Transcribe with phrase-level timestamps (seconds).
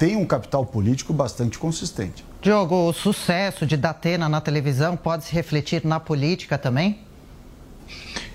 [0.00, 2.24] Tem um capital político bastante consistente.
[2.40, 7.00] Diogo, o sucesso de Datena na televisão pode se refletir na política também?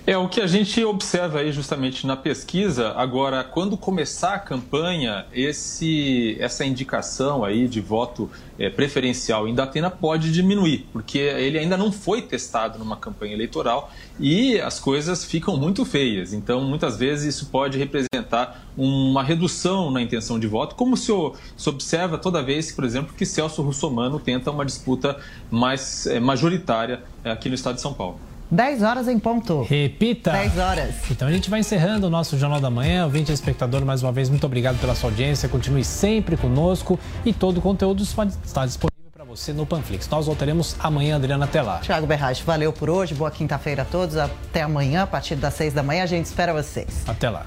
[0.08, 2.92] É o que a gente observa aí justamente na pesquisa.
[2.92, 9.90] Agora, quando começar a campanha, esse, essa indicação aí de voto é, preferencial em Datena
[9.90, 15.56] pode diminuir, porque ele ainda não foi testado numa campanha eleitoral e as coisas ficam
[15.56, 16.32] muito feias.
[16.32, 21.10] Então, muitas vezes isso pode representar uma redução na intenção de voto, como se,
[21.56, 25.18] se observa toda vez, por exemplo, que Celso Russomano tenta uma disputa
[25.50, 28.20] mais é, majoritária é, aqui no estado de São Paulo.
[28.50, 29.62] 10 horas em ponto.
[29.62, 30.30] Repita.
[30.32, 30.94] 10 horas.
[31.10, 33.04] Então a gente vai encerrando o nosso Jornal da Manhã.
[33.04, 35.48] Ouvinte e espectador, mais uma vez, muito obrigado pela sua audiência.
[35.48, 40.08] Continue sempre conosco e todo o conteúdo está disponível para você no Panflix.
[40.08, 41.78] Nós voltaremos amanhã, Adriana, até lá.
[41.78, 43.14] Tiago Berrache, valeu por hoje.
[43.14, 44.16] Boa quinta-feira a todos.
[44.16, 46.02] Até amanhã, a partir das 6 da manhã.
[46.02, 47.02] A gente espera vocês.
[47.06, 47.46] Até lá.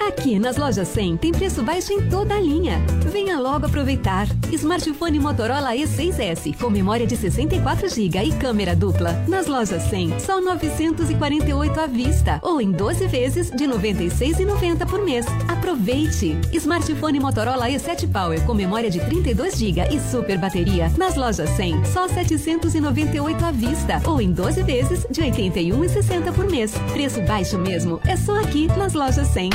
[0.00, 2.80] Aqui nas lojas 100 tem preço baixo em toda a linha.
[3.10, 4.26] Venha logo aproveitar.
[4.52, 9.12] Smartphone Motorola E6S com memória de 64 GB e câmera dupla.
[9.26, 15.26] Nas lojas 100, só 948 à vista ou em 12 vezes de 96,90 por mês.
[15.48, 16.38] Aproveite.
[16.52, 20.90] Smartphone Motorola E7 Power com memória de 32 GB e super bateria.
[20.96, 26.72] Nas lojas 100, só 798 à vista ou em 12 vezes de 81,60 por mês.
[26.92, 28.00] Preço baixo mesmo.
[28.06, 29.50] É só aqui nas lojas 100.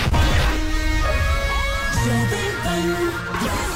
[2.04, 2.44] to be
[2.84, 3.73] you.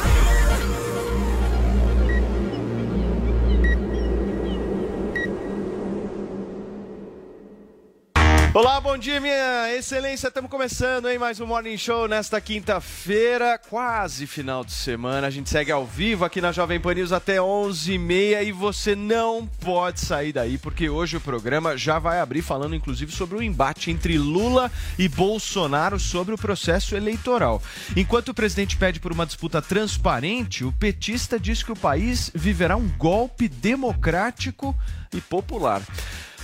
[8.60, 10.30] Olá, bom dia, minha excelência.
[10.30, 11.20] Estamos começando, hein?
[11.20, 15.28] Mais um Morning Show nesta quinta-feira, quase final de semana.
[15.28, 19.46] A gente segue ao vivo aqui na Jovem Pan News até 11h30 e você não
[19.46, 23.92] pode sair daí, porque hoje o programa já vai abrir falando, inclusive, sobre o embate
[23.92, 27.62] entre Lula e Bolsonaro sobre o processo eleitoral.
[27.96, 32.76] Enquanto o presidente pede por uma disputa transparente, o petista diz que o país viverá
[32.76, 34.76] um golpe democrático
[35.14, 35.84] e popular.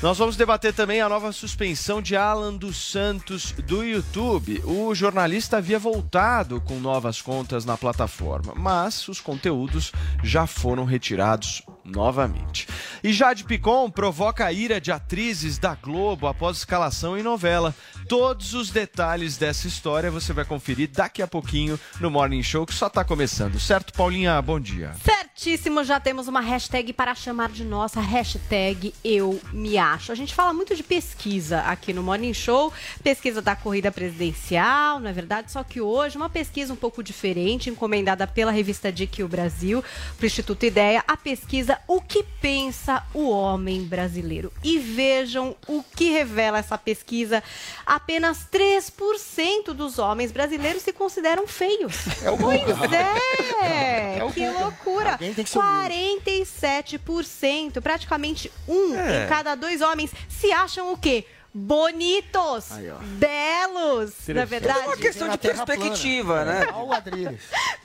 [0.03, 4.61] Nós vamos debater também a nova suspensão de Alan dos Santos do YouTube.
[4.65, 11.63] O jornalista havia voltado com novas contas na plataforma, mas os conteúdos já foram retirados
[11.83, 12.67] novamente.
[13.03, 17.75] E Jade Picon provoca a ira de atrizes da Globo após escalação em novela.
[18.07, 22.73] Todos os detalhes dessa história você vai conferir daqui a pouquinho no Morning Show, que
[22.73, 23.59] só está começando.
[23.59, 24.41] Certo, Paulinha?
[24.41, 24.93] Bom dia.
[25.03, 30.11] Certíssimo, já temos uma hashtag para chamar de nossa, hashtag eu me acho.
[30.11, 32.71] A gente fala muito de pesquisa aqui no Morning Show,
[33.03, 35.51] pesquisa da corrida presidencial, não é verdade?
[35.51, 39.83] Só que hoje uma pesquisa um pouco diferente, encomendada pela revista DIC Brasil,
[40.17, 44.51] para o Instituto Ideia, a pesquisa O que pensa o homem brasileiro.
[44.63, 47.41] E vejam o que revela essa pesquisa.
[47.85, 51.95] Apenas 3% dos homens brasileiros se consideram feios.
[52.23, 52.93] É o pois Google.
[53.61, 54.61] é, É o que Google.
[54.63, 55.11] loucura.
[55.13, 56.21] Alguém tem que ser humilde.
[56.51, 59.25] 47%, praticamente um É.
[59.25, 61.25] em cada dois homens se acham o quê?
[61.55, 64.45] Bonitos, Aí, belos, na Interessante.
[64.49, 64.79] verdade.
[64.79, 66.65] É uma questão de perspectiva, né?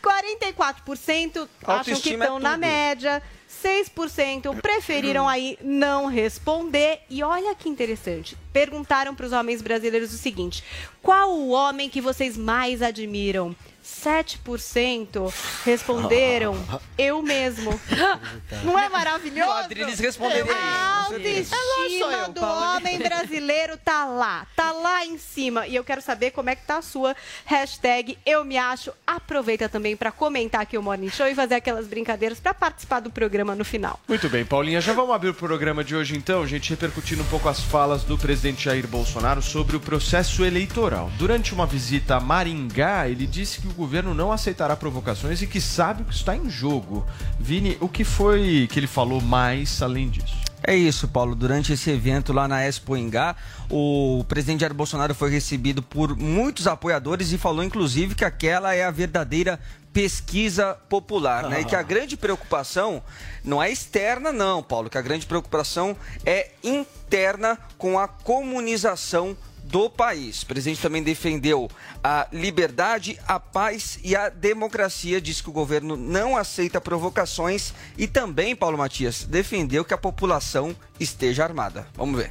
[0.03, 3.23] 44% acham que é estão na média.
[3.63, 7.01] 6% preferiram aí não responder.
[7.11, 8.37] E olha que interessante.
[8.53, 10.63] Perguntaram para os homens brasileiros o seguinte:
[11.03, 13.55] qual o homem que vocês mais admiram?
[13.89, 15.33] 7%
[15.65, 16.57] responderam
[16.99, 17.79] eu mesmo.
[18.63, 19.51] Não é maravilhoso?
[19.51, 21.57] Adriles responderia A certeza.
[21.57, 25.67] autoestima do homem brasileiro tá lá, tá lá em cima.
[25.67, 28.93] E eu quero saber como é que tá a sua hashtag eu me acho.
[29.07, 33.11] Aproveita também para comentar aqui o Morning Show e fazer aquelas brincadeiras para participar do
[33.11, 33.99] programa no final.
[34.07, 34.81] Muito bem, Paulinha.
[34.81, 38.19] Já vamos abrir o programa de hoje então, gente, repercutindo um pouco as falas do
[38.19, 41.11] presidente Jair Bolsonaro sobre o processo eleitoral.
[41.19, 45.61] Durante uma visita a Maringá, ele disse que o governo não aceitará provocações e que
[45.61, 47.07] sabe o que está em jogo.
[47.39, 50.37] Vini, o que foi que ele falou mais além disso?
[50.63, 51.35] É isso, Paulo.
[51.37, 53.37] Durante esse evento lá na Expo Ingá,
[53.71, 58.85] o presidente Jair Bolsonaro foi recebido por muitos apoiadores e falou, inclusive, que aquela é
[58.85, 59.61] a verdadeira
[59.93, 61.61] pesquisa popular, né?
[61.61, 63.03] E que a grande preocupação
[63.45, 65.97] não é externa, não, Paulo, que a grande preocupação
[66.27, 69.37] é interna com a comunização
[69.69, 70.43] do país.
[70.43, 71.69] O presidente também defendeu
[72.03, 75.21] a liberdade, a paz e a democracia.
[75.21, 80.75] Disse que o governo não aceita provocações e também, Paulo Matias, defendeu que a população
[80.99, 81.87] esteja armada.
[81.95, 82.31] Vamos ver.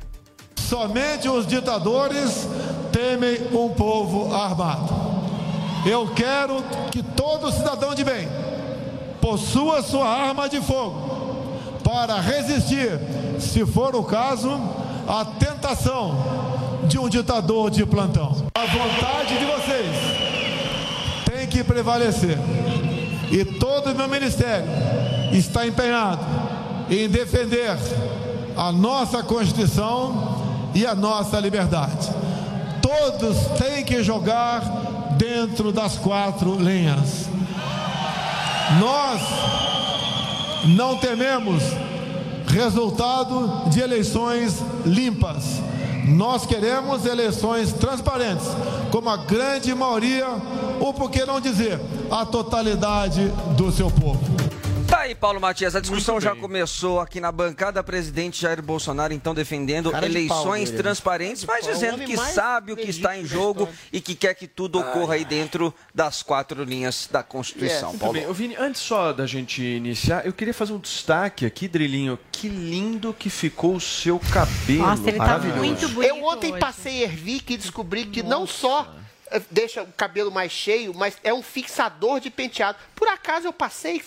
[0.56, 2.48] Somente os ditadores
[2.92, 5.08] temem um povo armado.
[5.86, 6.62] Eu quero
[6.92, 8.28] que todo cidadão de bem
[9.22, 11.18] possua sua arma de fogo
[11.84, 13.00] para resistir,
[13.40, 14.50] se for o caso,
[15.08, 16.47] à tentação
[16.88, 18.48] de um ditador de plantão.
[18.56, 19.96] A vontade de vocês
[21.26, 22.38] tem que prevalecer.
[23.30, 24.70] E todo o meu ministério
[25.32, 26.26] está empenhado
[26.90, 27.78] em defender
[28.56, 32.10] a nossa Constituição e a nossa liberdade.
[32.82, 34.62] Todos têm que jogar
[35.18, 37.28] dentro das quatro linhas.
[38.80, 39.22] Nós
[40.76, 41.64] não tememos
[42.48, 45.62] resultado de eleições limpas.
[46.08, 48.48] Nós queremos eleições transparentes,
[48.92, 50.28] como a grande maioria,
[50.80, 53.28] ou por que não dizer, a totalidade
[53.58, 54.27] do seu povo.
[55.08, 55.74] Aí, Paulo Matias.
[55.74, 57.82] A discussão já começou aqui na bancada.
[57.82, 62.18] Presidente Jair Bolsonaro, então, defendendo Cara de eleições pau transparentes, mas É o dizendo que
[62.18, 66.22] sabe o que está em jogo e que quer que tudo ocorra aí dentro das
[66.22, 67.92] quatro linhas da Constituição.
[67.92, 68.14] Muito Paulo.
[68.16, 68.34] bem.
[68.34, 72.20] Vini, antes só da gente iniciar, eu queria fazer um destaque aqui, Drilinho.
[72.30, 74.80] Que lindo que ficou o seu cabelo.
[74.82, 75.60] Nossa, ele tá Maravilhoso.
[75.64, 76.60] muito bonito Eu ontem hoje.
[76.60, 78.94] passei Ervic e descobri que não só
[79.52, 82.78] deixa o cabelo mais cheio, mas é um fixador de penteado.
[82.96, 84.02] Por acaso eu passei,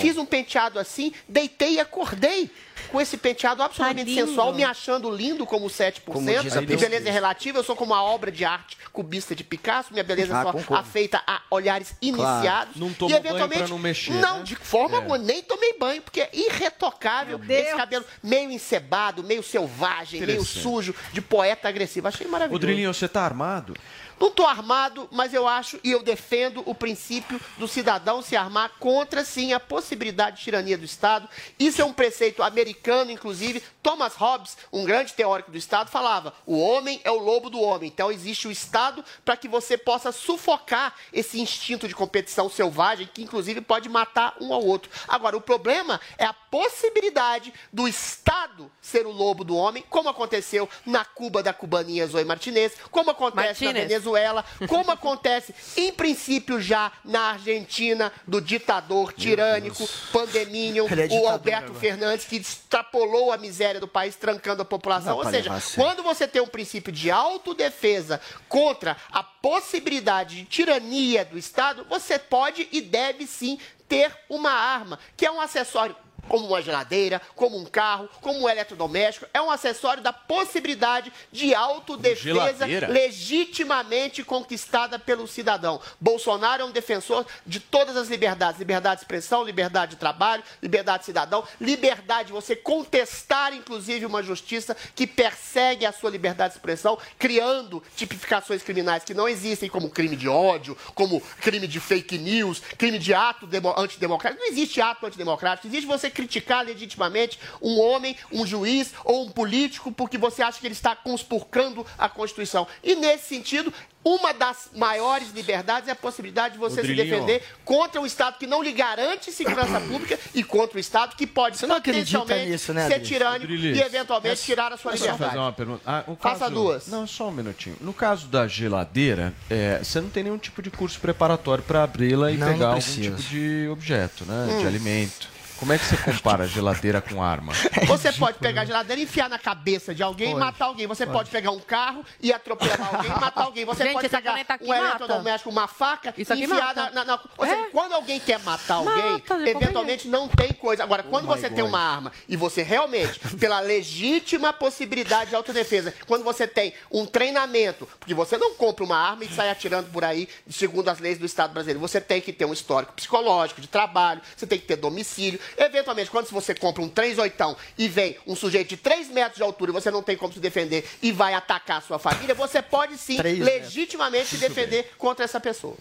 [0.00, 2.50] fiz um penteado assim, deitei e acordei
[2.90, 6.00] com esse penteado absolutamente Tá sensual, me achando lindo como 7%.
[6.04, 6.88] Como diz a pesquisa.
[6.88, 10.34] beleza é relativa, eu sou como uma obra de arte cubista de Picasso, minha beleza
[10.36, 10.74] Ah, é só concordo.
[10.80, 12.76] afeita a olhares iniciados.
[12.76, 14.44] Não e tomou banho eventualmente, pra não mexer, Não, né?
[14.44, 14.96] de forma É.
[14.98, 20.94] alguma, nem tomei banho, porque é irretocável esse cabelo meio encebado, meio selvagem, meio sujo,
[21.12, 22.08] de poeta agressivo.
[22.08, 22.60] Achei Ô, maravilhoso.
[22.60, 23.74] Drilinho, você tá armado?
[24.18, 28.72] Não estou armado, mas eu acho e eu defendo o princípio do cidadão se armar
[28.78, 31.28] contra, sim, a possibilidade de tirania do Estado.
[31.58, 33.62] Isso é um preceito americano, inclusive.
[33.82, 37.88] Thomas Hobbes, um grande teórico do Estado, falava: o homem é o lobo do homem.
[37.88, 43.22] Então existe o Estado para que você possa sufocar esse instinto de competição selvagem, que
[43.22, 44.90] inclusive pode matar um ao outro.
[45.06, 50.68] Agora, o problema é a possibilidade do Estado ser o lobo do homem, como aconteceu
[50.84, 54.05] na Cuba da cubaninha Zoe Martinez, como acontece na Martínez.
[54.06, 61.64] Venezuela, como acontece, em princípio, já na Argentina, do ditador tirânico, pandeminion, é o Alberto
[61.64, 61.80] agora.
[61.80, 65.18] Fernandes, que extrapolou a miséria do país, trancando a população.
[65.18, 71.24] Dá Ou seja, quando você tem um princípio de autodefesa contra a possibilidade de tirania
[71.24, 75.94] do Estado, você pode e deve sim ter uma arma, que é um acessório
[76.28, 81.54] como uma geladeira, como um carro, como um eletrodoméstico, é um acessório da possibilidade de
[81.54, 82.88] autodefesa geladeira?
[82.88, 85.80] legitimamente conquistada pelo cidadão.
[86.00, 91.00] Bolsonaro é um defensor de todas as liberdades: liberdade de expressão, liberdade de trabalho, liberdade
[91.00, 96.58] de cidadão, liberdade de você contestar, inclusive, uma justiça que persegue a sua liberdade de
[96.58, 102.18] expressão, criando tipificações criminais que não existem, como crime de ódio, como crime de fake
[102.18, 104.42] news, crime de ato demo- antidemocrático.
[104.42, 109.92] Não existe ato antidemocrático, existe você criticar legitimamente um homem, um juiz ou um político
[109.92, 112.66] porque você acha que ele está conspurcando a Constituição.
[112.82, 117.10] E nesse sentido, uma das maiores liberdades é a possibilidade de você se Rodriguinho.
[117.26, 121.26] defender contra um Estado que não lhe garante segurança pública e contra o Estado que
[121.26, 125.12] pode Você não potencialmente nisso, né, ser tirânico e eventualmente tirar a sua Posso fazer
[125.12, 125.38] liberdade.
[125.38, 125.82] uma pergunta?
[125.84, 126.86] Ah, o Faça caso- duas.
[126.86, 127.76] Não, só um minutinho.
[127.80, 132.30] No caso da geladeira, é, você não tem nenhum tipo de curso preparatório para abri-la
[132.30, 133.16] e Não, não pegar algum precisa.
[133.16, 134.46] tipo de objeto, né?
[134.52, 134.60] Hum.
[134.60, 135.28] De alimento.
[135.58, 137.52] Como é que você compara a geladeira com arma?
[137.86, 140.86] Você pode pegar a geladeira e enfiar na cabeça de alguém e Pode, matar alguém.
[140.86, 141.30] Você pode.
[141.30, 143.64] pegar um carro e atropelar alguém e matar alguém.
[143.64, 144.80] Você Gente, pode essa pegar caneta aqui um mata.
[144.86, 146.82] eletrodoméstico, uma faca Isso e aqui enfiar mata.
[146.84, 147.70] na, na, na- Ou seja, É.
[147.70, 150.82] quando alguém quer matar alguém, Mata, eventualmente não tem coisa.
[150.82, 151.68] Agora, quando Oh my você tem God.
[151.70, 157.88] uma arma e você realmente, pela legítima possibilidade de autodefesa, quando você tem um treinamento,
[157.98, 161.24] porque você não compra uma arma e sai atirando por aí, segundo as leis do
[161.26, 164.76] Estado brasileiro, você tem que ter um histórico psicológico, de trabalho, você tem que ter
[164.76, 165.40] domicílio.
[165.56, 169.70] Eventualmente, quando você compra um 38 e vem um sujeito de 3 metros de altura
[169.70, 172.96] e você não tem como se defender e vai atacar a sua família, você pode
[172.98, 175.76] sim legitimamente se defender contra essa pessoa.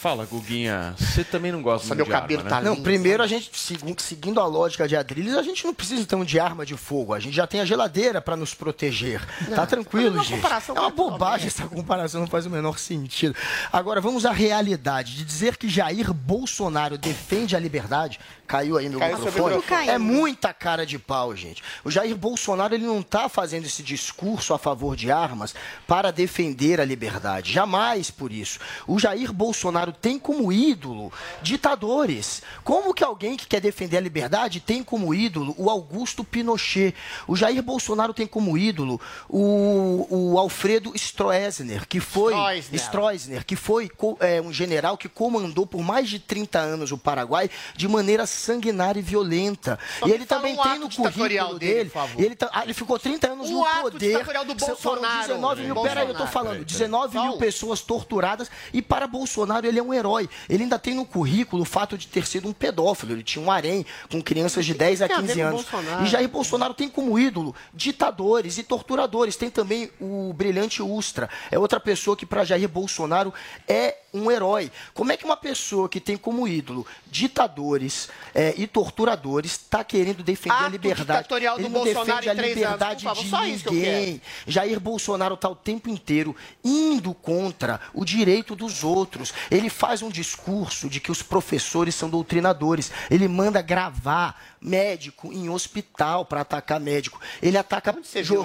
[0.00, 0.94] Fala, Guguinha.
[0.98, 2.66] Você também não gosta Nossa, muito de arma, né?
[2.70, 6.24] Não, primeiro a gente, segu- seguindo a lógica de Adriles, a gente não precisa então
[6.24, 7.12] de arma de fogo.
[7.12, 9.20] A gente já tem a geladeira para nos proteger.
[9.54, 10.42] tá tranquilo, uma gente.
[10.42, 13.36] É uma bobagem essa comparação, não faz o menor sentido.
[13.70, 15.16] Agora, vamos à realidade.
[15.16, 18.18] De dizer que Jair Bolsonaro defende a liberdade,
[18.50, 19.88] caiu aí meu Caiu microfone, microfone.
[19.88, 21.62] é muita cara de pau, gente.
[21.84, 25.54] O Jair Bolsonaro ele não está fazendo esse discurso a favor de armas
[25.86, 27.52] para defender a liberdade.
[27.52, 28.58] Jamais por isso.
[28.88, 32.42] O Jair Bolsonaro tem como ídolo ditadores.
[32.64, 36.92] Como que alguém que quer defender a liberdade tem como ídolo o Augusto Pinochet?
[37.28, 42.80] O Jair Bolsonaro tem como ídolo o, o Alfredo Stroessner, que foi Stroessner.
[42.80, 43.88] Stroessner, que foi
[44.18, 48.98] é, um general que comandou por mais de 30 anos o Paraguai de maneira sanguinária
[48.98, 49.78] e violenta.
[49.98, 51.92] Só e ele também um tem no currículo dele, dele.
[52.18, 54.18] ele, tá- ah, ele ficou 30 anos O no ato poder.
[54.18, 56.50] do Foram Bolsonaro, 19 mil, peraí, eu tô falando.
[56.52, 60.28] Peraí, 19 mil pessoas torturadas e para Bolsonaro ele é um herói.
[60.48, 63.12] Ele ainda tem no currículo o fato de ter sido um pedófilo.
[63.12, 66.06] Ele tinha um harém com crianças de 10 a tem a ver 15 com anos.
[66.06, 69.36] E Jair Bolsonaro tem como ídolo ditadores e torturadores.
[69.36, 71.28] Tem também o brilhante Ustra.
[71.50, 73.32] É outra pessoa que para Jair Bolsonaro
[73.68, 74.70] é um herói.
[74.94, 80.22] Como é que uma pessoa que tem como ídolo ditadores é, e torturadores está querendo
[80.22, 81.22] defender a Ato liberdade?
[81.22, 84.22] ditatorial do Ele não Bolsonaro defende a anos, liberdade favor, de isso que ninguém.
[84.46, 86.34] Jair Bolsonaro está o tempo inteiro
[86.64, 89.32] indo contra o direito dos outros.
[89.50, 92.90] Ele faz um discurso de que os professores são doutrinadores.
[93.10, 97.20] Ele manda gravar médico em hospital para atacar médico.
[97.42, 97.94] Ele ataca,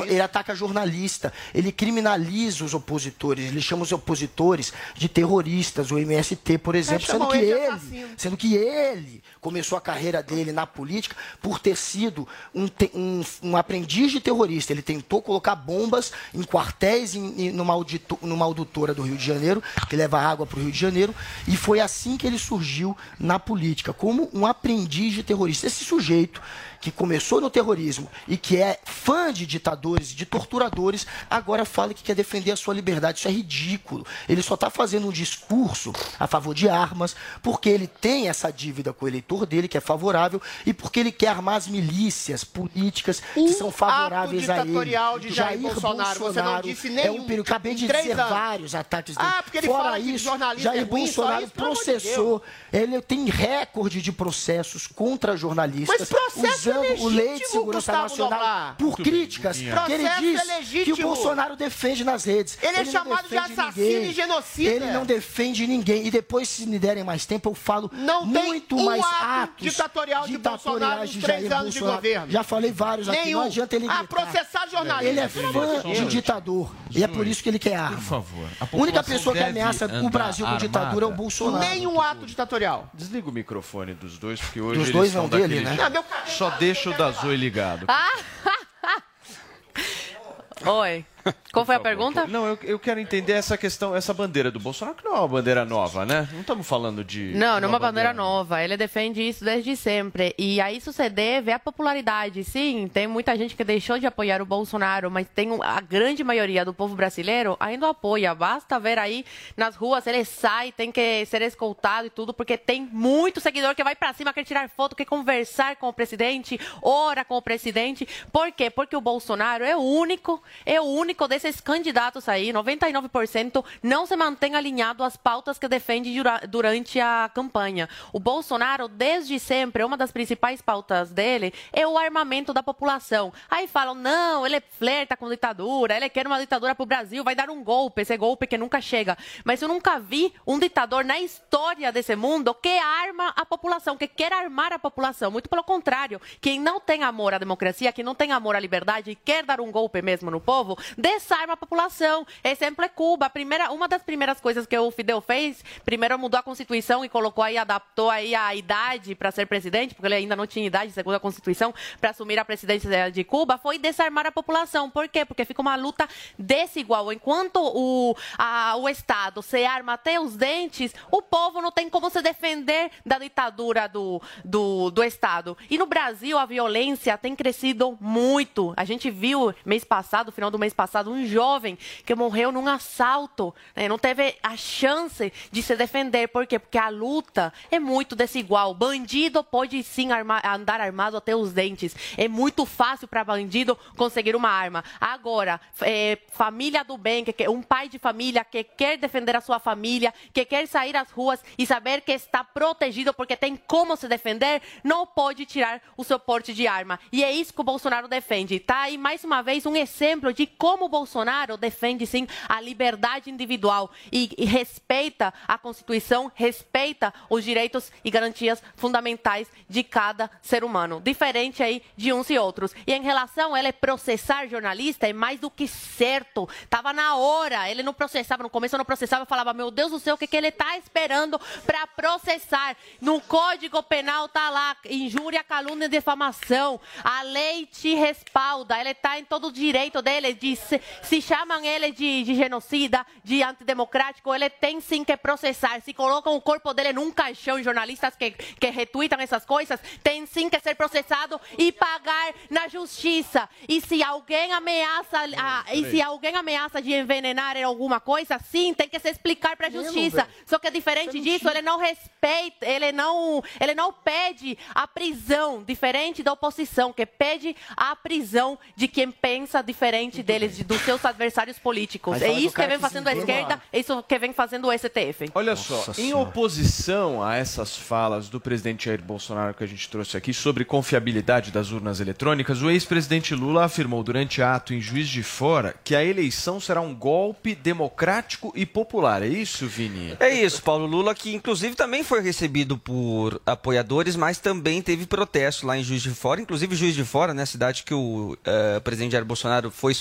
[0.08, 1.34] ele ataca jornalista.
[1.54, 3.46] Ele criminaliza os opositores.
[3.46, 8.56] Ele chama os opositores de terroristas, o MST, por exemplo, sendo que ele sendo que
[8.56, 14.20] ele começou a carreira dele na política por ter sido um, um- um aprendiz de
[14.20, 14.74] terrorista.
[14.74, 19.26] Ele tentou colocar bombas em quartéis em, em- numa, audito- numa auditora do Rio de
[19.26, 21.14] Janeiro, que leva água para o Rio de Janeiro,
[21.48, 25.68] e foi assim que ele surgiu na política, como um aprendiz de terrorista.
[25.68, 26.42] Esse sujeito
[26.86, 32.04] que começou no terrorismo e que é fã de ditadores, de torturadores, agora fala que
[32.04, 33.18] quer defender a sua liberdade.
[33.18, 34.06] Isso é ridículo.
[34.30, 38.94] Ele só está fazendo um discurso a favor de armas porque ele tem essa dívida
[38.94, 43.20] com o eleitor dele, que é favorável, e porque ele quer armar as milícias políticas
[43.34, 44.66] que são favoráveis a ele.
[44.68, 47.48] ditatorial de Jair Bolsonaro, você não disse É nenhum um período.
[47.48, 48.30] Acabei de dizer anos.
[48.30, 49.30] vários ataques dele.
[49.32, 51.84] Ah, porque ele Fora fala que isso, jornalista Jair é ruim, Bolsonaro isso, amor de
[51.84, 52.44] processou.
[52.72, 55.98] Ele tem recorde de processos contra jornalistas.
[56.00, 58.76] Mas processo é o lei de segurança Gustavo nacional Dobrar.
[58.78, 59.82] por Muito bem, críticas Guguinha.
[59.86, 60.98] que ele Processo diz é que o.
[61.06, 62.58] Bolsonaro defende nas redes.
[62.62, 64.10] Ele é não chamado de assassino ninguém.
[64.10, 64.70] e genocida.
[64.72, 66.06] Ele não defende ninguém.
[66.08, 69.16] E depois, se me derem mais tempo, eu falo Não tem muito um mais ato
[69.44, 72.02] atos ditatorial de Bolsonaro nos de três Jair anos de Bolsonaro.
[72.04, 72.32] governo.
[72.32, 73.40] Já falei vários aqui, Nenhum.
[73.40, 74.08] não adianta ele Ah, gritar.
[74.24, 75.06] processar jornalista.
[75.10, 76.72] Ele é fã de de ditador.
[76.92, 77.98] E é por isso que ele quer arma.
[77.98, 78.48] Por favor.
[78.60, 81.64] A única pessoa que ameaça o Brasil com ditadura é o Bolsonaro.
[81.64, 82.90] Nenhum ato ditatorial.
[82.94, 85.78] Desliga o microfone dos dois, porque hoje Dos eles dois estão não, dele, né?
[85.82, 87.86] Ah, Só deixa o da ligado.
[90.66, 91.06] Oi.
[91.52, 92.28] Qual foi a pergunta?
[92.28, 95.28] Não, eu, eu quero entender essa questão, essa bandeira do Bolsonaro, que não é uma
[95.28, 96.28] bandeira nova, né?
[96.32, 97.34] Não estamos falando de.
[97.36, 98.64] Não, não é uma bandeira nova.
[98.64, 100.36] Ele defende isso desde sempre.
[100.38, 102.44] E a isso se deve à popularidade.
[102.44, 106.64] Sim, tem muita gente que deixou de apoiar o Bolsonaro, mas tem a grande maioria
[106.66, 108.36] do povo brasileiro ainda apoia.
[108.36, 112.82] Basta ver aí nas ruas, ele sai, tem que ser escoltado e tudo, porque tem
[112.82, 117.24] muito seguidor que vai pra cima, quer tirar foto, quer conversar com o presidente, ora
[117.26, 118.08] com o presidente.
[118.32, 118.70] Por quê?
[118.70, 120.84] Porque o Bolsonaro é o único, é o
[121.16, 127.00] único desses candidatos aí, 99%, não se mantém alinhado às pautas que defende dura- durante
[127.00, 127.88] a campanha.
[128.12, 133.32] O Bolsonaro, desde sempre, uma das principais pautas dele é o armamento da população.
[133.50, 137.50] Aí falam, não, ele flerta com ditadura, ele quer uma ditadura pro Brasil, vai dar
[137.50, 139.18] um golpe, esse golpe que nunca chega.
[139.46, 144.08] Mas eu nunca vi um ditador na história desse mundo que arma a população, que
[144.08, 145.32] quer armar a população.
[145.32, 149.12] Muito pelo contrário, quem não tem amor à democracia, quem não tem amor à liberdade
[149.12, 152.26] e quer dar um golpe mesmo no povo, desarma a população.
[152.44, 153.28] Exemplo é Cuba.
[153.28, 157.10] A primeira, uma das primeiras coisas que o Fidel fez, primeiro mudou a Constituição e
[157.10, 160.92] colocou aí, adaptou aí a idade para ser presidente, porque ele ainda não tinha idade,
[160.92, 161.72] segundo a Constituição,
[162.02, 164.90] para assumir a presidência de Cuba, foi desarmar a população.
[164.90, 165.24] Por quê?
[165.26, 166.08] Porque fica uma luta
[166.40, 167.14] desigual.
[167.14, 172.10] Enquanto o, a- o Estado se arma até os dentes, o povo não tem como
[172.10, 175.56] se defender da ditadura do, do, do Estado.
[175.70, 178.74] E no Brasil, a violência tem crescido muito.
[178.76, 182.68] A gente viu mês passado, final do mês passado, passado, um jovem que morreu num
[182.68, 183.90] assalto, né?
[183.90, 186.30] não teve a chance de se defender.
[186.30, 186.58] Por quê?
[186.58, 188.74] Porque a luta é muito desigual.
[188.74, 191.94] Bandido pode sim andar armado até os dentes.
[192.18, 194.84] É muito fácil para bandido conseguir uma arma.
[195.02, 199.60] Agora, é, família do bem, que, um pai de família que quer defender a sua
[199.60, 204.08] família, que quer sair às ruas e saber que está protegido porque tem como se
[204.08, 207.00] defender, não pode tirar o seu porte de arma.
[207.12, 208.60] E é isso que o Bolsonaro defende.
[208.60, 213.30] Tá aí mais uma vez um exemplo de como o Bolsonaro defende sim a liberdade
[213.30, 220.64] individual e, e respeita a Constituição, respeita os direitos e garantias fundamentais de cada ser
[220.64, 222.74] humano, diferente aí de uns e outros.
[222.86, 226.48] E em relação a ele processar jornalista é mais do que certo.
[226.70, 227.70] Tava na hora.
[227.70, 230.18] Ele não processava no começo, eu não processava, eu falava: "Meu Deus do céu, o
[230.18, 235.90] que que ele está esperando para processar?" No Código Penal tá lá injúria, calúnia e
[235.90, 236.80] defamação.
[237.04, 238.80] A lei te respalda.
[238.80, 243.06] Ele está em todo o direito dele de se, se chamam ele de, de genocida,
[243.24, 245.82] de antidemocrático, ele tem sim que processar.
[245.82, 250.50] Se colocam o corpo dele num caixão, jornalistas que, que retweetam essas coisas, tem sim
[250.50, 253.48] que ser processado e pagar na justiça.
[253.68, 258.90] E se alguém ameaça, a, e se alguém ameaça de envenenar alguma coisa, sim, tem
[258.90, 260.28] que se explicar para a justiça.
[260.46, 266.24] Só que diferente disso, ele não respeita, ele não, ele não pede a prisão, diferente
[266.24, 271.58] da oposição, que pede a prisão de quem pensa diferente deles, de, dos seus adversários
[271.58, 272.22] políticos.
[272.22, 275.30] É isso que vem que fazendo a esquerda, é isso que vem fazendo o STF.
[275.34, 280.18] Olha só, em oposição a essas falas do presidente Jair Bolsonaro que a gente trouxe
[280.18, 285.24] aqui sobre confiabilidade das urnas eletrônicas, o ex-presidente Lula afirmou durante ato em Juiz de
[285.24, 289.22] Fora que a eleição será um golpe democrático e popular.
[289.22, 290.16] É isso, Vini?
[290.20, 295.66] É isso, Paulo Lula, que inclusive também foi recebido por apoiadores, mas também teve protesto
[295.66, 299.14] lá em Juiz de Fora, inclusive Juiz de Fora, né, cidade que o eh, presidente
[299.14, 299.94] Jair Bolsonaro foi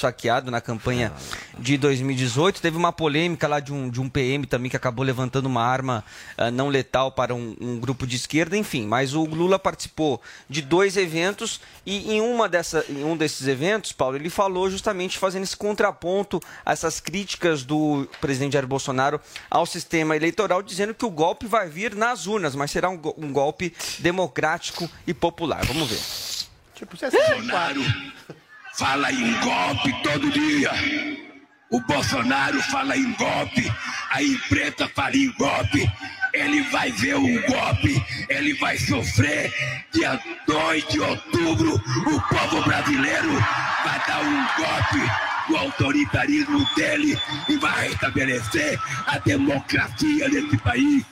[0.50, 1.12] na campanha
[1.58, 2.60] de 2018.
[2.60, 6.04] Teve uma polêmica lá de um, de um PM também que acabou levantando uma arma
[6.36, 8.86] ah, não letal para um, um grupo de esquerda, enfim.
[8.86, 13.92] Mas o Lula participou de dois eventos e em, uma dessa, em um desses eventos,
[13.92, 19.20] Paulo, ele falou justamente fazendo esse contraponto a essas críticas do presidente Jair Bolsonaro
[19.50, 23.32] ao sistema eleitoral, dizendo que o golpe vai vir nas urnas, mas será um, um
[23.32, 25.64] golpe democrático e popular.
[25.64, 26.44] Vamos ver.
[26.74, 27.80] Tipo, você Bolsonaro
[28.76, 30.70] fala em golpe todo dia.
[31.70, 33.72] O Bolsonaro fala em golpe.
[34.10, 35.90] A imprensa fala em golpe.
[36.32, 38.04] Ele vai ver o golpe.
[38.28, 39.52] Ele vai sofrer.
[39.92, 43.32] Dia 2 de outubro, o povo brasileiro
[43.84, 51.04] vai dar um golpe do autoritarismo dele e vai restabelecer a democracia nesse país.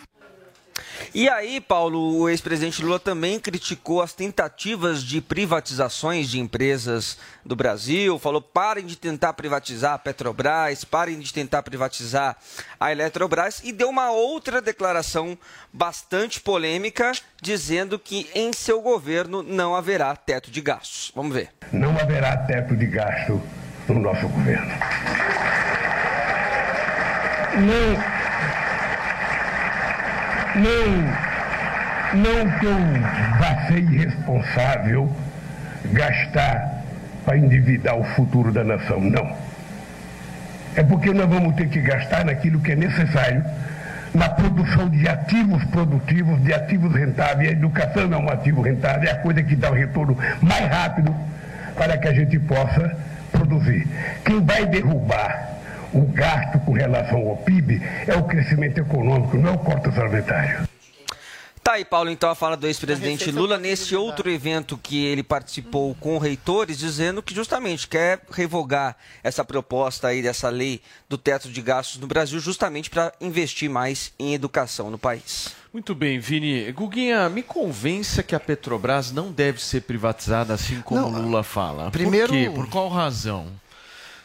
[1.14, 7.54] E aí, Paulo, o ex-presidente Lula também criticou as tentativas de privatizações de empresas do
[7.54, 8.18] Brasil.
[8.18, 12.36] Falou: parem de tentar privatizar a Petrobras, parem de tentar privatizar
[12.80, 13.60] a Eletrobras.
[13.62, 15.36] E deu uma outra declaração
[15.70, 21.12] bastante polêmica, dizendo que em seu governo não haverá teto de gastos.
[21.14, 21.50] Vamos ver.
[21.70, 23.38] Não haverá teto de gasto
[23.86, 24.72] no nosso governo.
[27.54, 28.21] Não.
[30.56, 31.32] Não.
[32.20, 32.76] Não que eu
[33.38, 35.10] vá ser irresponsável
[35.92, 36.82] gastar
[37.24, 39.00] para endividar o futuro da nação.
[39.00, 39.34] Não.
[40.74, 43.44] É porque nós vamos ter que gastar naquilo que é necessário
[44.14, 47.48] na produção de ativos produtivos, de ativos rentáveis.
[47.48, 51.14] A educação é um ativo rentável, é a coisa que dá o retorno mais rápido
[51.76, 52.94] para que a gente possa
[53.30, 53.88] produzir.
[54.24, 55.51] Quem vai derrubar
[55.92, 60.68] o gasto com relação ao PIB é o crescimento econômico, não é o corte orçamentário.
[61.62, 65.94] Tá aí, Paulo, então a fala do ex-presidente Lula nesse outro evento que ele participou
[65.94, 71.62] com reitores, dizendo que justamente quer revogar essa proposta aí dessa lei do teto de
[71.62, 75.54] gastos no Brasil, justamente para investir mais em educação no país.
[75.72, 76.72] Muito bem, Vini.
[76.72, 81.92] Guguinha, me convença que a Petrobras não deve ser privatizada assim como o Lula fala.
[81.92, 82.50] primeiro- Por quê?
[82.52, 83.46] Por qual razão?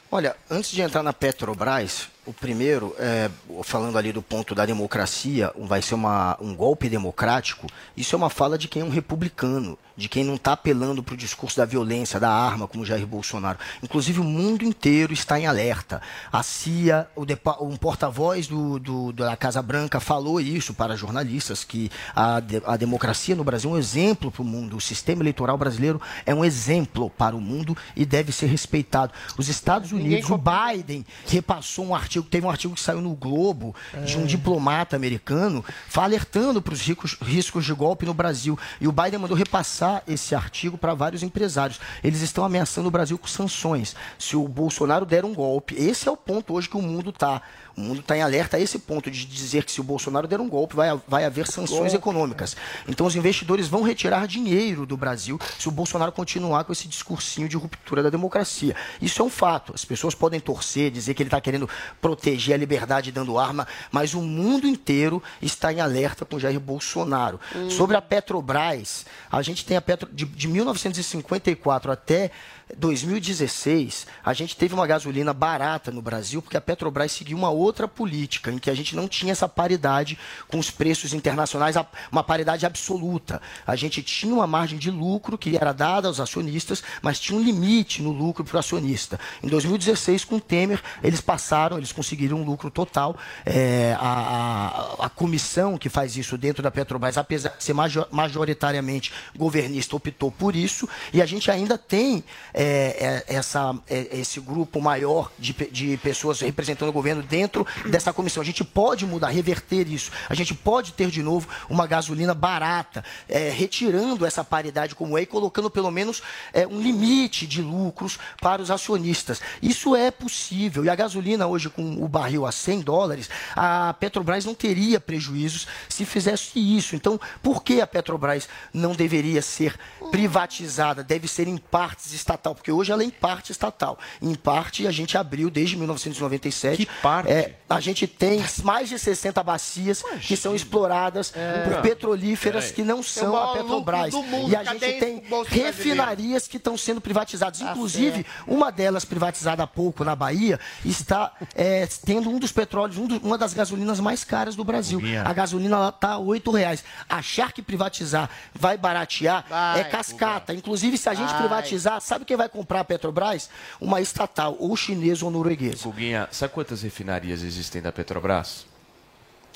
[0.10, 3.30] Olha, antes de entrar na Petrobras, o primeiro, é,
[3.64, 8.30] falando ali do ponto da democracia, vai ser uma, um golpe democrático, isso é uma
[8.30, 8.82] fala de quem?
[8.82, 12.68] É um republicano, de quem não está apelando para o discurso da violência, da arma,
[12.68, 13.58] como Jair Bolsonaro.
[13.82, 16.02] Inclusive, o mundo inteiro está em alerta.
[16.32, 17.26] A CIA, o
[17.66, 22.78] um porta-voz do, do- da Casa Branca falou isso para jornalistas, que a, de- a
[22.78, 24.78] democracia no Brasil é um exemplo para o mundo.
[24.78, 29.12] O sistema eleitoral brasileiro é um exemplo para o mundo e deve ser respeitado.
[29.38, 33.76] Os Estados Unidos, o Biden repassou um artigo teve um artigo que saiu no Globo
[34.06, 36.82] de um diplomata americano alertando para os
[37.22, 38.58] riscos de golpe no Brasil.
[38.80, 41.80] E o Biden mandou repassar esse artigo para vários empresários.
[42.04, 43.96] Eles estão ameaçando o Brasil com sanções.
[44.18, 47.42] Se o Bolsonaro der um golpe, esse é o ponto hoje que o mundo está.
[47.78, 50.42] O mundo está em alerta a esse ponto de dizer que se o Bolsonaro der
[50.42, 52.58] um golpe, vai, vai haver sanções econômicas.
[52.88, 57.48] Então os investidores vão retirar dinheiro do Brasil se o Bolsonaro continuar com esse discursinho
[57.48, 58.76] de ruptura da democracia.
[59.00, 59.74] Isso é um fato.
[59.76, 61.70] As pessoas podem torcer, dizer que ele está querendo
[62.02, 67.40] proteger a liberdade dando arma, mas o mundo inteiro está em alerta com Jair Bolsonaro.
[67.70, 72.32] Sobre a Petrobras, a gente tem a Petro de, de 1954 até
[72.76, 77.88] 2016, a gente teve uma gasolina barata no Brasil porque a Petrobras seguiu uma outra
[77.88, 81.76] política em que a gente não tinha essa paridade com os preços internacionais,
[82.12, 83.42] uma paridade absoluta.
[83.66, 87.42] A gente tinha uma margem de lucro que era dada aos acionistas, mas tinha um
[87.42, 89.20] limite no lucro para o acionista.
[89.42, 93.16] Em 2016, com o Temer, eles passaram, eles conseguiram um lucro total.
[93.46, 98.08] É, a, a- a comissão que faz isso dentro da Petrobras, apesar de ser major-
[98.12, 100.88] majoritariamente governista, optou por isso.
[101.14, 102.24] E a gente ainda tem
[102.60, 108.12] é, é, essa, é, esse grupo maior de, de pessoas representando o governo dentro dessa
[108.12, 108.42] comissão.
[108.42, 110.12] A gente pode mudar, reverter isso.
[110.28, 115.22] A gente pode ter de novo uma gasolina barata, é, retirando essa paridade como é
[115.22, 119.40] e colocando pelo menos é, um limite de lucros para os acionistas.
[119.62, 120.84] Isso é possível.
[120.84, 125.68] E a gasolina hoje com o barril a 100 dólares, a Petrobras não teria prejuízos
[125.88, 126.96] se fizesse isso.
[126.96, 129.78] Então, por que a Petrobras não deveria ser
[130.10, 131.04] privatizada?
[131.04, 132.14] Deve ser em partes
[132.48, 133.98] estatal, porque hoje ela é em parte estatal.
[134.22, 136.78] Em parte a gente abriu desde 1997.
[136.78, 137.56] Que parte?
[137.70, 142.76] a gente tem mais de 60 bacias que são exploradas por petrolíferas Peraí.
[142.76, 144.14] que não É o são a Petrobras.
[144.14, 144.50] mundo.
[144.50, 147.62] E a gente tem refinarias que estão sendo privatizadas.
[147.62, 153.06] Inclusive, uma delas privatizada há pouco na Bahia está é, tendo um dos petróleos, um
[153.08, 155.02] do- uma das gasolinas mais caras do Brasil.
[155.26, 156.84] A gasolina está a R$ reais.
[157.10, 160.54] Achar que privatizar vai baratear Vai, é cascata.
[160.54, 161.40] Inclusive, se a gente Vai.
[161.40, 163.50] privatizar, sabe quem vai comprar a Petrobras?
[163.82, 165.84] Uma estatal, ou chinesa ou norueguesa.
[165.84, 168.66] Guguinha, sabe quantas refinarias existem da Petrobras?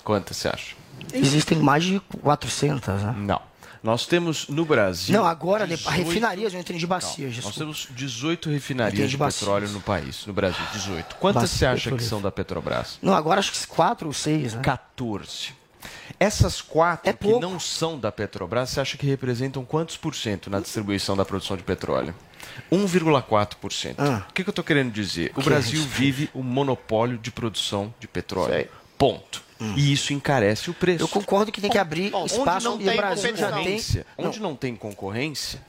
[0.04, 0.76] Quantas você acha?
[1.14, 3.16] Existem mais de 400, né?
[3.18, 3.42] Não.
[3.84, 5.16] Nós temos no Brasil.
[5.16, 7.38] Não, agora, 18 a refinarias, eu entrei de bacias.
[7.38, 9.40] Não, nós temos 18 refinarias de bacias.
[9.40, 10.64] petróleo no país, no Brasil.
[10.74, 11.16] 18.
[11.16, 12.10] Quantas Bacia você acha que petrolífera.
[12.10, 13.00] são da Petrobras?
[13.02, 14.62] Não, agora acho que 4 ou 6, né?
[14.62, 15.62] 14.
[16.20, 20.50] Essas quatro É que não são da Petrobras, você acha que representam quantos por cento
[20.50, 22.14] na distribuição da produção de petróleo?
[22.72, 23.96] 1,4%.
[23.98, 24.26] Ah.
[24.30, 25.32] O que, que eu estou querendo dizer?
[25.32, 25.88] O que é Brasil isso?
[25.88, 28.54] vive um monopólio de produção de petróleo.
[28.54, 28.70] Sei.
[28.98, 29.42] Ponto.
[29.76, 31.04] E isso encarece o preço.
[31.04, 33.48] Eu concordo que tem que abrir Bom, onde espaço não e tem o Brasil já
[33.48, 33.58] tem.
[33.58, 35.62] concorrência, Onde não tem concorrência,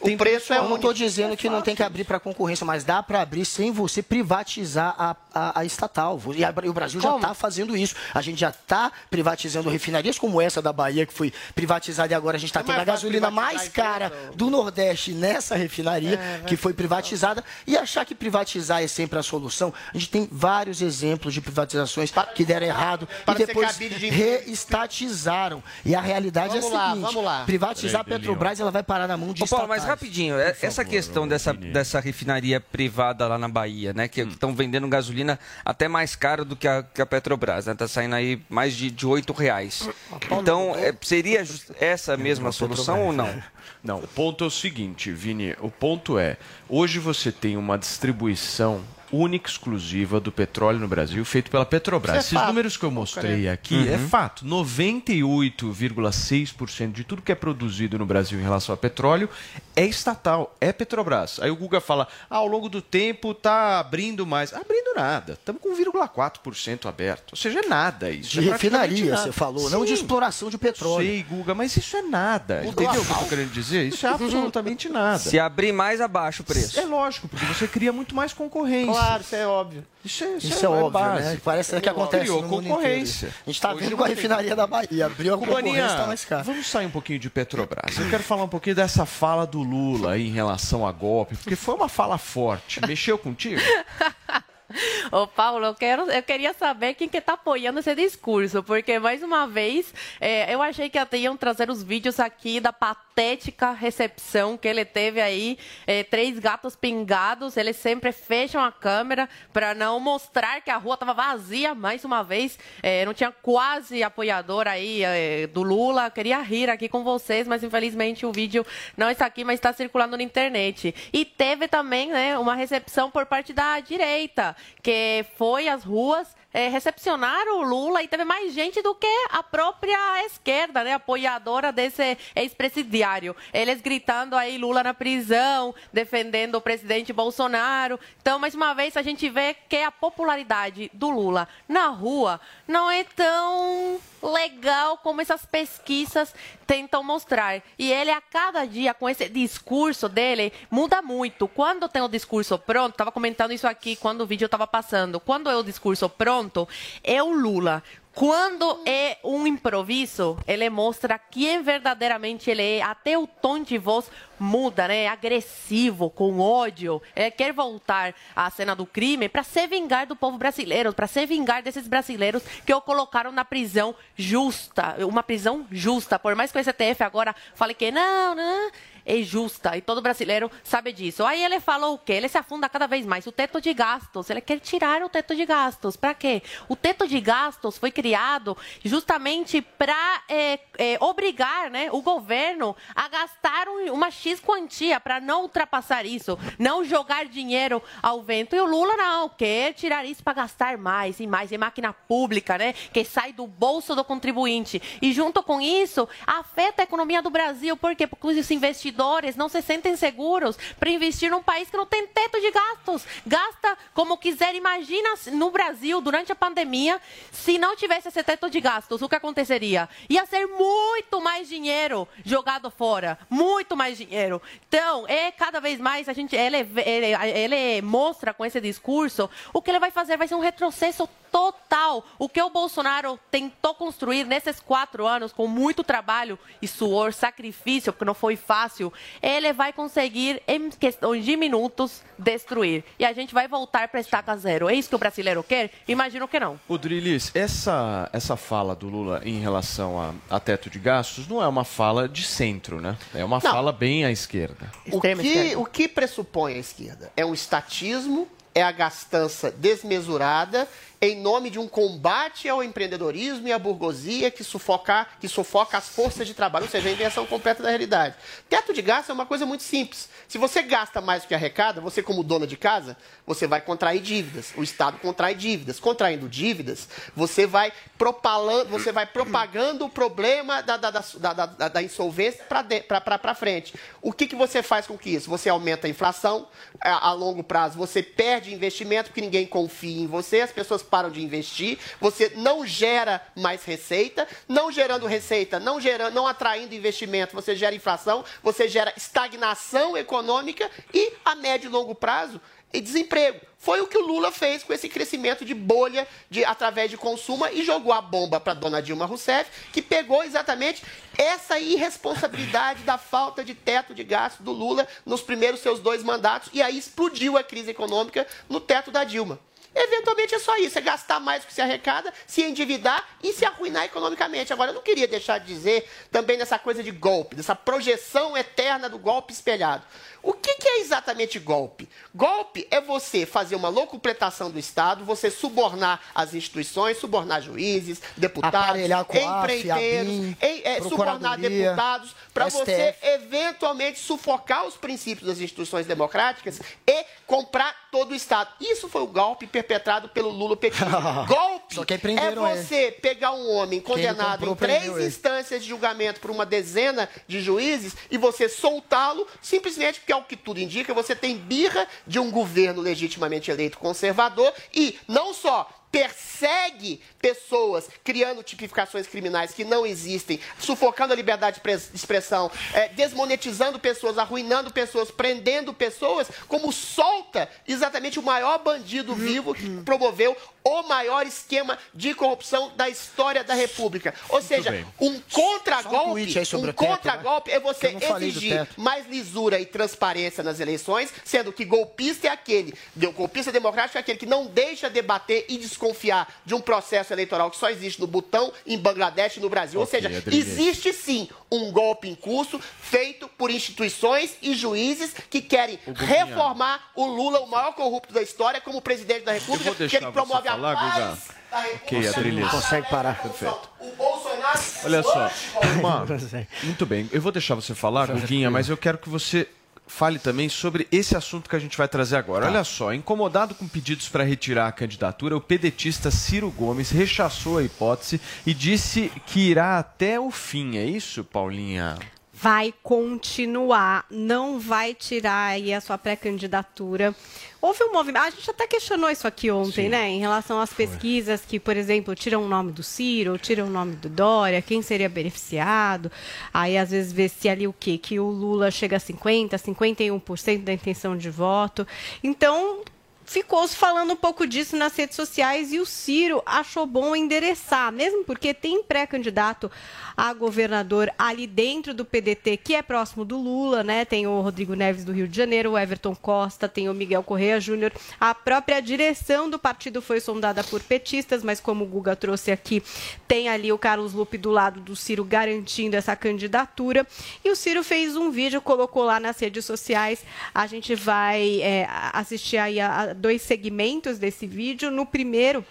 [0.00, 2.84] O preço é Eu não estou dizendo que não tem que abrir para concorrência, mas
[2.84, 6.20] dá para abrir sem você privatizar a, a, a estatal.
[6.34, 7.94] E, a- e o Brasil já está fazendo isso.
[8.14, 12.36] A gente já está privatizando refinarias como essa da Bahia, que foi privatizada e agora
[12.36, 16.72] a gente está É tendo a gasolina mais cara do Nordeste nessa refinaria, que foi
[16.72, 17.44] privatizada.
[17.66, 19.72] E achar que privatizar é sempre a solução.
[19.94, 25.62] A gente tem vários exemplos de privatizações que deram errado para e depois de- reestatizaram.
[25.84, 27.44] E a realidade Vamos é a lá, seguinte: vamos lá.
[27.44, 30.84] privatizar a Petrobras, ela vai parar na mão de Ô, Paulo, mas rapidinho, é- essa
[30.84, 34.04] questão dessa, dessa refinaria privada lá na Bahia, né?
[34.04, 34.08] Hum.
[34.08, 35.21] Que estão vendendo gasolina
[35.64, 37.74] até mais caro do que a, que a Petrobras, né?
[37.74, 39.88] Tá saindo aí mais de, de 8 reais.
[40.30, 41.44] Então, é, seria
[41.80, 43.32] essa mesma solução ou não?
[43.82, 45.56] Não, o ponto é o seguinte, Vini.
[45.58, 46.36] O ponto é,
[46.68, 48.80] hoje você tem uma distribuição
[49.12, 52.16] única e exclusiva do petróleo no Brasil feito pela Petrobras.
[52.16, 52.46] É Esses fato.
[52.48, 53.94] números que eu mostrei aqui Uhum.
[53.94, 54.44] é fato.
[54.46, 59.28] 98,6% de tudo que é produzido no Brasil em relação a petróleo
[59.76, 61.38] é estatal, é Petrobras.
[61.40, 64.52] Aí o Guga fala, ah, ao longo do tempo tá abrindo mais.
[64.52, 65.32] Abrindo nada.
[65.34, 67.32] Estamos com 1,4% aberto.
[67.32, 68.40] Ou seja, é nada isso.
[68.40, 69.22] De é refinaria, nada.
[69.24, 69.94] você falou, não de Sim.
[69.94, 71.06] exploração de petróleo.
[71.06, 72.64] Sei, Guga, mas isso é nada.
[72.64, 73.86] Entendeu o que eu tô querendo dizer?
[73.88, 75.18] Isso é absolutamente nada.
[75.18, 76.78] Se abrir mais, abaixa o preço.
[76.78, 78.92] É lógico, porque você cria muito mais concorrência.
[78.92, 79.86] Claro, isso é óbvio.
[80.04, 81.28] Isso é, Isso é, óbvio, básico.
[81.30, 81.40] né?
[81.44, 83.26] Parece que acontece Criou no mundo concorrência.
[83.26, 83.34] inteiro.
[83.42, 85.06] A gente está vendo com a refinaria da Bahia.
[85.06, 86.44] Abriu a concorrência, está mais caro.
[86.44, 87.96] vamos sair um pouquinho de Petrobras.
[87.98, 91.54] Eu quero falar um pouquinho dessa fala do Lula aí em relação a golpe, porque
[91.56, 92.80] foi uma fala forte.
[92.86, 93.60] Mexeu contigo?
[95.12, 99.22] Ô, Paulo, eu, quero, eu queria saber quem que tá apoiando esse discurso, porque, mais
[99.22, 103.72] uma vez, é, eu achei que até iam trazer os vídeos aqui da patrulha patética
[103.72, 105.58] recepção que ele teve aí.
[105.86, 107.56] É, três gatos pingados.
[107.56, 112.22] Eles sempre fecham a câmera para não mostrar que a rua estava vazia mais uma
[112.22, 112.58] vez.
[112.82, 116.10] É, não tinha quase apoiador aí é, do Lula.
[116.10, 118.64] Queria rir aqui com vocês, mas infelizmente o vídeo
[118.96, 120.94] não está aqui, mas está circulando na internet.
[121.12, 126.68] E teve também né, uma recepção por parte da direita, que foi às ruas é,
[126.68, 132.16] recepcionaram o Lula e teve mais gente do que a própria esquerda, né, apoiadora desse
[132.34, 133.34] ex-presidiário.
[133.52, 137.98] Eles gritando aí Lula na prisão, defendendo o presidente Bolsonaro.
[138.20, 142.90] Então, mais uma vez, a gente vê que a popularidade do Lula na rua não
[142.90, 146.34] é tão legal como essas pesquisas
[146.72, 147.62] tentam mostrar.
[147.78, 151.46] E ele, a cada dia, com esse discurso dele, muda muito.
[151.46, 155.20] Quando tem o discurso pronto, estava comentando isso aqui quando o vídeo estava passando.
[155.20, 156.66] Quando é o discurso pronto,
[157.04, 157.82] é o Lula
[158.14, 162.82] quando é um improviso, ele mostra quem verdadeiramente ele é.
[162.82, 165.04] Até o tom de voz muda, né?
[165.04, 167.00] É agressivo, com ódio.
[167.16, 171.24] Ele quer voltar à cena do crime para se vingar do povo brasileiro, para se
[171.24, 174.96] vingar desses brasileiros que o colocaram na prisão justa.
[175.06, 176.18] Uma prisão justa.
[176.18, 178.70] Por mais que o STF agora fale que não, não
[179.04, 181.24] é justa e todo brasileiro sabe disso.
[181.24, 182.14] Aí ele falou o quê?
[182.14, 183.26] Ele se afunda cada vez mais.
[183.26, 185.96] O teto de gastos, ele quer tirar o teto de gastos.
[185.96, 186.42] Para quê?
[186.68, 193.08] O teto de gastos foi criado justamente para é, é, obrigar né, o governo a
[193.08, 198.54] gastar uma X quantia para não ultrapassar isso, não jogar dinheiro ao vento.
[198.54, 201.52] E o Lula não quer tirar isso para gastar mais e mais.
[201.52, 202.72] É máquina pública, né?
[202.72, 204.80] Que sai do bolso do contribuinte.
[205.00, 207.76] E junto com isso, afeta a economia do Brasil.
[207.76, 208.06] Por quê?
[208.06, 212.06] Porque os investidores investidores não se sentem seguros para investir num país que não tem
[212.06, 213.06] teto de gastos.
[213.26, 214.54] Gasta como quiser.
[214.54, 217.00] Imagina no Brasil, durante a pandemia,
[217.30, 219.88] se não tivesse esse teto de gastos, o que aconteceria?
[220.08, 223.18] Ia ser muito mais dinheiro jogado fora.
[223.30, 224.40] Muito mais dinheiro.
[224.68, 226.36] Então, é cada vez mais a gente.
[226.36, 230.40] Ele, ele, ele mostra com esse discurso o que ele vai fazer vai ser um
[230.40, 232.04] retrocesso total.
[232.18, 237.92] O que o Bolsonaro tentou construir nesses quatro anos, com muito trabalho e suor, sacrifício,
[237.92, 238.92] porque não foi fácil,
[239.22, 242.84] ele vai conseguir, em questões de minutos, destruir.
[242.98, 244.68] E a gente vai voltar para estaca zero.
[244.68, 245.70] É isso que o brasileiro quer?
[245.88, 246.60] Imagino que não.
[246.68, 251.42] O Drilis, essa, essa fala do Lula em relação a, a, teto de gastos não
[251.42, 252.96] é uma fala de centro, né?
[253.14, 253.50] É uma não.
[253.50, 254.70] fala bem à esquerda.
[254.90, 257.10] O que, o que pressupõe a esquerda?
[257.16, 260.68] É um estatismo, é a gastança desmesurada
[261.02, 265.88] em nome de um combate ao empreendedorismo e à burguesia que sufoca, que sufoca as
[265.88, 268.14] forças de trabalho, ou seja, a invenção completa da realidade.
[268.48, 270.08] Teto de gasto é uma coisa muito simples.
[270.28, 274.00] Se você gasta mais do que arrecada, você como dona de casa, você vai contrair
[274.00, 274.52] dívidas.
[274.56, 275.80] O Estado contrai dívidas.
[275.80, 281.82] Contraindo dívidas, você vai propalando, você vai propagando o problema da, da, da, da, da
[281.82, 283.74] insolvência para frente.
[284.00, 285.28] O que, que você faz com que isso?
[285.28, 286.46] Você aumenta a inflação,
[286.80, 291.10] a, a longo prazo você perde investimento, porque ninguém confia em você, as pessoas param
[291.10, 297.34] de investir, você não gera mais receita, não gerando receita, não gerando, não atraindo investimento,
[297.34, 302.38] você gera inflação, você gera estagnação econômica e a médio e longo prazo
[302.74, 303.40] e desemprego.
[303.56, 307.46] Foi o que o Lula fez com esse crescimento de bolha de, através de consumo
[307.46, 310.82] e jogou a bomba para dona Dilma Rousseff, que pegou exatamente
[311.16, 316.50] essa irresponsabilidade da falta de teto de gasto do Lula nos primeiros seus dois mandatos
[316.52, 319.38] e aí explodiu a crise econômica no teto da Dilma.
[319.74, 323.44] Eventualmente é só isso, é gastar mais do que se arrecada, se endividar e se
[323.44, 324.52] arruinar economicamente.
[324.52, 328.88] Agora, eu não queria deixar de dizer também nessa coisa de golpe, dessa projeção eterna
[328.88, 329.84] do golpe espelhado.
[330.22, 331.88] O que, que, é exatamente golpe?
[332.14, 338.80] Golpe é você fazer uma locupletação do Estado, você subornar as instituições, subornar juízes, deputados,
[338.82, 347.04] empreiteiros, em, é, subornar deputados, para você eventualmente sufocar os princípios das instituições democráticas e
[347.26, 348.50] comprar todo o Estado.
[348.60, 350.86] Isso foi o golpe perpetrado pelo Lula petismo.
[351.26, 351.76] golpe
[352.18, 352.92] é você ele.
[352.92, 358.18] pegar um homem condenado em três instâncias de julgamento por uma dezena de juízes e
[358.18, 363.50] você soltá-lo simplesmente porque, ao que tudo indica, você tem birra de um governo legitimamente
[363.50, 371.16] eleito conservador e não só persegue pessoas criando tipificações criminais que não existem, sufocando a
[371.16, 378.58] liberdade de expressão, é, desmonetizando pessoas, arruinando pessoas, prendendo pessoas, como solta exatamente o maior
[378.58, 384.14] bandido vivo que promoveu o maior esquema de corrupção da história da República.
[384.28, 384.86] Ou seja, bem.
[385.00, 386.20] um contragolpe,
[386.56, 387.56] um o teto, contragolpe né?
[387.56, 392.74] é você exigir mais lisura e transparência nas eleições, sendo que golpista é aquele,
[393.14, 397.56] golpista democrático é aquele que não deixa debater e desconfiar de um processo eleitoral que
[397.56, 399.80] só existe no Butão, em Bangladesh e no Brasil.
[399.80, 405.42] Ou Ok, seja, existe sim um golpe em curso feito por instituições e juízes que
[405.42, 410.10] querem reformar o Lula, o maior corrupto da história, como presidente da República, que ele
[410.12, 411.00] promove a falar, paz Guga.
[411.00, 411.42] da República.
[411.82, 412.50] Ok, Adriles.
[412.50, 413.22] Consegue parar.
[413.22, 413.70] Perfeito.
[413.78, 415.30] O Bolsonaro Olha só,
[415.78, 416.06] uma-
[416.64, 417.08] muito bem.
[417.12, 419.46] Eu vou deixar você falar, Guguinha, mas eu quero que você
[419.86, 422.46] fale também sobre esse assunto que a gente vai trazer agora.
[422.46, 427.62] Olha só, incomodado com pedidos para retirar a candidatura, o pedetista Ciro Gomes rechaçou a
[427.62, 430.76] hipótese e disse que irá até o fim.
[430.76, 431.98] É isso, Paulinha?
[432.42, 437.14] Vai continuar, não vai tirar aí a sua pré-candidatura.
[437.60, 441.42] Houve um movimento, a gente até questionou isso aqui ontem, né, em relação às pesquisas
[441.46, 445.08] que, por exemplo, tiram o nome do Ciro, tiram o nome do Dória, quem seria
[445.08, 446.10] beneficiado.
[446.52, 447.96] Aí às vezes vê se ali o quê?
[447.96, 451.86] Que o Lula chega a 50, 51% da intenção de voto.
[452.24, 452.82] Então,
[453.24, 458.24] ficou falando um pouco disso nas redes sociais e o Ciro achou bom endereçar, mesmo
[458.24, 459.70] porque tem pré-candidato
[460.16, 464.04] a governador ali dentro do PDT, que é próximo do Lula, né?
[464.04, 467.60] Tem o Rodrigo Neves do Rio de Janeiro, o Everton Costa, tem o Miguel Correia
[467.60, 467.92] Júnior.
[468.20, 472.82] A própria direção do partido foi sondada por petistas, mas como o Guga trouxe aqui,
[473.26, 477.06] tem ali o Carlos Lupe do lado do Ciro garantindo essa candidatura.
[477.44, 480.24] E o Ciro fez um vídeo, colocou lá nas redes sociais.
[480.54, 484.90] A gente vai é, assistir aí a dois segmentos desse vídeo.
[484.90, 485.64] No primeiro,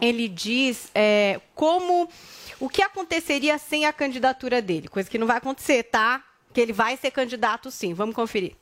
[0.00, 2.08] ele diz é, como
[2.58, 6.22] o que aconteceria sem a candidatura dele, coisa que não vai acontecer, tá?
[6.54, 7.92] Que ele vai ser candidato sim.
[7.92, 8.52] Vamos conferir.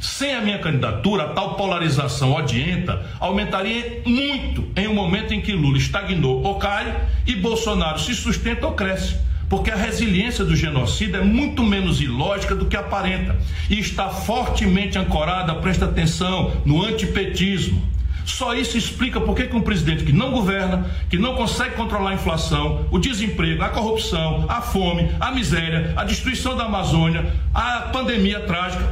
[0.00, 5.52] Sem a minha candidatura, a tal polarização odienta aumentaria muito em um momento em que
[5.52, 9.18] Lula estagnou ou cai e Bolsonaro se sustenta ou cresce.
[9.50, 13.36] Porque a resiliência do genocida é muito menos ilógica do que aparenta
[13.68, 17.82] e está fortemente ancorada, presta atenção, no antipetismo.
[18.24, 22.14] Só isso explica por que um presidente que não governa, que não consegue controlar a
[22.14, 28.38] inflação, o desemprego, a corrupção, a fome, a miséria, a destruição da Amazônia, a pandemia
[28.40, 28.86] trágica,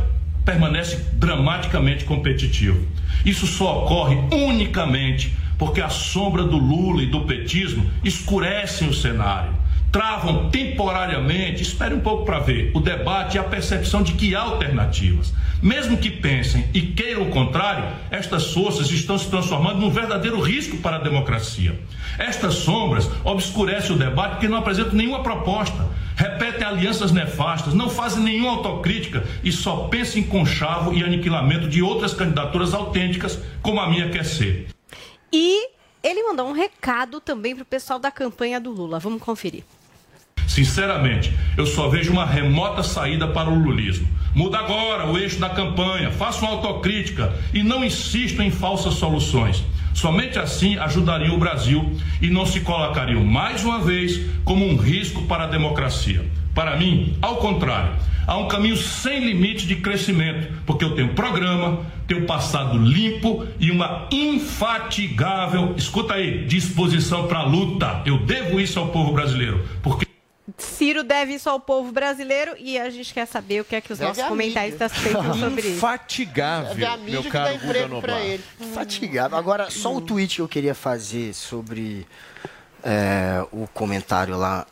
[0.44, 2.84] permanece dramaticamente competitivo.
[3.24, 9.52] Isso só ocorre unicamente porque a sombra do Lula e do petismo escurecem o cenário,
[9.98, 14.42] travam temporariamente, espere um pouco para ver, o debate e a percepção de que há
[14.42, 15.34] alternativas.
[15.60, 20.76] Mesmo que pensem e queiram o contrário, estas forças estão se transformando num verdadeiro risco
[20.76, 21.76] para a democracia.
[22.16, 28.22] Estas sombras obscurecem o debate porque não apresentam nenhuma proposta, repetem alianças nefastas, não fazem
[28.22, 33.90] nenhuma autocrítica e só pensam em conchavo e aniquilamento de outras candidaturas autênticas, como a
[33.90, 34.68] minha quer ser.
[35.32, 35.70] E
[36.04, 39.00] ele mandou um recado também para o pessoal da campanha do Lula.
[39.00, 39.64] Vamos conferir.
[40.48, 44.08] Sinceramente, eu só vejo uma remota saída para o lulismo.
[44.34, 49.62] Muda agora o eixo da campanha, faça uma autocrítica e não insistam em falsas soluções.
[49.92, 55.22] Somente assim ajudariam o Brasil e não se colocariam mais uma vez como um risco
[55.22, 56.24] para a democracia.
[56.54, 57.92] Para mim, ao contrário,
[58.26, 63.70] há um caminho sem limite de crescimento, porque eu tenho programa, tenho passado limpo e
[63.70, 68.02] uma infatigável, escuta aí, disposição para luta.
[68.06, 70.07] Eu devo isso ao povo brasileiro, porque
[70.58, 73.92] Ciro deve isso ao povo brasileiro e a gente quer saber o que é que
[73.92, 75.76] os Deve nossos comentaristas pensam sobre isso.
[75.76, 78.20] Infatigável, Deve a mídia meu que caro dá Guga emprego pra Noblar.
[78.26, 78.44] ele.
[78.74, 79.36] Fatigado.
[79.36, 82.06] Agora, só um tweet que eu queria fazer sobre
[82.82, 84.66] é, o comentário lá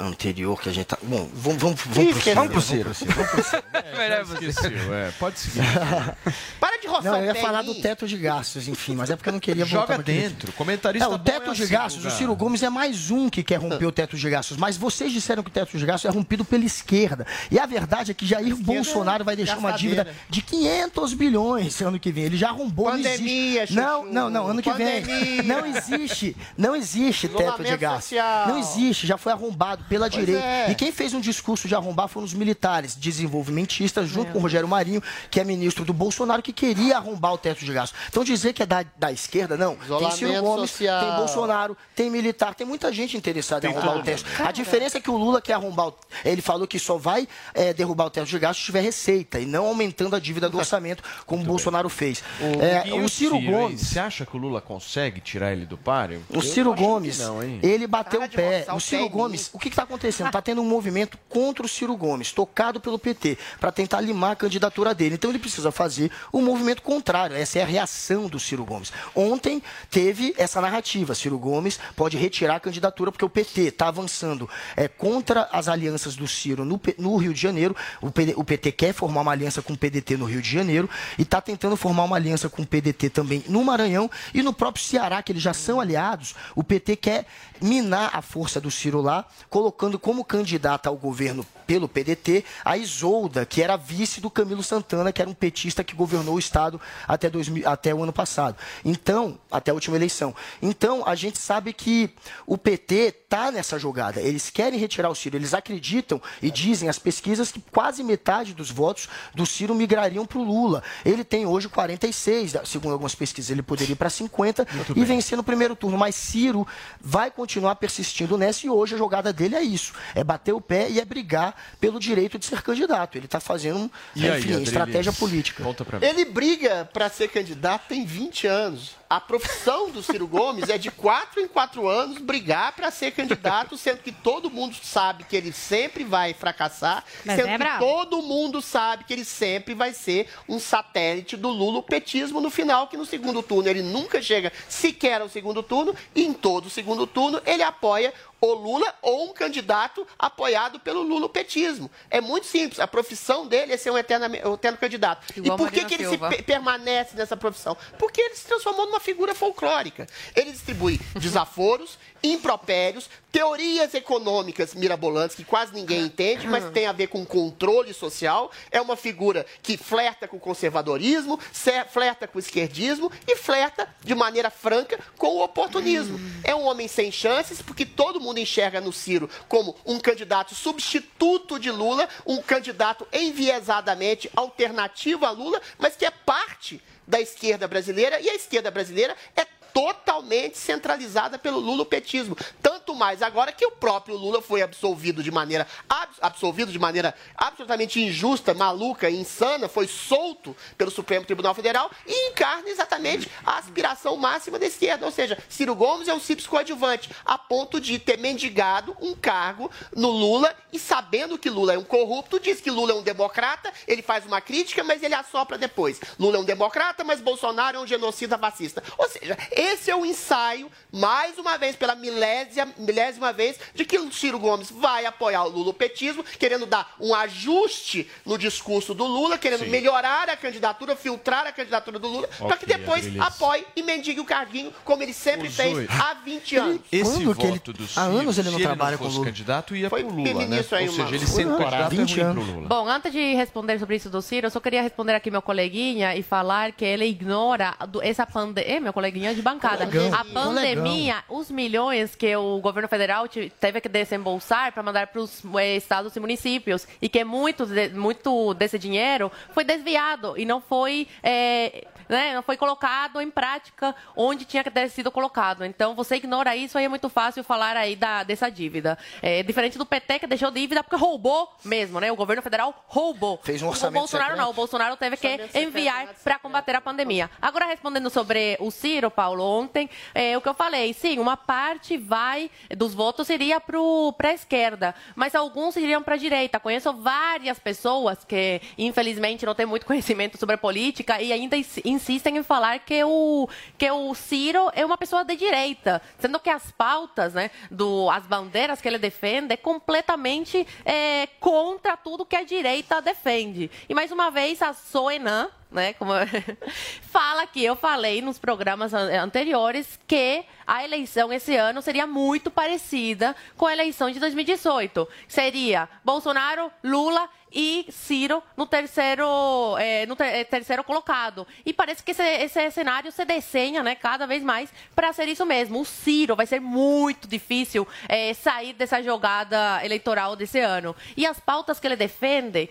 [0.00, 0.98] anterior que a gente tá.
[1.02, 3.14] Bom, vamos, vamos, vamos, pro Ciro, Vamos pro vamos Ciro.
[3.14, 3.62] Vamos pro Ciro.
[4.10, 5.60] Já esqueceu, é, pode seguir.
[6.58, 9.16] Para de roçar Não, eu o ia falar do teto de gastos, enfim, mas é
[9.16, 10.52] porque eu não queria voltar Joga dentro.
[10.52, 12.16] Comentarista É, o bom teto é de assim, gastos, o Guga.
[12.16, 15.42] Ciro Gomes é mais um que quer romper o teto de gastos, mas vocês disseram
[15.42, 17.26] que o teto de gastos é rompido pela esquerda.
[17.50, 21.98] E a verdade é que Jair Bolsonaro vai deixar uma dívida de 500 bilhões ano
[21.98, 22.24] que vem.
[22.24, 23.74] Ele já arrombou, Pandemia, não existe.
[23.74, 25.02] Não, não, não, ano que vem.
[25.02, 25.42] Pandemia.
[25.42, 28.04] Não existe, não existe teto de gastos.
[28.04, 28.48] social.
[28.48, 30.46] Não existe, já foi arrombado pela Pois direita.
[30.46, 30.70] é.
[30.70, 34.68] E quem fez um discurso de arrombar foram os militares, desenvolvimentistas, junto com o Rogério
[34.68, 37.98] Marinho, que é ministro do Bolsonaro, que queria arrombar o teto de gastos.
[38.08, 39.74] Então dizer que é da, da esquerda, não.
[39.74, 41.04] tem Ciro Isolamento Gomes, social.
[41.04, 44.24] tem Bolsonaro, tem militar, tem muita gente interessada em Tem arrombar todo o teto.
[44.46, 45.94] A diferença é que o Lula quer arrombar o...
[46.24, 49.44] Ele falou que só vai eh, derrubar o teto de gastos se tiver receita e
[49.46, 52.22] não aumentando a dívida do orçamento, como o Bolsonaro fez.
[52.40, 53.40] O, É, o Ciro?
[53.40, 53.80] Gomes.
[53.80, 56.22] Você acha que o Lula consegue tirar ele do páreo?
[56.28, 58.66] O Ciro que Gomes, não, ele bateu o pé.
[58.72, 60.26] O Ciro em Gomes, o que está acontecendo?
[60.26, 64.36] Está tendo um movimento contra o Ciro Gomes, tocado pelo PT, para tentar limar a
[64.36, 65.14] candidatura dele.
[65.14, 68.92] Então ele precisa fazer um movimento contrário, essa é a reação do Ciro Gomes.
[69.14, 74.48] Ontem teve essa narrativa, Ciro Gomes pode retirar a candidatura porque o PT está avançando
[74.76, 78.92] é, contra as alianças do Ciro no, no Rio de Janeiro, o, o PT quer
[78.92, 80.88] formar uma aliança com o PDT no Rio de Janeiro
[81.18, 84.84] e está tentando formar uma aliança com o PDT também no Maranhão e no próprio
[84.84, 87.26] Ceará, que eles já são aliados, o PT quer
[87.60, 93.46] minar a força do Ciro lá, colocando como candidata ao governo pelo PDT a Isolda,
[93.46, 97.30] que era vice do Camilo Santana, que era um petista que governou o Estado até,
[97.30, 98.56] 2000, até o ano passado.
[98.84, 100.34] Então, até a última eleição.
[100.60, 102.10] Então, a gente sabe que
[102.44, 104.20] o PT está nessa jogada.
[104.20, 105.36] Eles querem retirar o Ciro.
[105.36, 110.38] Eles acreditam e dizem as pesquisas que quase metade dos votos do Ciro migrariam para
[110.38, 110.82] o Lula.
[111.04, 115.04] Ele tem hoje 46, segundo algumas pesquisas, ele poderia ir para 50 Muito e bem.
[115.04, 115.96] vencer no primeiro turno.
[115.96, 116.66] Mas Ciro
[117.00, 120.90] vai continuar persistindo nessa e hoje a jogada dele é isso: é bater o pé
[120.90, 123.16] e é brigar pelo direito de ser candidato.
[123.16, 125.62] Ele está fazendo, e enfim, aí, estratégia política.
[126.00, 128.99] Ele briga para ser candidato tem 20 anos.
[129.10, 133.76] A profissão do Ciro Gomes é de quatro em quatro anos brigar para ser candidato,
[133.76, 137.84] sendo que todo mundo sabe que ele sempre vai fracassar, Mas sendo é que bravo.
[137.84, 142.96] todo mundo sabe que ele sempre vai ser um satélite do lulopetismo no final, que
[142.96, 147.42] no segundo turno ele nunca chega sequer ao segundo turno, e em todo segundo turno
[147.44, 151.90] ele apoia o Lula ou um candidato apoiado pelo lulopetismo.
[152.08, 152.80] É muito simples.
[152.80, 155.26] A profissão dele é ser um eterno, um eterno candidato.
[155.36, 157.76] Igual e por que, que ele pe- permanece nessa profissão?
[157.98, 160.06] Porque ele se transformou numa figura folclórica.
[160.36, 167.06] Ele distribui desaforos, impropérios, teorias econômicas mirabolantes que quase ninguém entende, mas tem a ver
[167.06, 168.50] com controle social.
[168.70, 173.88] É uma figura que flerta com o conservadorismo, se- flerta com o esquerdismo e flerta
[174.04, 176.18] de maneira franca com o oportunismo.
[176.44, 181.58] É um homem sem chances, porque todo mundo enxerga no Ciro como um candidato substituto
[181.58, 188.20] de Lula, um candidato enviesadamente alternativo a Lula, mas que é parte da esquerda brasileira
[188.20, 192.36] e a esquerda brasileira é totalmente centralizada pelo lulopetismo.
[192.62, 197.14] Tanto mais agora que o próprio Lula foi absolvido de maneira abs- absolvido de maneira
[197.36, 204.16] absolutamente injusta, maluca insana, foi solto pelo Supremo Tribunal Federal e encarna exatamente a aspiração
[204.16, 208.18] máxima da esquerda, ou seja, Ciro Gomes é um simples coadjuvante, a ponto de ter
[208.18, 212.92] mendigado um cargo no Lula e sabendo que Lula é um corrupto, diz que Lula
[212.92, 216.00] é um democrata, ele faz uma crítica, mas ele assopra depois.
[216.18, 218.82] Lula é um democrata, mas Bolsonaro é um genocida fascista.
[218.98, 223.98] Ou seja, esse é o ensaio, mais uma vez, pela milésima, milésima vez, de que
[223.98, 229.36] o Ciro Gomes vai apoiar o lulopetismo, querendo dar um ajuste no discurso do Lula,
[229.38, 229.70] querendo Sim.
[229.70, 234.24] melhorar a candidatura, filtrar a candidatura do Lula, para que depois apoie e mendigue o
[234.24, 235.86] carguinho, como ele sempre O fez Zui.
[235.88, 236.80] há 20 anos.
[236.90, 239.04] Esse Quando que ele- voto do há Ciro, anos ele não se trabalha ele com
[239.04, 239.30] não fosse Lula.
[239.30, 240.64] candidato, ia Foi pro Lula, né?
[240.72, 241.58] aí, Ou seja, ele sendo Uhum.
[241.58, 242.34] candidato, 20 é ruim.
[242.52, 242.68] Lula.
[242.68, 246.14] Bom, antes de responder sobre isso do Ciro, eu só queria responder aqui meu coleguinha
[246.16, 248.80] e falar que ele ignora essa pandemia.
[248.80, 249.86] meu coleguinha de bancada.
[249.86, 250.14] Colegão.
[250.14, 255.20] A pandemia, os milhões que o governo federal te- teve que desembolsar para mandar para
[255.20, 255.42] os
[255.76, 261.06] estados e municípios e que muito, de- muito desse dinheiro foi desviado e não foi.
[261.22, 265.64] é, né, não foi colocado em prática onde tinha que ter sido colocado.
[265.64, 268.98] Então, você ignora isso, aí é muito fácil falar aí da, dessa dívida.
[269.22, 272.10] É diferente do PT, que deixou dívida porque roubou mesmo, né?
[272.10, 273.38] O governo federal roubou.
[273.42, 274.44] Fez um O orçamento Bolsonaro secreto.
[274.44, 277.30] não, o Bolsonaro teve que enviar para combater a pandemia.
[277.40, 281.96] Agora, respondendo sobre o Ciro, Paulo, ontem, é, o que eu falei, sim, uma parte
[281.96, 286.58] vai dos votos iria para a esquerda, mas alguns iriam para a direita.
[286.58, 291.56] Conheço várias pessoas que, infelizmente, não têm muito conhecimento sobre política e ainda
[292.00, 296.48] insistem em falar que o, que o Ciro é uma pessoa de direita, sendo que
[296.48, 302.36] as pautas, né, do, as bandeiras que ele defende é completamente é, contra tudo que
[302.36, 303.70] a direita defende.
[303.88, 306.12] E mais uma vez, a Soenan, né, como
[307.02, 312.50] fala que eu falei nos programas an- anteriores que a eleição esse ano seria muito
[312.50, 315.06] parecida com a eleição de 2018.
[315.28, 321.46] Seria Bolsonaro, Lula e Ciro no terceiro, eh, no ter- eh, terceiro colocado.
[321.64, 325.44] E parece que esse, esse cenário se desenha né, cada vez mais para ser isso
[325.46, 325.80] mesmo.
[325.80, 330.94] O Ciro vai ser muito difícil eh, sair dessa jogada eleitoral desse ano.
[331.16, 332.68] E as pautas que ele defende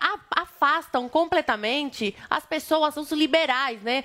[0.00, 4.04] a- afastam completamente as pessoas, os liberais, né?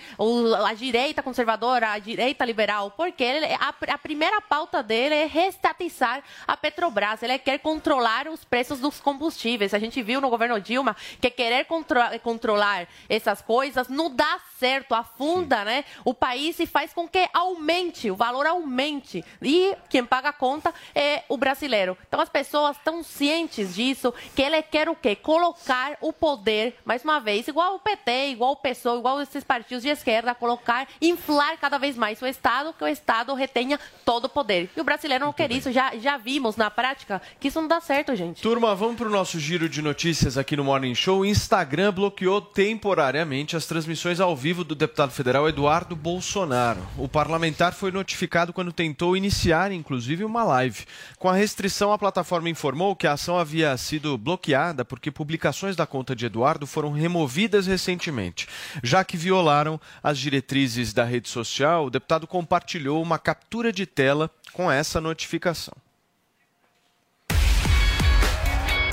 [0.68, 6.24] A direita conservadora, a direita liberal, porque ele- a, a primeira pauta dele é restatizar
[6.48, 7.24] a Petrobras.
[7.24, 9.74] Ele quer controlar os preços dos combustíveis.
[9.74, 14.94] A gente viu no governo Dilma que querer contro- controlar essas coisas não dá certo,
[14.94, 19.24] afunda né, o país e faz com que aumente, o valor aumente.
[19.42, 21.98] E quem paga a conta é o brasileiro.
[22.08, 25.16] Então as pessoas estão cientes disso, que ele quer o quê?
[25.16, 29.84] Colocar o poder, mais uma vez, igual o PT, igual o PSOL, igual esses partidos
[29.84, 34.30] de esquerda, colocar, inflar cada vez mais o Estado, que o Estado retenha todo o
[34.30, 34.70] poder.
[34.76, 37.82] E o brasileiro não quer isso, já, já vimos na prática que isso não dá
[37.82, 38.42] certo, gente.
[38.42, 40.03] Turma, vamos para o nosso giro de notícias
[40.38, 41.22] aqui no Morning Show.
[41.22, 46.86] O Instagram bloqueou temporariamente as transmissões ao vivo do deputado federal Eduardo Bolsonaro.
[46.98, 50.84] O parlamentar foi notificado quando tentou iniciar, inclusive, uma live.
[51.18, 55.88] Com a restrição, a plataforma informou que a ação havia sido bloqueada porque publicações da
[55.88, 58.46] conta de Eduardo foram removidas recentemente.
[58.84, 64.30] Já que violaram as diretrizes da rede social, o deputado compartilhou uma captura de tela
[64.52, 65.83] com essa notificação.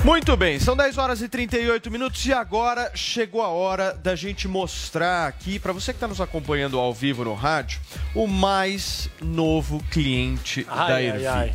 [0.05, 4.49] Muito bem, são 10 horas e 38 minutos e agora chegou a hora da gente
[4.49, 7.81] mostrar aqui, para você que está nos acompanhando ao vivo no rádio,
[8.15, 11.27] o mais novo cliente Ai, da ai, Ervic.
[11.27, 11.55] ai.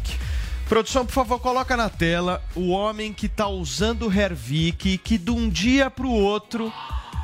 [0.70, 5.32] Produção, por favor, coloca na tela o homem que está usando o Hervik que de
[5.32, 6.72] um dia para o outro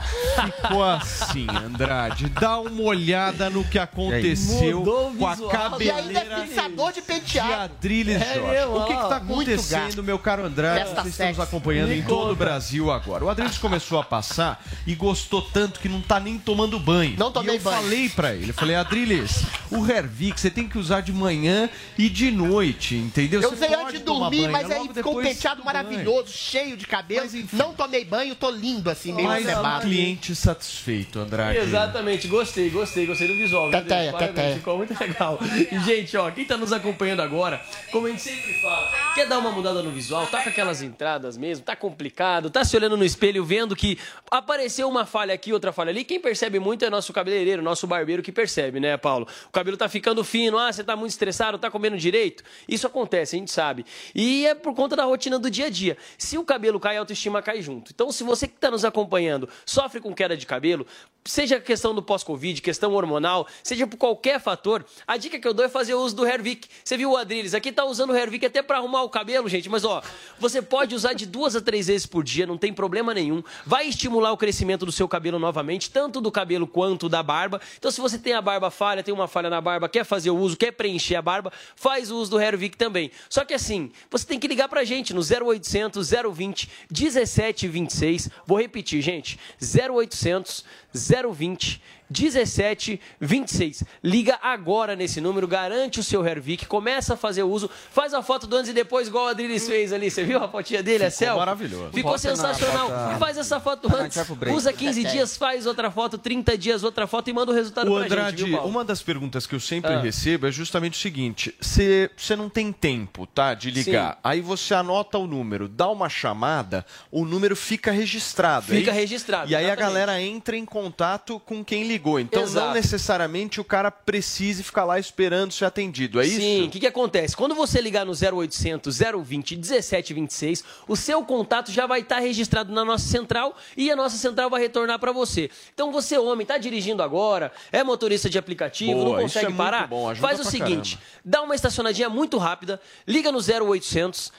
[0.01, 2.27] ficou assim, Andrade.
[2.29, 4.83] Dá uma olhada no que aconteceu
[5.17, 7.47] com a cabeleira E ainda é fixador de penteado.
[7.49, 8.65] de Adriles É Jorge.
[8.65, 10.79] o que está acontecendo, meu caro Andrade?
[10.85, 12.31] Festa Vocês estão nos acompanhando Me em todo conta.
[12.31, 13.25] o Brasil agora.
[13.25, 17.15] O Adriles começou a passar e gostou tanto que não tá nem tomando banho.
[17.17, 17.81] Não tomei e eu banho.
[17.81, 22.09] falei pra ele, eu falei, Adriles, o Hervik você tem que usar de manhã e
[22.09, 23.41] de noite, entendeu?
[23.41, 26.85] Eu Você usei antes de dormir, banho, mas aí ficou um penteado maravilhoso, cheio de
[26.87, 27.27] cabelo.
[27.53, 29.45] Não tomei banho, tô lindo assim, meio Mas.
[29.91, 31.57] Cliente satisfeito, Andrade.
[31.57, 33.69] Exatamente, gostei, gostei, gostei do visual.
[33.69, 34.55] Parabéns, teteia.
[34.55, 35.39] Ficou muito legal.
[35.71, 37.61] E, gente, ó, quem tá nos acompanhando agora,
[37.91, 41.37] como a gente sempre fala, quer dar uma mudada no visual, tá com aquelas entradas
[41.37, 43.97] mesmo, tá complicado, tá se olhando no espelho vendo que
[44.29, 46.03] apareceu uma falha aqui, outra falha ali.
[46.03, 49.27] Quem percebe muito é nosso cabeleireiro, nosso barbeiro que percebe, né, Paulo?
[49.47, 52.43] O cabelo tá ficando fino, ah, você tá muito estressado, tá comendo direito.
[52.67, 53.85] Isso acontece, a gente sabe.
[54.15, 55.97] E é por conta da rotina do dia a dia.
[56.17, 57.91] Se o cabelo cai, a autoestima cai junto.
[57.93, 59.49] Então, se você que tá nos acompanhando
[59.81, 60.85] sofre com queda de cabelo,
[61.23, 65.65] seja questão do pós-Covid, questão hormonal, seja por qualquer fator, a dica que eu dou
[65.65, 66.67] é fazer uso do Hervik.
[66.83, 67.53] Você viu o Adriles?
[67.53, 70.01] Aqui tá usando o Hervik até para arrumar o cabelo, gente, mas ó,
[70.39, 73.43] você pode usar de duas a três vezes por dia, não tem problema nenhum.
[73.65, 77.61] Vai estimular o crescimento do seu cabelo novamente, tanto do cabelo quanto da barba.
[77.77, 80.37] Então, se você tem a barba falha, tem uma falha na barba, quer fazer o
[80.37, 83.11] uso, quer preencher a barba, faz o uso do Hervik também.
[83.29, 88.29] Só que assim, você tem que ligar pra gente no 0800 020 1726.
[88.45, 89.39] Vou repetir, gente.
[89.61, 91.79] 0800 020 020
[92.11, 93.83] 1726.
[94.03, 98.21] Liga agora nesse número, garante o seu Hervik, começa a fazer o uso, faz a
[98.21, 100.09] foto do antes e depois, igual o Adriles fez ali.
[100.11, 101.05] Você viu a fotinha dele?
[101.05, 101.39] é Ficou selfie?
[101.39, 101.91] maravilhoso.
[101.93, 102.89] Ficou Bota sensacional.
[102.89, 104.17] foto- Faz essa foto Ah, a antes,
[104.53, 107.95] usa 15 dias, faz outra foto, 30 dias, outra foto e manda o resultado O
[107.95, 108.71] pra Andrade, gente, viu, Paulo?
[108.71, 109.99] uma das perguntas que eu sempre Ah.
[110.01, 114.13] recebo é justamente o seguinte: você não tem tempo, tá, de ligar.
[114.13, 114.19] Sim.
[114.23, 118.73] Aí você anota o número, dá uma chamada, o número fica registrado.
[118.73, 119.87] é Fica registrado, E aí a exatamente.
[119.93, 122.00] galera entra em contato com quem ligou.
[122.19, 122.73] Então não Exato.
[122.73, 126.19] necessariamente o cara precise ficar lá esperando ser atendido.
[126.21, 126.35] É isso?
[126.39, 127.35] Sim, o que, que acontece?
[127.35, 132.83] Quando você ligar no 0800 020 1726, o seu contato já vai estar registrado na
[132.83, 135.49] nossa central e a nossa central vai retornar para você.
[135.73, 139.87] Então você, homem, está dirigindo agora, é motorista de aplicativo, Boa, não consegue é parar?
[139.87, 141.19] bom, Faz o seguinte, caramba.
[141.23, 144.31] dá uma estacionadinha muito rápida, liga no 0800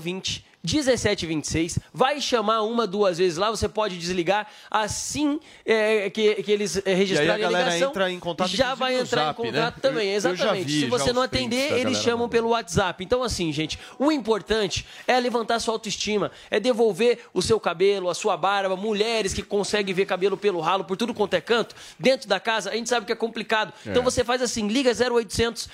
[0.00, 6.50] 020 1726, vai chamar uma, duas vezes lá, você pode desligar assim é, que, que
[6.52, 7.90] eles é, registrarem E a galera ligação.
[7.90, 9.50] entra em contato, já vai entrar Zap, em né?
[9.52, 10.64] contato também, Eu- eu exatamente.
[10.64, 13.02] vi Se você não atender, eles chamam pelo WhatsApp.
[13.04, 18.14] Então, assim, gente, o importante é levantar sua autoestima, é devolver o seu cabelo, a
[18.14, 18.76] sua barba.
[18.76, 22.70] Mulheres que conseguem ver cabelo pelo ralo, por tudo quanto é canto, dentro da casa,
[22.70, 23.72] a gente sabe que é complicado.
[23.86, 23.90] É.
[23.90, 25.68] Então você faz assim, liga 0800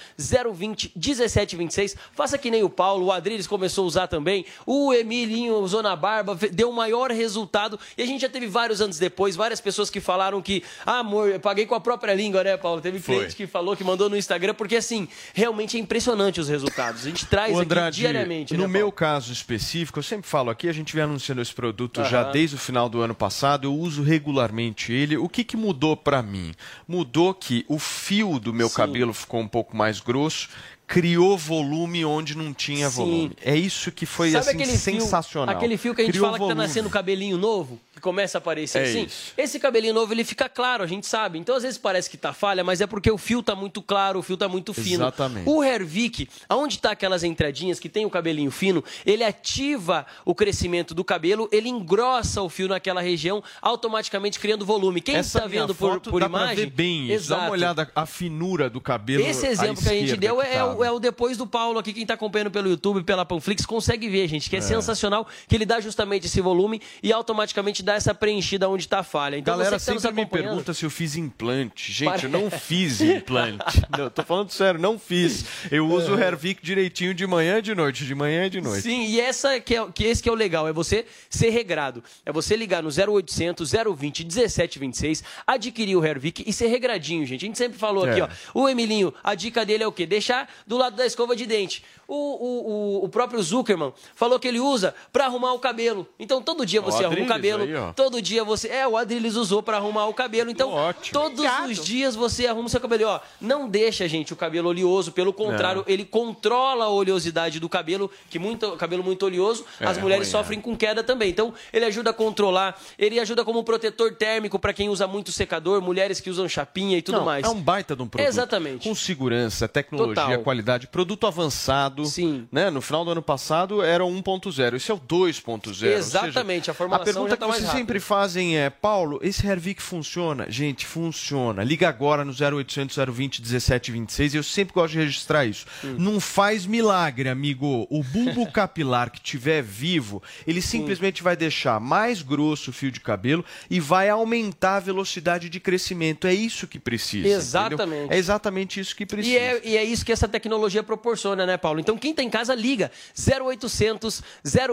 [0.54, 5.56] 020 1726, faça que nem o Paulo, o Adriles começou a usar também, o Emilinho
[5.56, 7.78] usou na barba, deu o maior resultado.
[7.96, 11.28] E a gente já teve vários anos depois, várias pessoas que falaram que, ah, amor,
[11.28, 12.80] eu paguei com a própria língua, né, Paulo?
[12.80, 13.16] Teve Foi.
[13.16, 17.02] cliente que falou, que mandou no Instagram, porque assim, realmente é impressionante os resultados.
[17.02, 20.68] A gente traz O Andrade, diariamente, no né, meu caso específico, eu sempre falo aqui,
[20.68, 24.02] a gente vem anunciando esse produto já desde o final do ano passado, eu uso
[24.02, 25.16] regularmente ele.
[25.16, 26.54] O que, que mudou pra mim?
[26.86, 28.76] Mudou que o fio do meu Sim.
[28.76, 30.48] cabelo ficou um pouco mais grosso,
[30.88, 32.96] criou volume onde não tinha Sim.
[32.96, 33.32] volume.
[33.44, 35.54] É isso que foi Sabe assim aquele fio- sensacional.
[35.54, 36.66] aquele fio que a gente Criou fala que tá volume.
[36.66, 37.78] nascendo cabelinho novo?
[37.98, 39.32] Que começa a aparecer É assim, isso.
[39.36, 41.38] esse cabelinho novo ele fica claro, a gente sabe.
[41.38, 44.18] Então às vezes parece que tá falha, mas é porque o fio tá muito claro,
[44.20, 45.02] o fio tá muito fino.
[45.04, 45.48] Exatamente.
[45.48, 50.94] O Hervik, aonde tá aquelas entradinhas que tem o cabelinho fino, ele ativa o crescimento
[50.94, 55.00] do cabelo, ele engrossa o fio naquela região, automaticamente criando volume.
[55.00, 57.40] Quem Essa está minha vendo por, por dá pra imagem, ver bem exato.
[57.40, 59.24] Dá uma olhada a finura do cabelo.
[59.24, 60.74] Esse exemplo que a gente deu é, tá.
[60.74, 64.08] o, é o depois do Paulo aqui, quem está acompanhando pelo YouTube, pela Panflix, consegue
[64.08, 64.62] ver, gente, que é, É.
[64.62, 69.02] sensacional, que ele dá justamente esse volume e automaticamente dá essa preenchida onde está a
[69.02, 69.36] falha.
[69.36, 71.90] Então, Galera tá sempre me pergunta se eu fiz implante.
[71.90, 73.82] Gente, Pare- eu não fiz implante.
[73.90, 75.44] não, eu tô falando sério, não fiz.
[75.70, 78.82] Eu uso o Hervik direitinho de manhã e de noite, de manhã e de noite.
[78.82, 82.04] Sim, e essa que, é, que esse que é o legal, é você ser regrado.
[82.26, 87.44] É você ligar no 0800 020 1726, adquirir o Hervik e ser regradinho, gente.
[87.44, 88.10] A gente sempre falou É.
[88.10, 88.28] aqui, ó.
[88.52, 90.04] O Emilinho, a dica dele é o quê?
[90.06, 91.82] Deixar do lado da escova de dente.
[92.10, 96.08] O, o, o, o próprio Zuckerman falou que ele usa pra arrumar o cabelo.
[96.18, 97.64] Então todo dia O você arruma o cabelo.
[97.64, 98.68] aí, todo dia você.
[98.68, 100.50] É, o Adrilles usou pra arrumar o cabelo.
[100.50, 100.72] Então,
[101.12, 103.02] todos os dias você arruma o seu cabelo.
[103.02, 105.12] E, Ó, não deixa, gente, o cabelo oleoso.
[105.12, 109.98] Pelo contrário, ele controla a oleosidade do cabelo, que muito cabelo muito oleoso, É, as
[109.98, 111.28] mulheres ruim, sofrem com queda também.
[111.28, 115.82] Então, ele ajuda a controlar, ele ajuda como protetor térmico pra quem usa muito secador,
[115.82, 117.44] mulheres que usam chapinha e tudo Não, mais.
[117.44, 118.26] É um baita de um produto.
[118.28, 118.88] Exatamente.
[118.88, 120.38] Com segurança, tecnologia, Total.
[120.38, 121.97] qualidade, produto avançado.
[122.06, 122.46] Sim.
[122.50, 122.70] Né?
[122.70, 125.68] No final do ano passado era o 1.0, esse é o 2.0.
[125.68, 127.78] ou seja, Exatamente, a formulação A pergunta tá que vocês rápida.
[127.78, 130.46] sempre fazem é, Paulo, esse Hervik funciona?
[130.50, 131.62] Gente, funciona.
[131.64, 135.66] Liga agora no 0800 020 1726 e eu sempre gosto de registrar isso.
[135.84, 135.96] Hum.
[135.98, 137.86] Não faz milagre, amigo.
[137.90, 143.00] O bulbo capilar que tiver vivo, ele simplesmente vai deixar mais grosso o fio de
[143.00, 146.26] cabelo e vai aumentar a velocidade de crescimento.
[146.26, 147.18] É isso que precisa.
[147.20, 147.38] entendeu?
[147.38, 148.12] Exatamente.
[148.12, 149.34] É exatamente isso que precisa.
[149.34, 151.80] E é, e é isso que essa tecnologia proporciona, né, Paulo?
[151.88, 154.22] Então, quem tá em casa, liga 0800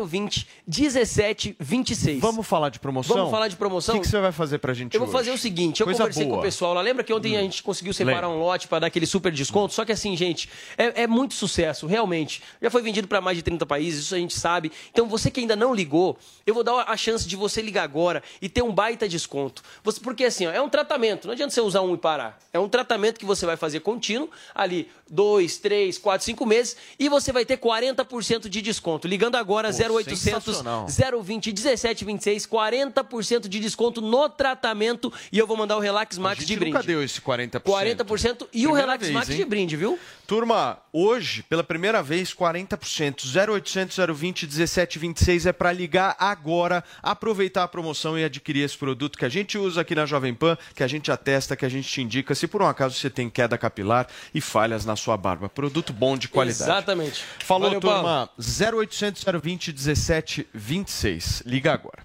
[0.05, 2.19] 020 1726.
[2.19, 3.15] Vamos falar de promoção?
[3.15, 3.95] Vamos falar de promoção?
[3.95, 5.17] O que, que você vai fazer pra gente Eu vou hoje?
[5.17, 6.33] fazer o seguinte, eu Coisa conversei boa.
[6.33, 6.35] Hum.
[6.35, 6.81] com o pessoal lá.
[6.81, 8.41] Lembra que ontem a gente conseguiu separar Lembro.
[8.41, 9.73] um lote para dar aquele super desconto?
[9.73, 12.43] Só que assim, gente, é, é muito sucesso, realmente.
[12.61, 14.69] Já foi vendido para mais de 30 países, isso a gente sabe.
[14.91, 18.21] Então, você que ainda não ligou, eu vou dar a chance de você ligar agora
[18.41, 19.63] e ter um baita desconto.
[19.85, 21.27] Você, porque assim, ó, é um tratamento.
[21.27, 22.37] Não adianta você usar um e parar.
[22.51, 27.04] É um tratamento que você vai fazer contínuo, ali, dois, três, quatro, cinco meses, e
[27.09, 29.07] você vai ter 40% de desconto.
[29.07, 30.87] Ligando agora, Pô, 0800 sensacional.
[31.21, 36.55] 020 1726, 40% de desconto no tratamento e eu vou mandar o Relax Max de
[36.55, 36.73] brinde.
[36.73, 37.61] nunca deu esse 40%.
[37.61, 39.37] 40% e o Primeira Relax vez, Max hein?
[39.37, 39.99] de brinde, viu?
[40.25, 43.23] Turma, hoje, pela primeira vez, 40%.
[43.25, 49.25] 0800 020 1726 é para ligar agora, aproveitar a promoção e adquirir esse produto que
[49.25, 52.01] a gente usa aqui na Jovem Pan, que a gente atesta, que a gente te
[52.01, 55.47] indica, se por um acaso você tem queda capilar e falhas na sua barba.
[55.47, 56.63] Produto bom de qualidade.
[56.63, 57.23] Exatamente.
[57.39, 58.29] Falou, Valeu, turma.
[58.37, 61.43] 0800 020 1726.
[61.45, 62.03] Liga agora.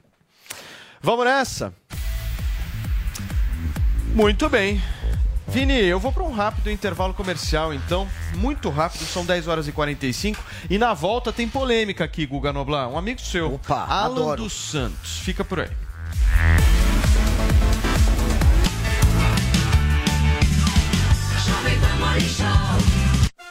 [1.00, 1.72] Vamos nessa?
[4.14, 4.82] Muito bem.
[5.50, 8.06] Vini, eu vou para um rápido intervalo comercial, então.
[8.36, 10.40] Muito rápido, são 10 horas e 45.
[10.70, 12.88] E na volta tem polêmica aqui, Guga Noblar.
[12.88, 14.42] Um amigo seu, Opa, Alan adoro.
[14.44, 15.18] dos Santos.
[15.18, 15.70] Fica por aí.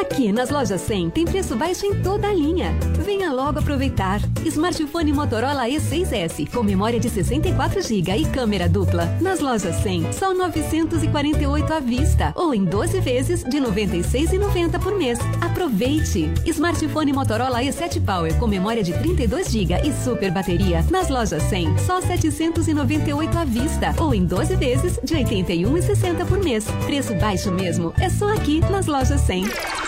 [0.00, 2.72] Aqui nas lojas 100 tem preço baixo em toda a linha.
[3.04, 4.20] Venha logo aproveitar.
[4.44, 9.06] Smartphone Motorola E6S com memória de 64 GB e câmera dupla.
[9.20, 15.18] Nas lojas 100, só 948 à vista ou em 12 vezes de 96,90 por mês.
[15.40, 16.32] Aproveite.
[16.46, 20.84] Smartphone Motorola E7 Power com memória de 32 GB e super bateria.
[20.92, 26.66] Nas lojas 100, só 798 à vista ou em 12 vezes de 81,60 por mês.
[26.86, 27.92] Preço baixo mesmo.
[27.98, 29.87] É só aqui nas lojas 100.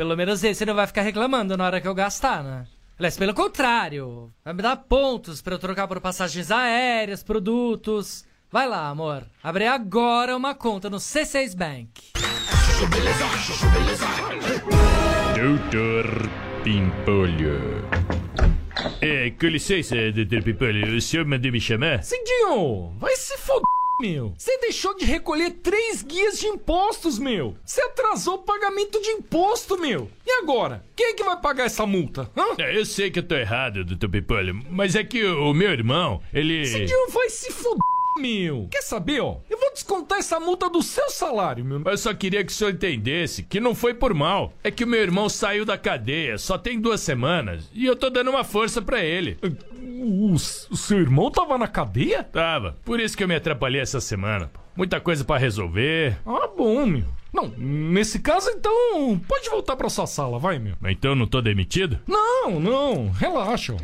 [0.00, 2.66] Pelo menos esse não vai ficar reclamando na hora que eu gastar, né?
[2.98, 8.24] Aliás, pelo contrário, vai me dar pontos pra eu trocar por passagens aéreas, produtos.
[8.50, 9.26] Vai lá, amor.
[9.44, 12.12] Abre agora uma conta no C6 Bank.
[15.38, 16.30] Doutor
[16.64, 17.84] Pimpolho.
[19.02, 22.02] É, com licença, doutor Pimpolho, o senhor mandou me chamar?
[22.02, 24.34] Cidinho, vai se foder, meu.
[24.36, 27.54] Você deixou de recolher três guias de impostos, meu.
[27.64, 30.10] Você atrasou o pagamento de imposto, meu.
[30.26, 30.84] E agora?
[30.96, 32.30] Quem é que vai pagar essa multa?
[32.36, 32.54] Hã?
[32.58, 35.70] É, eu sei que eu tô errado, doutor Pimpolho, mas é que o, o meu
[35.70, 36.64] irmão, ele...
[36.66, 37.78] Cidinho, vai se foder.
[38.20, 39.38] Meu, quer saber, ó?
[39.48, 41.82] Eu vou descontar essa multa do seu salário, meu.
[41.86, 44.52] Eu só queria que o senhor entendesse que não foi por mal.
[44.62, 48.10] É que o meu irmão saiu da cadeia, só tem duas semanas, e eu tô
[48.10, 49.38] dando uma força pra ele.
[49.82, 52.22] O, o seu irmão tava na cadeia?
[52.22, 52.76] Tava.
[52.84, 54.50] Por isso que eu me atrapalhei essa semana.
[54.76, 56.18] Muita coisa pra resolver.
[56.26, 57.04] Ah, bom, meu.
[57.32, 60.74] Não, nesse caso, então, pode voltar pra sua sala, vai, meu.
[60.84, 61.98] Então não tô demitido?
[62.06, 63.76] Não, não, relaxa.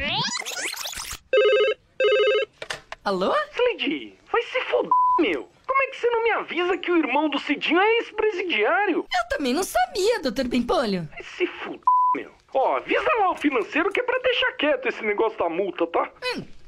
[3.02, 3.32] Alô?
[3.76, 5.48] Slade, vai se foder, meu.
[5.66, 8.98] Como é que você não me avisa que o irmão do Cidinho é ex-presidiário?
[9.12, 11.08] Eu também não sabia, doutor Pimpolho.
[11.10, 11.80] Vai se fuder,
[12.14, 12.30] meu.
[12.54, 16.10] Ó, avisa lá o financeiro que é pra deixar quieto esse negócio da multa, tá?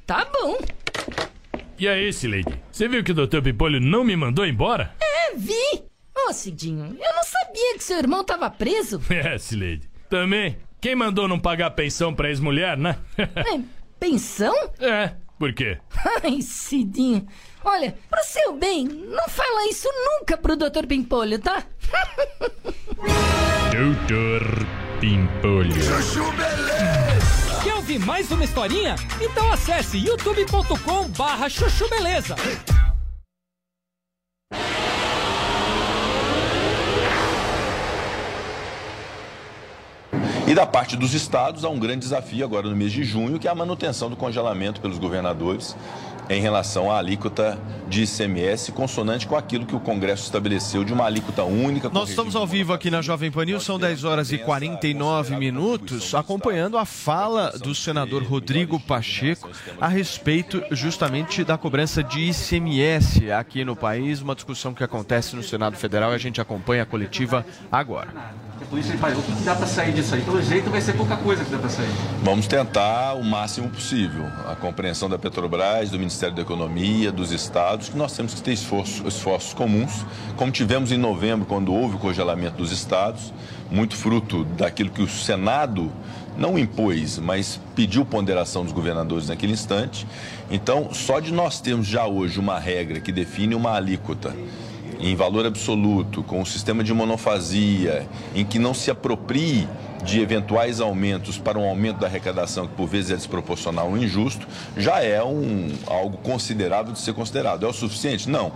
[0.07, 0.59] Tá bom.
[1.79, 2.61] E aí, Sileide?
[2.73, 4.93] Você viu que o doutor Pimpolho não me mandou embora?
[5.01, 5.85] É, vi.
[6.27, 9.01] Ô, Cidinho, eu não sabia que seu irmão tava preso.
[9.11, 9.89] É, Sileide.
[10.11, 10.59] Também.
[10.81, 12.99] Quem mandou não pagar pensão pra ex-mulher, né?
[13.19, 13.61] É,
[14.01, 14.55] pensão?
[14.81, 15.13] É.
[15.39, 15.79] Por quê?
[16.25, 17.27] Ai, Cidinho.
[17.65, 21.63] Olha, pro seu bem, não fala isso nunca pro doutor Pimpolho, tá?
[23.71, 24.67] Doutor
[25.01, 25.75] Pimpolho.
[27.63, 28.97] Quer ouvir mais uma historinha?
[29.21, 32.35] Então acesse youtube.com barra chuchu beleza.
[40.49, 43.47] E da parte dos estados, há um grande desafio agora no mês de junho, que
[43.47, 45.77] é a manutenção do congelamento pelos governadores
[46.31, 51.05] em relação à alíquota de ICMS, consonante com aquilo que o Congresso estabeleceu de uma
[51.05, 51.91] alíquota única.
[51.91, 56.15] Nós estamos ao vivo aqui na Jovem Pan News, são 10 horas e 49 minutos,
[56.15, 63.67] acompanhando a fala do senador Rodrigo Pacheco a respeito justamente da cobrança de ICMS aqui
[63.67, 67.45] no país, uma discussão que acontece no Senado Federal e a gente acompanha a coletiva
[67.71, 68.48] agora.
[68.71, 70.21] Por isso ele faz, o que que dá para sair disso aí?
[70.21, 71.89] Pelo jeito vai ser pouca coisa que dá para sair.
[72.23, 74.27] Vamos tentar o máximo possível.
[74.47, 78.53] A compreensão da Petrobras, do Ministério da Economia, dos estados, que nós temos que ter
[78.53, 80.05] esforço, esforços comuns,
[80.37, 83.33] como tivemos em novembro, quando houve o congelamento dos estados,
[83.71, 85.91] muito fruto daquilo que o Senado
[86.37, 90.07] não impôs, mas pediu ponderação dos governadores naquele instante.
[90.51, 94.35] Então, só de nós termos já hoje uma regra que define uma alíquota
[95.01, 99.69] em valor absoluto, com um sistema de monofasia, em que não se aproprie
[100.05, 104.47] de eventuais aumentos para um aumento da arrecadação que por vezes é desproporcional ou injusto,
[104.77, 107.65] já é um, algo considerável de ser considerado.
[107.65, 108.29] É o suficiente?
[108.29, 108.53] Não.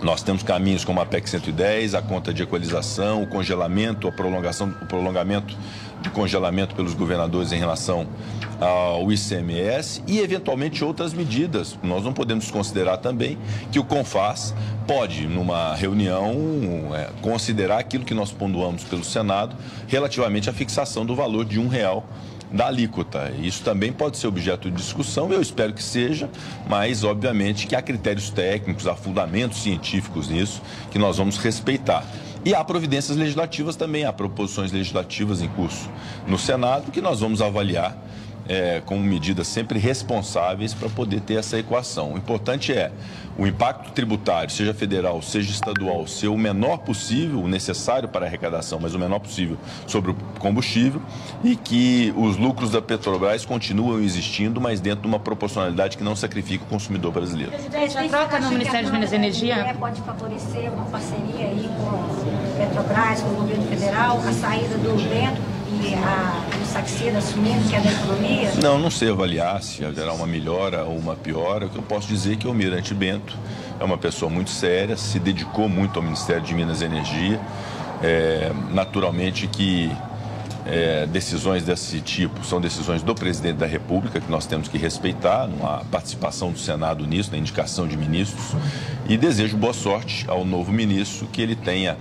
[0.00, 4.72] Nós temos caminhos como a PEC 110, a conta de equalização, o congelamento, a prolongação,
[4.80, 5.56] o prolongamento
[6.00, 8.06] de congelamento pelos governadores em relação
[8.60, 11.78] ao ICMS e, eventualmente, outras medidas.
[11.82, 13.38] Nós não podemos desconsiderar também
[13.70, 14.54] que o CONFAS
[14.86, 21.14] pode, numa reunião, é, considerar aquilo que nós pontuamos pelo Senado relativamente à fixação do
[21.14, 22.04] valor de um real
[22.50, 23.32] da alíquota.
[23.40, 26.30] Isso também pode ser objeto de discussão, eu espero que seja,
[26.68, 32.04] mas obviamente que há critérios técnicos, há fundamentos científicos nisso que nós vamos respeitar.
[32.44, 35.88] E há providências legislativas também, há proposições legislativas em curso
[36.26, 37.96] no Senado que nós vamos avaliar
[38.48, 42.14] é, medidas sempre responsáveis para poder ter essa equação.
[42.14, 42.90] O importante é
[43.38, 48.28] o impacto tributário, seja federal, seja estadual, ser o menor possível, o necessário para a
[48.28, 51.00] arrecadação, mas o menor possível sobre o combustível
[51.44, 56.16] e que os lucros da Petrobras continuam existindo, mas dentro de uma proporcionalidade que não
[56.16, 57.52] sacrifique o consumidor brasileiro.
[57.52, 62.58] Presidente, a troca no Ministério de Minas e Energia pode favorecer uma parceria aí com
[62.58, 67.80] Petrobras, com o governo federal, a saída do Bento e a, Saxeira assumindo, que é
[67.80, 68.52] da economia?
[68.62, 71.66] Não, não sei avaliar se haverá uma melhora ou uma piora.
[71.66, 73.36] O que eu posso dizer é que o Almirante Bento
[73.80, 77.40] é uma pessoa muito séria, se dedicou muito ao Ministério de Minas e Energia.
[78.02, 79.90] É, naturalmente que
[80.66, 85.48] é, decisões desse tipo são decisões do presidente da República, que nós temos que respeitar,
[85.48, 88.54] não há participação do Senado nisso, na indicação de ministros.
[89.08, 91.96] E desejo boa sorte ao novo ministro, que ele tenha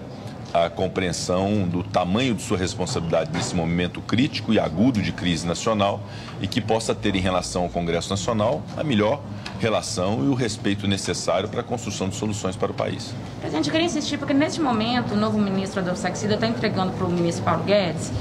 [0.65, 6.01] a compreensão do tamanho de sua responsabilidade nesse momento crítico e agudo de crise nacional
[6.41, 9.21] e que possa ter em relação ao Congresso Nacional a melhor
[9.59, 13.13] relação e o respeito necessário para a construção de soluções para o país.
[13.39, 17.05] Presidente, eu queria insistir, porque neste momento o novo ministro Adolfo Saxida está entregando para
[17.05, 18.11] o ministro Paulo Guedes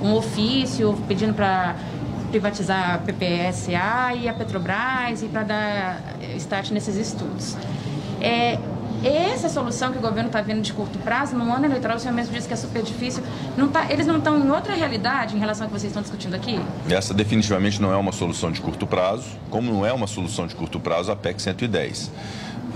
[0.00, 1.76] um ofício pedindo para
[2.30, 6.02] privatizar a PPSA e a Petrobras e para dar
[6.36, 7.56] start nesses estudos.
[8.20, 8.58] É,
[9.04, 12.14] essa solução que o governo está vendo de curto prazo, no ano eleitoral, o senhor
[12.14, 13.22] mesmo disse que é super difícil.
[13.56, 16.34] Não tá, eles não estão em outra realidade em relação ao que vocês estão discutindo
[16.34, 16.60] aqui?
[16.88, 20.54] Essa definitivamente não é uma solução de curto prazo, como não é uma solução de
[20.54, 22.10] curto prazo a PEC 110.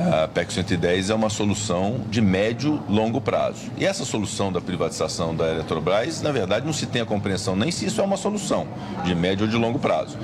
[0.00, 3.70] A PEC 110 é uma solução de médio longo prazo.
[3.76, 7.70] E essa solução da privatização da Eletrobras, na verdade, não se tem a compreensão nem
[7.70, 8.66] se isso é uma solução
[9.04, 10.16] de médio ou de longo prazo.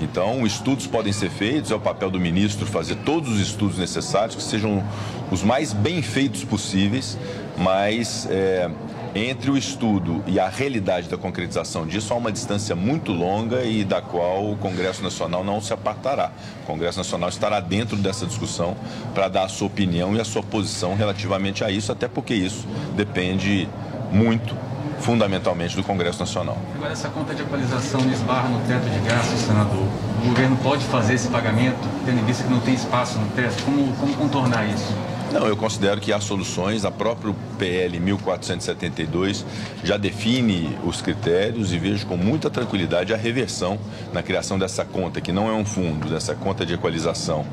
[0.00, 4.36] Então, estudos podem ser feitos, é o papel do ministro fazer todos os estudos necessários,
[4.36, 4.84] que sejam
[5.32, 7.18] os mais bem feitos possíveis,
[7.56, 8.70] mas é,
[9.14, 13.84] entre o estudo e a realidade da concretização disso há uma distância muito longa e
[13.84, 16.32] da qual o Congresso Nacional não se apartará.
[16.64, 18.76] O Congresso Nacional estará dentro dessa discussão
[19.14, 22.66] para dar a sua opinião e a sua posição relativamente a isso, até porque isso
[22.96, 23.68] depende
[24.10, 24.56] muito
[24.98, 26.56] fundamentalmente do Congresso Nacional.
[26.74, 29.86] Agora, essa conta de equalização esbarra no teto de gastos, senador.
[30.22, 33.62] O governo pode fazer esse pagamento, tendo em vista que não tem espaço no teto?
[33.64, 34.94] Como, como contornar isso?
[35.34, 36.84] Não, eu considero que há soluções.
[36.84, 39.44] A própria PL 1472
[39.82, 43.76] já define os critérios e vejo com muita tranquilidade a reversão
[44.12, 47.44] na criação dessa conta, que não é um fundo, dessa conta de equalização,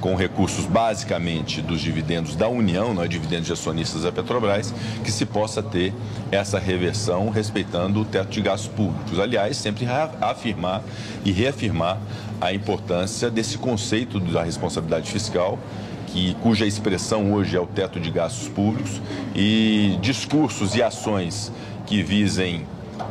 [0.00, 4.74] com recursos basicamente dos dividendos da União, não é dividendos de acionistas da Petrobras,
[5.04, 5.94] que se possa ter
[6.32, 9.16] essa reversão respeitando o teto de gastos públicos.
[9.20, 9.86] Aliás, sempre
[10.20, 10.82] afirmar
[11.24, 12.00] e reafirmar
[12.40, 15.56] a importância desse conceito da responsabilidade fiscal
[16.12, 19.00] que, cuja expressão hoje é o teto de gastos públicos,
[19.34, 21.52] e discursos e ações
[21.86, 22.66] que visem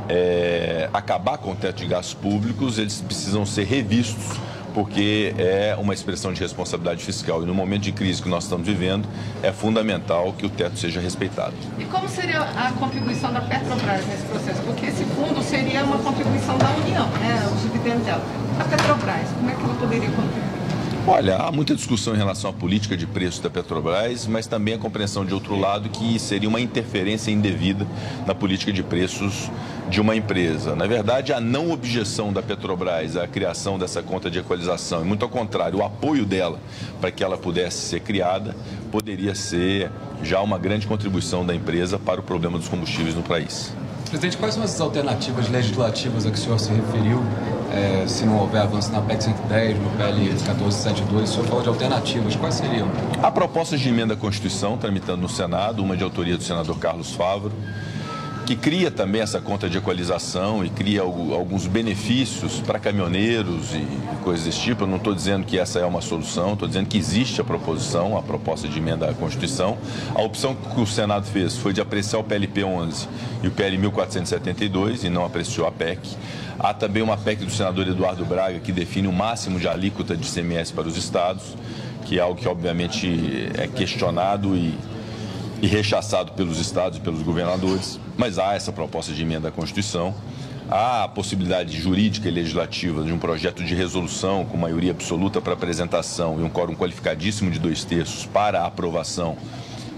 [0.09, 4.37] é, acabar com o teto de gastos públicos, eles precisam ser revistos,
[4.73, 7.41] porque é uma expressão de responsabilidade fiscal.
[7.41, 9.07] E no momento de crise que nós estamos vivendo,
[9.41, 11.55] é fundamental que o teto seja respeitado.
[11.79, 14.61] E como seria a contribuição da Petrobras nesse processo?
[14.61, 17.49] Porque esse fundo seria uma contribuição da União, né?
[17.55, 18.23] Os dividendos dela.
[18.59, 20.56] A Petrobras, como é que ela poderia contribuir?
[21.09, 24.77] Olha, há muita discussão em relação à política de preço da Petrobras, mas também a
[24.77, 27.87] compreensão de outro lado que seria uma interferência indevida
[28.25, 29.49] na política de preços
[29.89, 30.75] de uma empresa.
[30.75, 35.23] Na verdade, a não objeção da Petrobras à criação dessa conta de equalização, e muito
[35.23, 36.59] ao contrário, o apoio dela
[36.99, 38.53] para que ela pudesse ser criada,
[38.91, 39.89] poderia ser
[40.21, 43.73] já uma grande contribuição da empresa para o problema dos combustíveis no país.
[44.09, 47.21] Presidente, quais são as alternativas legislativas a que o senhor se referiu?
[47.71, 51.69] É, se não houver avanço na PEC 110, no PL 1472, o senhor falou de
[51.69, 52.35] alternativas.
[52.35, 52.87] Quais seriam?
[53.21, 57.11] Há propostas de emenda à Constituição tramitando no Senado, uma de autoria do senador Carlos
[57.11, 57.51] Favro,
[58.47, 63.85] que cria também essa conta de equalização e cria alguns benefícios para caminhoneiros e
[64.23, 64.85] coisas desse tipo.
[64.85, 68.17] Eu não estou dizendo que essa é uma solução, estou dizendo que existe a proposição,
[68.17, 69.77] a proposta de emenda à Constituição.
[70.15, 73.09] A opção que o Senado fez foi de apreciar o PLP 11
[73.43, 76.15] e o PL 1472 e não apreciou a PEC.
[76.57, 80.25] Há também uma PEC do senador Eduardo Braga que define o máximo de alíquota de
[80.25, 81.43] CMS para os estados,
[82.05, 84.73] que é algo que obviamente é questionado e
[85.61, 90.13] e rechaçado pelos estados e pelos governadores, mas há essa proposta de emenda à Constituição.
[90.69, 95.53] Há a possibilidade jurídica e legislativa de um projeto de resolução com maioria absoluta para
[95.53, 99.37] apresentação e um quórum qualificadíssimo de dois terços para aprovação,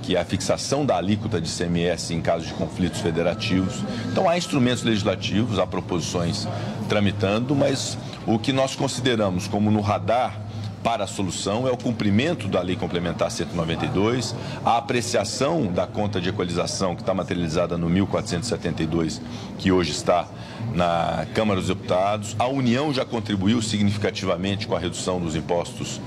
[0.03, 3.83] que é a fixação da alíquota de CMS em casos de conflitos federativos.
[4.11, 6.47] Então há instrumentos legislativos, há proposições
[6.87, 7.97] tramitando, mas
[8.27, 10.48] o que nós consideramos como no radar
[10.83, 16.29] para a solução é o cumprimento da Lei Complementar 192, a apreciação da conta de
[16.29, 19.21] equalização que está materializada no 1472,
[19.57, 20.27] que hoje está
[20.73, 22.35] na Câmara dos Deputados.
[22.39, 25.99] A União já contribuiu significativamente com a redução dos impostos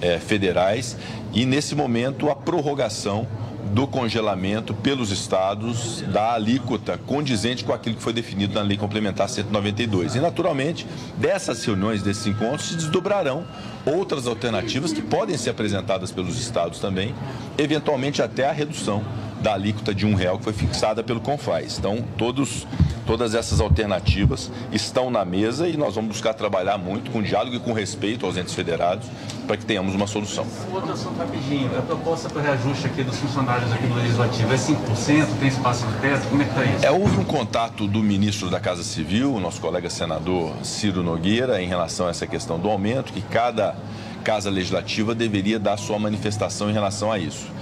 [0.00, 0.96] eh, federais
[1.32, 3.26] e, nesse momento, a prorrogação
[3.72, 9.28] do congelamento pelos estados da alíquota condizente com aquilo que foi definido na Lei Complementar
[9.28, 10.14] 192.
[10.14, 10.86] E, naturalmente,
[11.16, 13.44] dessas reuniões, desses encontros, se desdobrarão
[13.86, 17.14] outras alternativas que podem ser apresentadas pelos estados também,
[17.58, 19.02] eventualmente até a redução
[19.44, 21.78] da alíquota de um real que foi fixada pelo Confaz.
[21.78, 22.66] Então, todos,
[23.06, 27.60] todas essas alternativas estão na mesa e nós vamos buscar trabalhar muito com diálogo e
[27.60, 29.06] com respeito aos entes federados
[29.46, 30.46] para que tenhamos uma solução.
[30.72, 31.70] Outro assunto rapidinho.
[31.78, 35.26] A proposta para reajuste aqui dos funcionários aqui do Legislativo é 5%?
[35.38, 36.26] Tem espaço de teto?
[36.30, 36.86] Como é que está isso?
[36.86, 41.60] É, houve um contato do ministro da Casa Civil, o nosso colega senador Ciro Nogueira,
[41.60, 43.76] em relação a essa questão do aumento, que cada
[44.24, 47.52] Casa Legislativa deveria dar sua manifestação em relação a isso.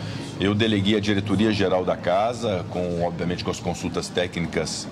[0.40, 4.88] Eu deleguei a diretoria geral da casa, com obviamente com as consultas técnicas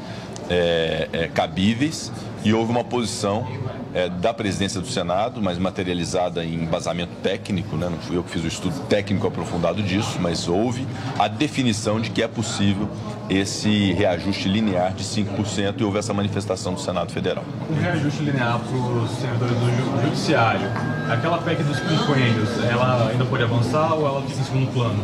[0.49, 2.13] é, é, cabíveis,
[2.45, 3.47] e houve uma posição
[3.93, 7.89] é, da presidência do Senado, mas materializada em embasamento técnico, né?
[7.91, 10.87] não fui eu que fiz o estudo técnico aprofundado disso, mas houve
[11.19, 12.89] a definição de que é possível
[13.29, 17.45] esse reajuste linear de 5% e houve essa manifestação do Senado Federal.
[17.71, 20.67] Um reajuste linear para os servidores do ju- Judiciário.
[21.11, 25.03] Aquela PEC dos quinquênios, ela ainda pode avançar ou ela fica em segundo plano?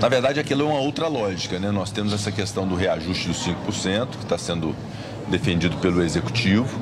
[0.00, 1.70] Na verdade, aquilo é uma outra lógica, né?
[1.70, 4.74] Nós temos essa questão do reajuste dos 5%, que está sendo
[5.28, 6.80] defendido pelo Executivo.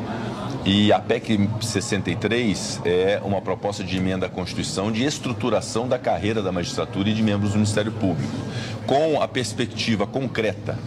[0.67, 6.43] E a PEC 63 é uma proposta de emenda à Constituição de estruturação da carreira
[6.43, 8.33] da magistratura e de membros do Ministério Público,
[8.87, 10.79] com a perspectiva concreta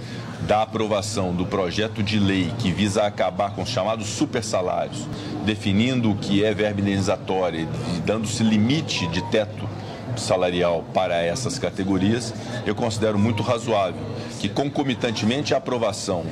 [0.48, 5.06] da aprovação do projeto de lei que visa acabar com os chamados supersalários,
[5.46, 7.68] definindo o que é verba indenizatória
[8.04, 9.70] dando-se limite de teto
[10.16, 12.34] salarial para essas categorias,
[12.66, 14.02] eu considero muito razoável
[14.40, 16.26] que, concomitantemente à aprovação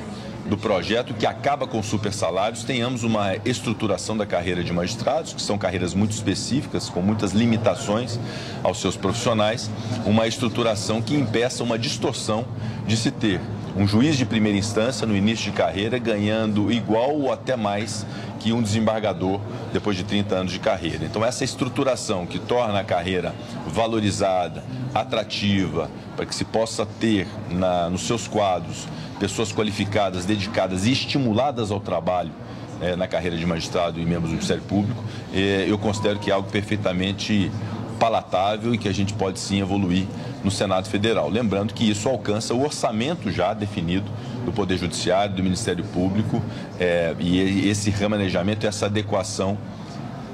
[0.48, 5.42] do projeto que acaba com os supersalários, tenhamos uma estruturação da carreira de magistrados, que
[5.42, 8.18] são carreiras muito específicas, com muitas limitações
[8.62, 9.70] aos seus profissionais,
[10.04, 12.46] uma estruturação que impeça uma distorção
[12.86, 13.40] de se ter
[13.76, 18.06] um juiz de primeira instância no início de carreira ganhando igual ou até mais
[18.40, 19.38] que um desembargador
[19.72, 21.04] depois de 30 anos de carreira.
[21.04, 23.34] Então, essa estruturação que torna a carreira
[23.66, 24.64] valorizada,
[24.94, 28.88] atrativa, para que se possa ter na, nos seus quadros
[29.20, 32.32] pessoas qualificadas, dedicadas e estimuladas ao trabalho
[32.80, 35.02] eh, na carreira de magistrado e membros do Ministério Público,
[35.34, 37.50] eh, eu considero que é algo perfeitamente
[37.98, 40.06] palatável e que a gente pode sim evoluir
[40.44, 41.28] no Senado Federal.
[41.28, 44.10] Lembrando que isso alcança o orçamento já definido
[44.44, 46.40] do Poder Judiciário, do Ministério Público,
[46.78, 49.58] eh, e esse remanejamento, essa adequação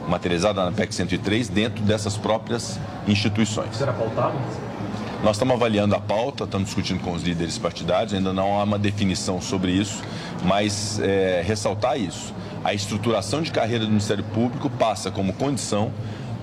[0.09, 3.77] materializada na PEC 103 dentro dessas próprias instituições.
[3.77, 4.35] Será pautado?
[5.23, 8.79] Nós estamos avaliando a pauta, estamos discutindo com os líderes partidários, ainda não há uma
[8.79, 10.03] definição sobre isso,
[10.45, 12.35] mas é, ressaltar isso.
[12.65, 15.93] A estruturação de carreira do Ministério Público passa como condição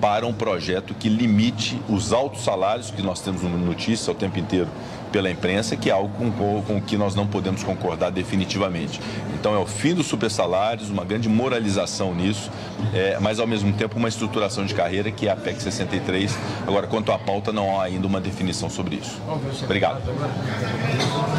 [0.00, 4.68] para um projeto que limite os altos salários que nós temos notícia o tempo inteiro
[5.10, 9.00] pela imprensa, que é algo com, com o que nós não podemos concordar definitivamente.
[9.34, 12.50] Então é o fim dos supersalários, uma grande moralização nisso,
[12.92, 16.36] é, mas ao mesmo tempo uma estruturação de carreira que é a PEC 63.
[16.66, 19.20] Agora, quanto à pauta, não há ainda uma definição sobre isso.
[19.64, 20.00] Obrigado.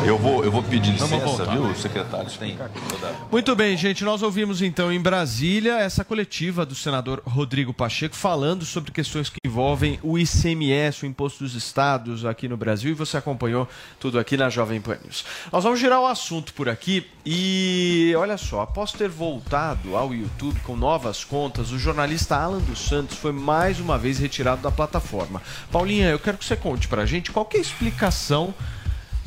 [0.05, 1.51] Eu vou, eu vou pedir licença, voltar.
[1.51, 1.63] viu?
[1.63, 2.57] Os secretários têm
[2.89, 4.03] toda Muito bem, gente.
[4.03, 9.37] Nós ouvimos então em Brasília essa coletiva do senador Rodrigo Pacheco falando sobre questões que
[9.45, 13.60] envolvem o ICMS, o Imposto dos Estados aqui no Brasil, e você acompanhou
[13.99, 15.25] tudo aqui na Jovem Pan News.
[15.51, 20.59] Nós vamos girar o assunto por aqui e olha só, após ter voltado ao YouTube
[20.61, 25.41] com novas contas, o jornalista Alan dos Santos foi mais uma vez retirado da plataforma.
[25.71, 28.53] Paulinha, eu quero que você conte pra gente qual é a explicação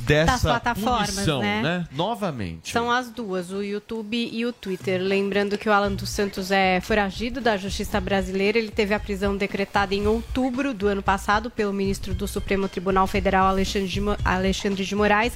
[0.05, 1.63] dessa Das plataformas, punição, né?
[1.63, 1.89] né?
[1.93, 2.71] Novamente.
[2.73, 5.01] São as duas, o YouTube e o Twitter.
[5.03, 8.59] Lembrando que o Alan dos Santos é foragido da Justiça Brasileira.
[8.59, 13.07] Ele teve a prisão decretada em outubro do ano passado pelo ministro do Supremo Tribunal
[13.07, 15.33] Federal, Alexandre de, Mo- Alexandre de Moraes,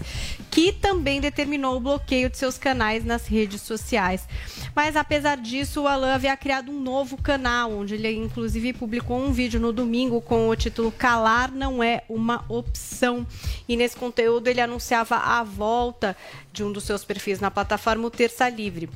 [0.51, 4.27] que também determinou o bloqueio de seus canais nas redes sociais.
[4.75, 9.33] Mas apesar disso, o Alan havia criado um novo canal, onde ele inclusive publicou um
[9.33, 13.27] vídeo no domingo com o título Calar não é uma opção.
[13.69, 16.17] E nesse conteúdo ele anunciava a volta
[16.53, 18.89] de um dos seus perfis na plataforma o Terça Livre.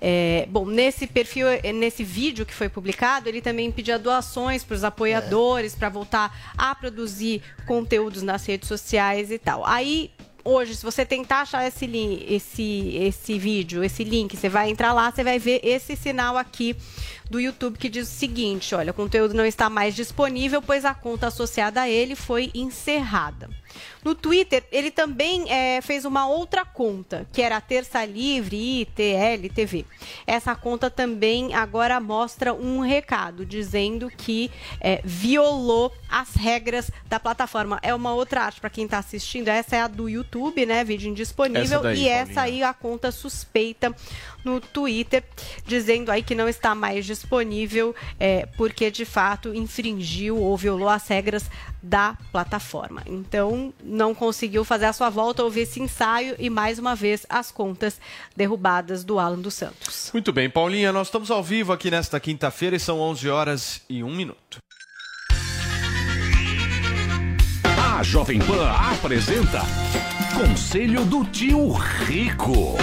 [0.00, 4.74] É, bom, nesse perfil, eh, nesse vídeo que foi publicado, ele também pedia doações para
[4.74, 9.64] os apoiadores para voltar a produzir conteúdos nas redes sociais e tal.
[9.64, 10.10] Aí
[10.46, 14.92] hoje, se você tentar achar esse, link, esse, esse vídeo, esse link, você vai entrar
[14.92, 16.76] lá, você vai ver esse sinal aqui
[17.30, 20.94] do YouTube que diz o seguinte: olha, o conteúdo não está mais disponível, pois a
[20.94, 23.48] conta associada a ele foi encerrada.
[24.02, 29.52] No Twitter, ele também eh, fez uma outra conta, que era a Terça Livre ITL
[29.54, 29.84] TV.
[30.26, 34.50] Essa conta também agora mostra um recado dizendo que
[34.80, 37.78] eh, violou as regras da plataforma.
[37.82, 40.26] É uma outra arte para quem está assistindo, essa é a do YouTube.
[40.26, 40.84] YouTube, né?
[40.84, 41.62] Vídeo indisponível.
[41.62, 42.56] Essa daí, e essa Paulinha.
[42.56, 43.94] aí a conta suspeita
[44.44, 45.24] no Twitter,
[45.66, 47.15] dizendo aí que não está mais disponível,
[48.18, 51.50] é, porque de fato infringiu ou violou as regras
[51.82, 53.02] da plataforma.
[53.06, 57.50] Então, não conseguiu fazer a sua volta, houve esse ensaio e mais uma vez as
[57.52, 58.00] contas
[58.36, 60.10] derrubadas do Alan dos Santos.
[60.12, 64.02] Muito bem, Paulinha, nós estamos ao vivo aqui nesta quinta-feira e são 11 horas e
[64.02, 64.58] 1 minuto.
[67.96, 69.62] A Jovem Pan apresenta
[70.34, 72.76] Conselho do Tio Rico.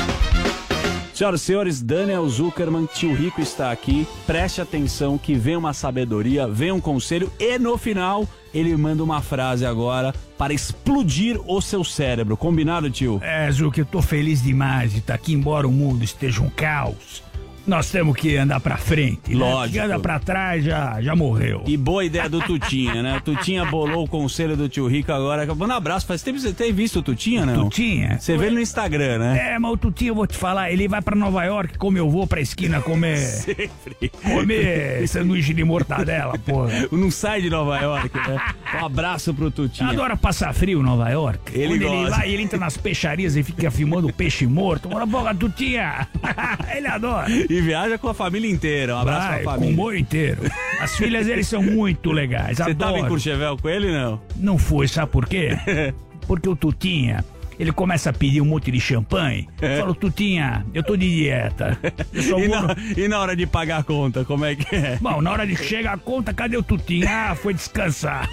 [1.23, 4.05] Senhoras e senhores, Daniel Zuckerman, tio Rico está aqui.
[4.27, 9.21] Preste atenção que vem uma sabedoria, vem um conselho e no final ele manda uma
[9.21, 12.35] frase agora para explodir o seu cérebro.
[12.35, 13.21] Combinado, tio?
[13.23, 17.23] É, Zuc, eu tô feliz demais de estar aqui, embora o mundo esteja um caos.
[17.65, 19.31] Nós temos que andar pra frente.
[19.33, 19.37] né?
[19.37, 19.63] Lógico.
[19.63, 21.63] Porque anda pra trás já, já morreu.
[21.65, 23.21] E boa ideia do Tutinha, né?
[23.23, 25.45] Tutinha bolou o conselho do tio Rico agora.
[25.55, 26.05] Manda um abraço.
[26.05, 27.63] Faz tempo que você tem visto o Tutinha, não?
[27.65, 28.17] Tutinha?
[28.19, 29.53] Você vê ele no Instagram, né?
[29.53, 32.09] É, mas o Tutinho, eu vou te falar, ele vai pra Nova York como eu
[32.09, 33.17] vou pra esquina comer.
[33.17, 34.09] Sempre.
[34.21, 36.71] Comer sanduíche de mortadela, porra.
[36.91, 38.41] Não sai de Nova York, né?
[38.81, 39.89] Um abraço pro Tutinha.
[39.89, 41.39] Adora passar frio em Nova York.
[41.57, 42.17] Ele Quando ele gosta.
[42.17, 44.89] vai, ele entra nas peixarias e fica filmando peixe morto.
[44.89, 46.07] Bora, boca, Tutinha!
[46.75, 47.27] ele adora.
[47.53, 48.95] E viaja com a família inteira.
[48.95, 49.73] Um abraço Vai, pra com família.
[49.73, 50.41] o boi inteiro.
[50.79, 52.57] As filhas deles são muito legais.
[52.57, 53.09] Você tava em adoro.
[53.09, 54.19] Courchevel com ele, não?
[54.35, 55.49] Não foi, sabe por quê?
[56.25, 57.23] Porque o Tutinha,
[57.59, 59.47] ele começa a pedir um monte de champanhe.
[59.61, 61.77] Eu falo, Tutinha, eu tô de dieta.
[62.11, 64.97] Eu E na, e na hora de pagar a conta, como é que é?
[64.99, 67.07] Bom, na hora de chegar a conta, cadê o Tutinha?
[67.07, 68.27] Ah, foi descansar.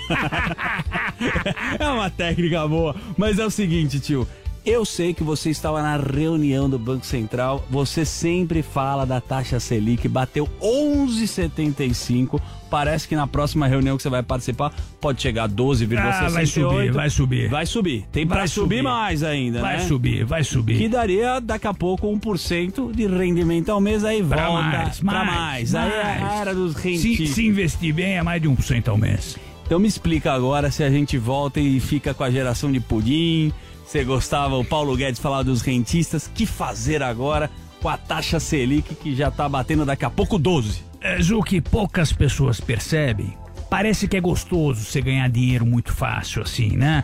[1.79, 2.95] É uma técnica boa.
[3.19, 4.27] Mas é o seguinte, tio.
[4.65, 7.65] Eu sei que você estava na reunião do Banco Central.
[7.71, 12.41] Você sempre fala da taxa Selic, bateu 11,75.
[12.71, 15.99] Parece que na próxima reunião que você vai participar pode chegar a 12,68.
[15.99, 17.49] Ah, vai subir, vai subir.
[17.49, 18.05] Vai subir.
[18.13, 18.77] Tem pra Vai subir.
[18.77, 18.83] subir.
[18.83, 19.83] mais ainda, Vai né?
[19.85, 20.77] subir, vai subir.
[20.79, 24.05] Que daria daqui a pouco 1% de rendimento ao mês.
[24.05, 25.75] Aí Pra volta mais, pra mais, mais.
[25.75, 27.31] Aí é a era dos Se, rentistas.
[27.31, 29.37] se investir bem, é mais de 1% ao mês.
[29.67, 33.53] Então me explica agora se a gente volta e fica com a geração de pudim.
[33.91, 36.31] Você gostava, o Paulo Guedes falava dos rentistas.
[36.33, 37.51] Que fazer agora
[37.83, 40.85] com a taxa Selic que já tá batendo daqui a pouco 12?
[41.01, 43.37] É, Zuki, poucas pessoas percebem.
[43.69, 47.03] Parece que é gostoso você ganhar dinheiro muito fácil assim, né?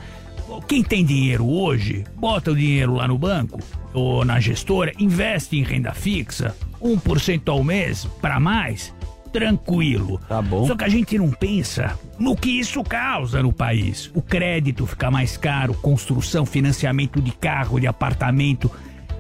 [0.69, 3.59] Quem tem dinheiro hoje, bota o dinheiro lá no banco
[3.93, 8.95] ou na gestora, investe em renda fixa, 1% ao mês para mais,
[9.27, 10.21] tranquilo.
[10.29, 10.67] Tá bom.
[10.67, 14.11] Só que a gente não pensa no que isso causa no país.
[14.15, 18.71] O crédito fica mais caro, construção, financiamento de carro, de apartamento,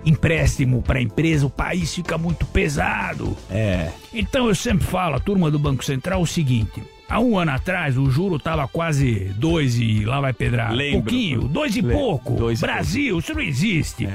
[0.05, 3.37] empréstimo para empresa, o país fica muito pesado.
[3.51, 3.91] É.
[4.15, 6.83] Então eu sempre falo, a turma do Banco Central, o seguinte.
[7.09, 10.73] Há um ano atrás, o juro tava quase dois e lá vai pedrar.
[10.73, 11.03] Lembro.
[11.03, 11.97] Pouquinho, dois e Lembro.
[11.97, 12.35] pouco.
[12.35, 14.09] Dois e Brasil, isso não existe.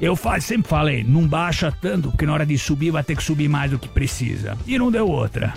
[0.00, 3.22] Eu fa- sempre falei, não baixa tanto, porque na hora de subir vai ter que
[3.22, 4.56] subir mais do que precisa.
[4.66, 5.54] E não deu outra.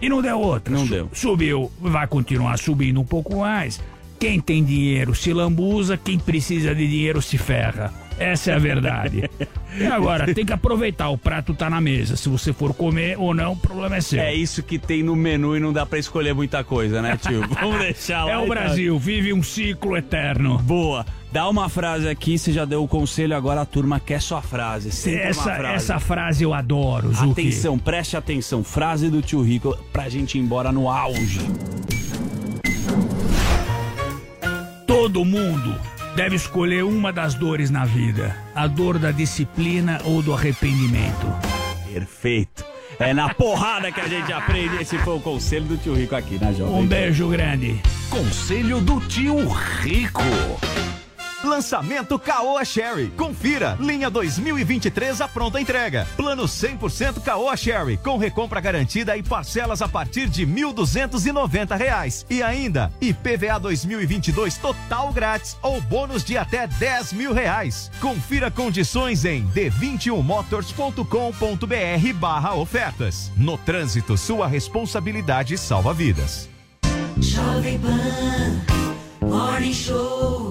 [0.00, 0.72] E não deu outra.
[0.72, 1.10] Não Su- deu.
[1.12, 3.80] Subiu, vai continuar subindo um pouco mais.
[4.18, 7.92] Quem tem dinheiro se lambuza, quem precisa de dinheiro se ferra.
[8.20, 9.30] Essa é a verdade.
[9.78, 12.16] e agora, tem que aproveitar, o prato tá na mesa.
[12.16, 14.20] Se você for comer ou não, o problema é seu.
[14.20, 17.40] É isso que tem no menu e não dá pra escolher muita coisa, né, tio?
[17.48, 18.32] Vamos deixar lá.
[18.32, 18.48] É o então.
[18.50, 20.58] Brasil, vive um ciclo eterno.
[20.58, 21.06] Boa.
[21.32, 24.90] Dá uma frase aqui, você já deu o conselho, agora a turma quer sua frase.
[24.90, 25.74] Sempre Essa, frase.
[25.74, 27.40] essa frase eu adoro, Zuki.
[27.40, 28.62] Atenção, preste atenção.
[28.64, 31.40] Frase do tio Rico pra gente ir embora no auge.
[34.86, 35.78] Todo mundo
[36.14, 41.26] deve escolher uma das dores na vida: a dor da disciplina ou do arrependimento.
[41.92, 42.64] Perfeito.
[42.98, 44.76] É na porrada que a gente aprende.
[44.76, 47.80] Esse foi o conselho do tio Rico aqui na Jovem Um beijo grande.
[48.10, 50.22] Conselho do Tio Rico.
[51.44, 53.12] Lançamento Caoa Sherry.
[53.16, 53.76] Confira.
[53.80, 56.08] Linha 2023 à pronta entrega.
[56.16, 57.96] Plano 100% Caoa Sherry.
[57.96, 62.26] Com recompra garantida e parcelas a partir de 1.290 reais.
[62.28, 67.90] E ainda, IPVA 2022 total grátis ou bônus de até 10 mil reais.
[68.00, 73.30] Confira condições em d21motors.com.br barra ofertas.
[73.36, 76.48] No trânsito, sua responsabilidade salva vidas.
[77.18, 80.49] Jovem Pan Morning Show.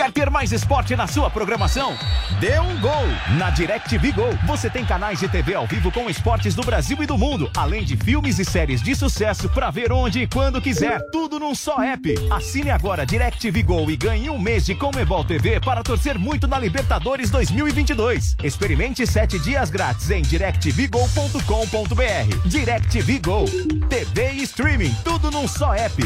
[0.00, 1.94] Quer ter mais esporte na sua programação?
[2.40, 3.04] Dê um gol!
[3.36, 7.06] Na DirecTV Go, você tem canais de TV ao vivo com esportes do Brasil e
[7.06, 11.02] do mundo, além de filmes e séries de sucesso para ver onde e quando quiser.
[11.12, 12.14] Tudo num só app.
[12.30, 16.58] Assine agora DirecTV Go e ganhe um mês de Comebol TV para torcer muito na
[16.58, 18.36] Libertadores 2022.
[18.42, 22.46] Experimente sete dias grátis em directvgo.com.br.
[22.46, 23.44] DirecTV Go.
[23.90, 26.02] TV e streaming, tudo num só app.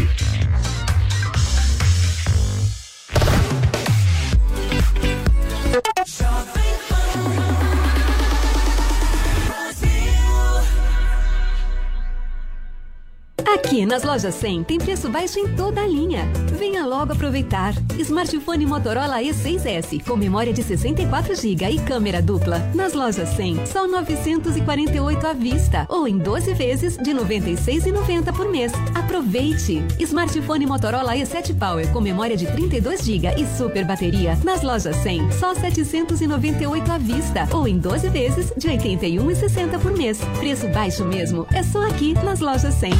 [13.39, 16.24] Aqui nas lojas 100 tem preço baixo em toda a linha.
[16.59, 17.74] Venha logo aproveitar.
[17.99, 22.59] Smartphone Motorola E6S com memória de 64 GB e câmera dupla.
[22.74, 28.72] Nas lojas 100, só 948 à vista ou em 12 vezes de 96,90 por mês.
[28.95, 29.85] Aproveite.
[29.99, 34.39] Smartphone Motorola E7 Power com memória de 32 GB e super bateria.
[34.45, 40.21] Nas lojas 100, só 798 à vista ou em 12 vezes de 81,60 por mês.
[40.38, 41.46] Preço baixo mesmo.
[41.53, 42.92] É só aqui nas lojas 100.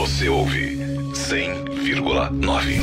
[0.00, 0.78] Você ouve
[1.12, 2.80] 100,9.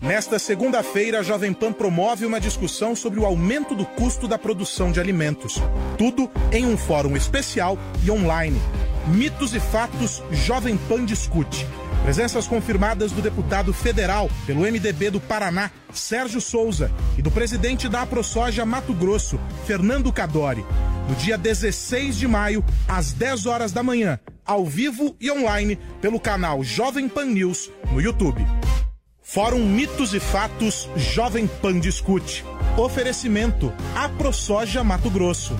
[0.00, 4.90] Nesta segunda-feira, a Jovem Pan promove uma discussão sobre o aumento do custo da produção
[4.90, 5.62] de alimentos.
[5.96, 8.60] Tudo em um fórum especial e online.
[9.06, 11.64] Mitos e fatos Jovem Pan discute.
[12.02, 18.02] Presenças confirmadas do deputado federal pelo MDB do Paraná, Sérgio Souza, e do presidente da
[18.02, 20.64] AproSoja Mato Grosso, Fernando Cadori.
[21.08, 26.18] No dia 16 de maio, às 10 horas da manhã, ao vivo e online, pelo
[26.18, 28.44] canal Jovem Pan News no YouTube.
[29.22, 32.44] Fórum Mitos e Fatos Jovem Pan Discute.
[32.76, 35.56] Oferecimento AproSoja Mato Grosso.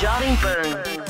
[0.00, 1.09] Jovem Pan.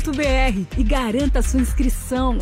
[0.77, 2.39] e garanta sua inscrição.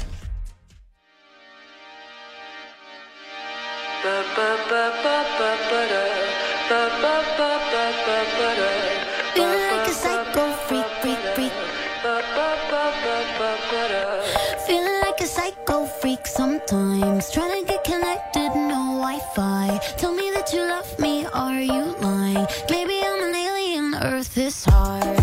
[14.66, 17.30] Feeling like a psycho freak, sometimes.
[17.32, 19.80] Trying to get connected, no Wi-Fi.
[19.98, 22.48] Tell me that you love me, are you lying?
[22.70, 25.19] Maybe I'm an alien, Earth is hard.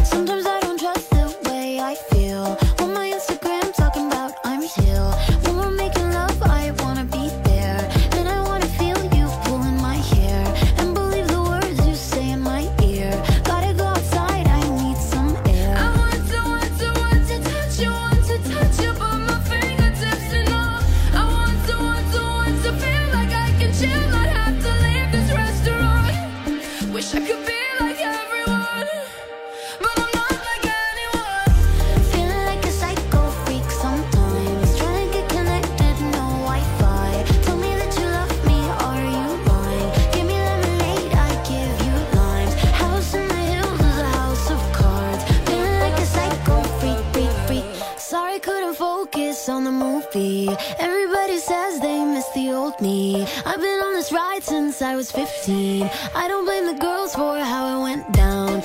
[52.80, 53.22] Me.
[53.44, 55.88] I've been on this ride since I was 15.
[56.14, 58.55] I don't blame the girls for how it went down.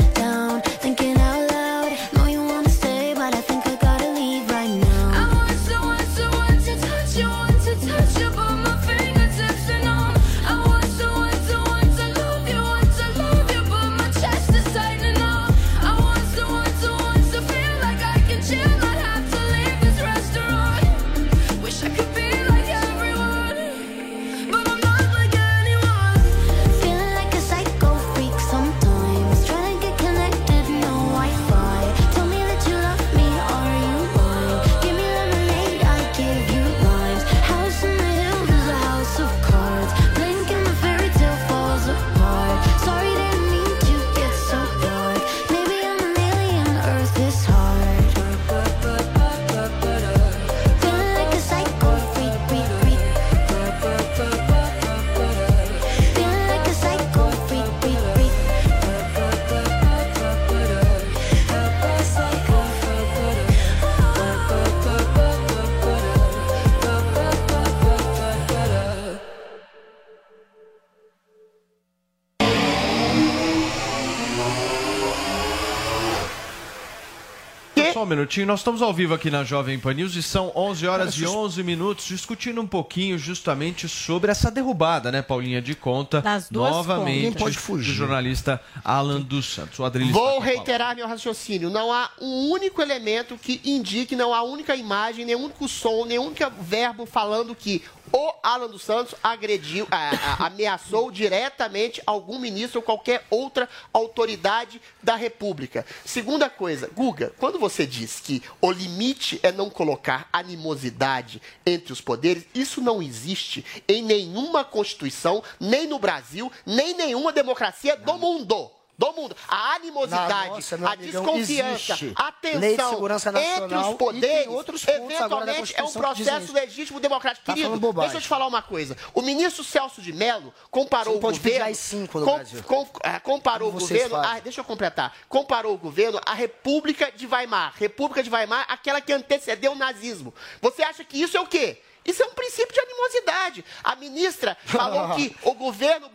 [78.16, 81.24] Minutinho, nós estamos ao vivo aqui na Jovem Pan News e são 11 horas Cara,
[81.24, 86.22] e sus- 11 minutos discutindo um pouquinho justamente sobre essa derrubada, né, Paulinha, de conta
[86.22, 87.92] Das duas novamente pode fugir.
[87.92, 89.80] do jornalista Alan dos Santos.
[89.80, 91.70] O Vou tá reiterar meu raciocínio.
[91.70, 96.28] Não há um único elemento que indique, não há única imagem, nenhum único som, nenhum
[96.28, 97.82] único verbo falando que
[98.14, 100.10] o Alan dos Santos agrediu, a-
[100.44, 105.86] a- ameaçou diretamente algum ministro ou qualquer outra autoridade da República.
[106.06, 112.02] Segunda coisa, Guga, quando você diz que o limite é não colocar animosidade entre os
[112.02, 118.18] poderes, isso não existe em nenhuma Constituição, nem no Brasil, nem em nenhuma democracia do
[118.18, 118.70] mundo.
[119.02, 119.36] Do mundo.
[119.48, 123.04] A animosidade, nossa, a amigão, desconfiança, a tensão
[123.36, 127.44] entre os poderes, eventualmente é um processo legítimo democrático.
[127.44, 128.96] Tá Querido, deixa eu te falar uma coisa.
[129.16, 131.66] O ministro Celso de Mello comparou o governo...
[131.66, 134.24] AI-5 no com- com- ah, comparou o Como vocês governo...
[134.24, 135.18] Ah, deixa eu completar.
[135.28, 137.74] Comparou o governo à República de Weimar.
[137.78, 140.32] República de Weimar, aquela que antecedeu o nazismo.
[140.62, 141.82] Você acha que isso é o quê?
[142.04, 143.66] Isso é um princípio de animosidade.
[143.84, 146.10] A ministra falou que o governo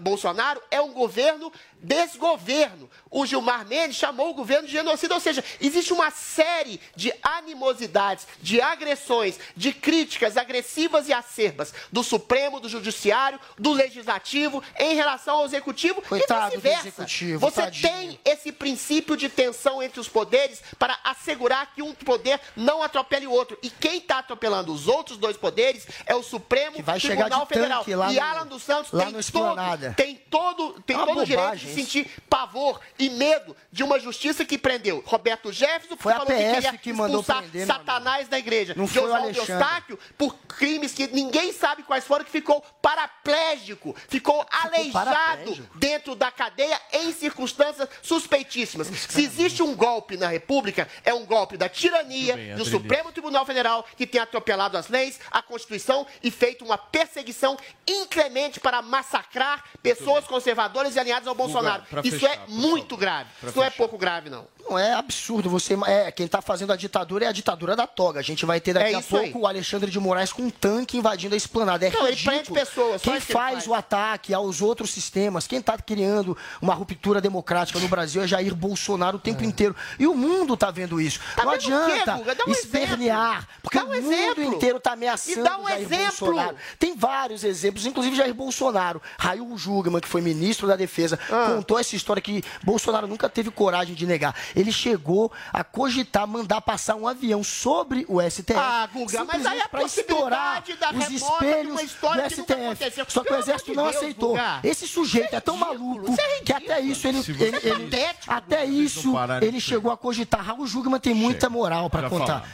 [0.00, 2.88] Bolsonaro é um governo desgoverno.
[3.10, 8.26] O Gilmar Mendes chamou o governo de genocida, ou seja, existe uma série de animosidades,
[8.42, 15.38] de agressões, de críticas agressivas e acerbas do Supremo, do Judiciário, do Legislativo em relação
[15.38, 17.06] ao Executivo Coitado e vice-versa.
[17.38, 17.82] Você tadinho.
[17.92, 23.26] tem esse princípio de tensão entre os poderes para assegurar que um poder não atropele
[23.26, 23.58] o outro.
[23.62, 27.54] E quem está atropelando os outros dois poderes é o Supremo vai chegar Tribunal de
[27.54, 27.78] Federal.
[27.80, 31.22] tanque lá e no- Alan dos Santos tem todo, tem todo, tem É uma todo
[31.22, 36.12] o direito sentir pavor e medo de uma justiça que prendeu Roberto Jefferson, que Foi
[36.12, 38.74] a falou que queria que mandou expulsar prender, Satanás da igreja.
[38.76, 39.52] Não foi o Oswaldo Alexandre.
[39.52, 45.78] Eustáquio, por crimes que ninguém sabe quais foram, que ficou paraplégico, ficou, aleijado paraplégico?
[45.78, 48.86] dentro da cadeia em circunstâncias suspeitíssimas.
[48.86, 52.64] Se existe um golpe na República, é um golpe da tirania bem, do.
[52.64, 58.60] Supremo Tribunal Federal que tem atropelado as leis, a Constituição e feito uma perseguição inclemente
[58.60, 61.57] para massacrar pessoas conservadoras e alinhadas ao Bolsonaro.
[62.04, 63.28] Isso fechar, é por muito grave.
[63.40, 64.46] Pra Isso não é pouco grave, não.
[64.68, 65.48] Não é absurdo.
[65.48, 68.20] Você é quem está fazendo a ditadura é a ditadura da toga.
[68.20, 69.32] A gente vai ter daqui É a isso pouco aí.
[69.34, 71.86] o Alexandre de Moraes com um tanque invadindo a esplanada.
[71.86, 72.42] É Não, ele ridículo.
[72.42, 73.66] prende pessoas, Quem isso que ele faz, faz.
[73.66, 78.54] o ataque aos outros sistemas, quem está criando uma ruptura democrática no Brasil é Jair
[78.54, 79.74] Bolsonaro o tempo inteiro.
[79.98, 81.18] E o mundo está vendo isso.
[81.34, 82.16] Tá não o adianta
[82.46, 84.44] um espernear, porque um o mundo exemplo.
[84.44, 86.26] inteiro está ameaçando E dá um Jair exemplo.
[86.26, 86.56] Bolsonaro.
[86.78, 89.00] Tem vários exemplos, inclusive Jair Bolsonaro.
[89.18, 91.47] Raul Jugman, que foi ministro da Defesa, Ah.
[91.56, 94.34] Contou essa história que Bolsonaro nunca teve coragem de negar.
[94.54, 98.54] Ele chegou a cogitar mandar passar um avião sobre o STF.
[98.56, 102.52] Ah, Guga, mas aí a para estourar da os espelhos do que STF.
[102.52, 103.06] aconteceu.
[103.08, 104.30] Só que o Exército não de Deus, aceitou.
[104.30, 104.60] Guga.
[104.64, 106.14] Esse sujeito é tão maluco
[106.44, 110.44] que até isso ele, ele, você- ele- até isso ele chegou a cogitar.
[110.44, 112.48] Raul Jugman tem muita moral para contar.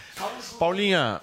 [0.59, 1.21] Paulinha,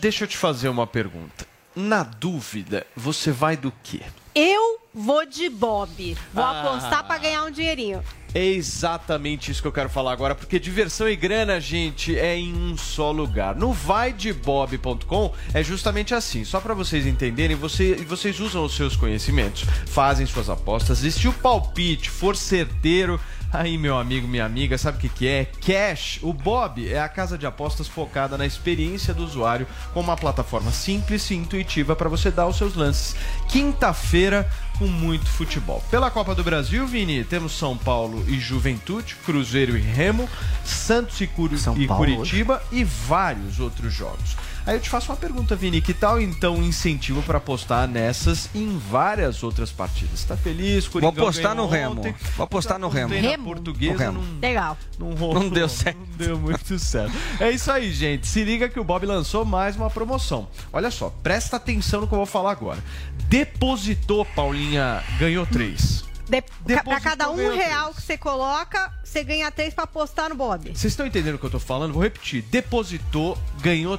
[0.00, 1.46] deixa eu te fazer uma pergunta.
[1.74, 4.02] Na dúvida, você vai do quê?
[4.34, 6.16] Eu vou de Bob.
[6.32, 6.60] Vou Ah.
[6.60, 8.02] apostar pra ganhar um dinheirinho.
[8.34, 12.54] É exatamente isso que eu quero falar agora, porque diversão e grana, gente, é em
[12.54, 13.54] um só lugar.
[13.54, 16.42] No vaidebob.com é justamente assim.
[16.44, 21.28] Só para vocês entenderem, você, vocês usam os seus conhecimentos, fazem suas apostas, e se
[21.28, 23.20] o palpite for certeiro,
[23.52, 25.44] aí meu amigo, minha amiga, sabe o que, que é?
[25.44, 26.18] Cash.
[26.22, 30.70] O Bob é a casa de apostas focada na experiência do usuário, com uma plataforma
[30.70, 33.14] simples e intuitiva para você dar os seus lances.
[33.48, 35.82] Quinta-feira com muito futebol.
[35.90, 40.28] Pela Copa do Brasil, Vini, temos São Paulo e Juventude, Cruzeiro e Remo,
[40.64, 44.36] Santos e, Curi- e Paulo Curitiba e vários outros jogos.
[44.64, 48.58] Aí eu te faço uma pergunta, Vini, que tal então incentivo para apostar nessas e
[48.60, 50.22] em várias outras partidas?
[50.24, 50.84] Tá feliz?
[50.84, 51.98] Vou Coringão apostar no Remo.
[51.98, 52.14] ontem.
[52.36, 53.12] Vou apostar no Remo.
[53.12, 53.44] Remo?
[53.44, 54.22] portuguesa No Remo.
[54.22, 54.78] não, Legal.
[54.98, 55.42] não rolou.
[55.42, 55.98] Não deu certo.
[55.98, 57.12] Não deu muito certo.
[57.40, 58.26] É isso aí, gente.
[58.28, 60.48] Se liga que o Bob lançou mais uma promoção.
[60.72, 62.78] Olha só, presta atenção no que eu vou falar agora.
[63.28, 66.04] Depositou, Paulinha, ganhou três.
[66.28, 66.40] De,
[66.82, 70.68] pra cada um real que você coloca, você ganha três pra apostar no Bob.
[70.68, 71.92] Vocês estão entendendo o que eu tô falando?
[71.92, 72.42] Vou repetir.
[72.42, 73.98] Depositou, ganhou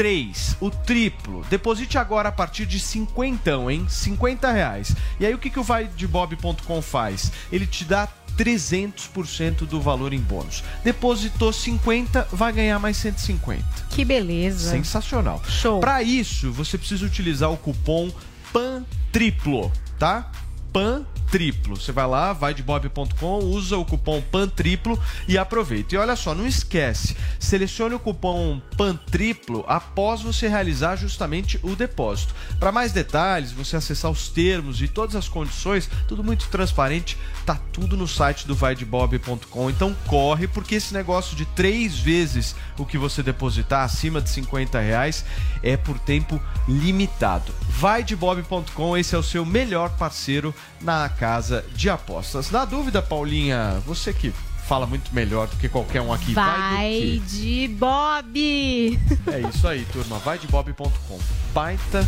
[0.00, 1.44] 3, o triplo.
[1.50, 3.84] Deposite agora a partir de 50, hein?
[3.86, 4.96] 50 reais.
[5.20, 7.30] E aí o que, que o vaidebob.com faz?
[7.52, 8.08] Ele te dá
[8.38, 10.64] 300% do valor em bônus.
[10.82, 13.62] Depositou 50, vai ganhar mais 150.
[13.90, 14.70] Que beleza.
[14.70, 15.42] Sensacional.
[15.46, 15.80] Show.
[15.80, 18.10] Para isso, você precisa utilizar o cupom
[18.54, 20.32] PANTRIPLO, tá?
[20.72, 21.76] PAN triplo.
[21.76, 25.94] Você vai lá, vai de bob.com, usa o cupom PAN triplo e aproveita.
[25.94, 31.76] E olha só, não esquece, selecione o cupom PAN triplo após você realizar justamente o
[31.76, 32.34] depósito.
[32.58, 37.16] Para mais detalhes, você acessar os termos e todas as condições, tudo muito transparente,
[37.46, 39.70] tá tudo no site do vaidebob.com.
[39.70, 44.80] Então corre, porque esse negócio de três vezes o que você depositar acima de 50
[44.80, 45.24] reais
[45.62, 47.52] é por tempo limitado.
[47.68, 52.50] Vaidebob.com, esse é o seu melhor parceiro na casa de apostas.
[52.50, 54.32] Na dúvida, Paulinha, você que
[54.66, 56.32] fala muito melhor do que qualquer um aqui.
[56.32, 57.22] Vai quê?
[57.26, 58.98] de Bob!
[59.26, 60.18] É isso aí, turma.
[60.18, 61.18] Vai de bob.com.
[61.52, 62.06] Baita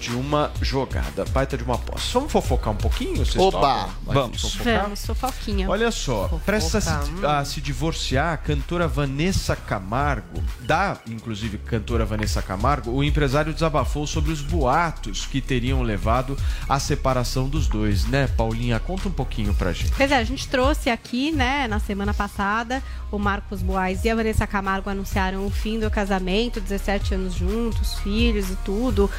[0.00, 2.18] de uma jogada, baita de uma aposta.
[2.18, 3.24] Vamos fofocar um pouquinho?
[3.24, 3.88] Vocês Oba!
[4.02, 4.42] Vamos.
[4.42, 4.82] fofocar?
[4.82, 5.68] Vamos, fofoquinha.
[5.68, 6.78] Olha só, presta
[7.24, 13.52] a a se divorciar a cantora Vanessa Camargo, da inclusive cantora Vanessa Camargo, o empresário
[13.52, 16.36] desabafou sobre os boatos que teriam levado
[16.68, 18.78] à separação dos dois, né, Paulinha?
[18.78, 19.92] Conta um pouquinho pra gente.
[19.96, 24.14] Pois é, a gente trouxe aqui, né, na semana passada, o Marcos Boaz e a
[24.14, 29.10] Vanessa Camargo anunciaram o fim do casamento, 17 anos juntos, filhos e tudo.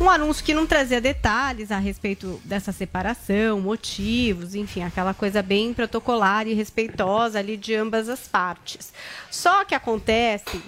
[0.00, 5.72] Um anúncio que não trazia detalhes a respeito dessa separação, motivos, enfim, aquela coisa bem
[5.72, 8.92] protocolar e respeitosa ali de ambas as partes.
[9.30, 10.60] Só que acontece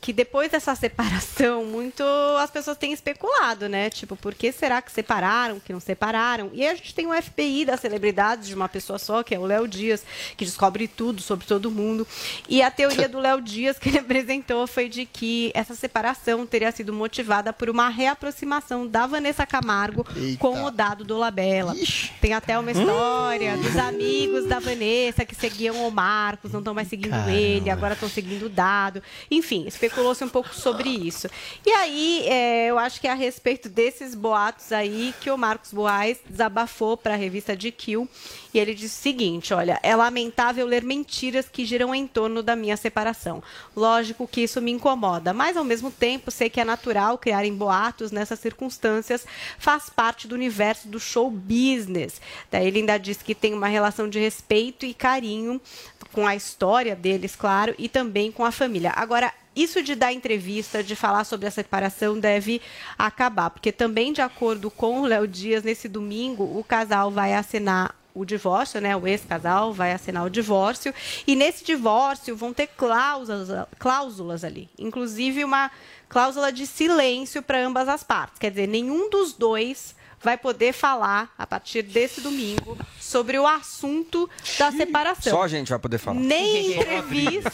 [0.00, 2.02] que depois dessa separação, muito
[2.38, 3.90] as pessoas têm especulado, né?
[3.90, 6.50] Tipo, por que será que separaram, que não separaram?
[6.54, 9.38] E aí a gente tem o FBI das celebridades de uma pessoa só, que é
[9.38, 10.02] o Léo Dias,
[10.36, 12.06] que descobre tudo sobre todo mundo.
[12.48, 16.72] E a teoria do Léo Dias que ele apresentou foi de que essa separação teria
[16.72, 20.06] sido motivada por uma reaproximação da Vanessa Camargo
[20.38, 21.74] com o dado do Labella.
[22.20, 26.88] Tem até uma história dos amigos da Vanessa que seguiam o Marcos, não estão mais
[26.88, 27.32] seguindo Caramba.
[27.32, 29.02] ele, agora estão seguindo o dado.
[29.30, 31.28] Enfim, especulou-se um pouco sobre isso.
[31.66, 35.72] E aí, é, eu acho que é a respeito desses boatos aí que o Marcos
[35.72, 38.08] Boaz desabafou para a revista GQ.
[38.54, 42.54] E ele disse o seguinte: olha, é lamentável ler mentiras que giram em torno da
[42.56, 43.42] minha separação.
[43.76, 48.10] Lógico que isso me incomoda, mas ao mesmo tempo sei que é natural criarem boatos
[48.10, 49.26] nessas circunstâncias,
[49.58, 52.20] faz parte do universo do show business.
[52.50, 55.60] Daí ele ainda disse que tem uma relação de respeito e carinho
[56.12, 58.92] com a história deles, claro, e também com a família.
[58.96, 62.60] Agora, isso de dar entrevista, de falar sobre a separação, deve
[62.98, 67.94] acabar, porque também, de acordo com o Léo Dias, nesse domingo, o casal vai assinar
[68.14, 68.96] o divórcio, né?
[68.96, 70.92] O ex-casal vai assinar o divórcio.
[71.26, 74.68] E nesse divórcio vão ter cláusulas, cláusulas ali.
[74.78, 75.70] Inclusive uma
[76.08, 78.38] cláusula de silêncio para ambas as partes.
[78.38, 84.28] Quer dizer, nenhum dos dois vai poder falar, a partir desse domingo, sobre o assunto
[84.58, 85.32] da separação.
[85.32, 86.20] Só a gente vai poder falar.
[86.20, 87.50] Nem entrevista.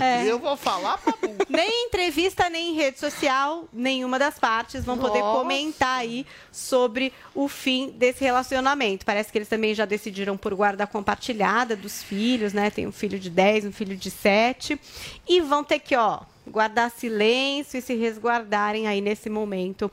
[0.00, 0.24] É.
[0.24, 1.14] Eu vou falar pra
[1.48, 5.38] Nem em entrevista, nem em rede social, nenhuma das partes vão poder Nossa.
[5.38, 9.04] comentar aí sobre o fim desse relacionamento.
[9.04, 12.70] Parece que eles também já decidiram por guarda compartilhada dos filhos, né?
[12.70, 14.80] Tem um filho de 10, um filho de 7.
[15.28, 19.90] E vão ter que, ó, guardar silêncio e se resguardarem aí nesse momento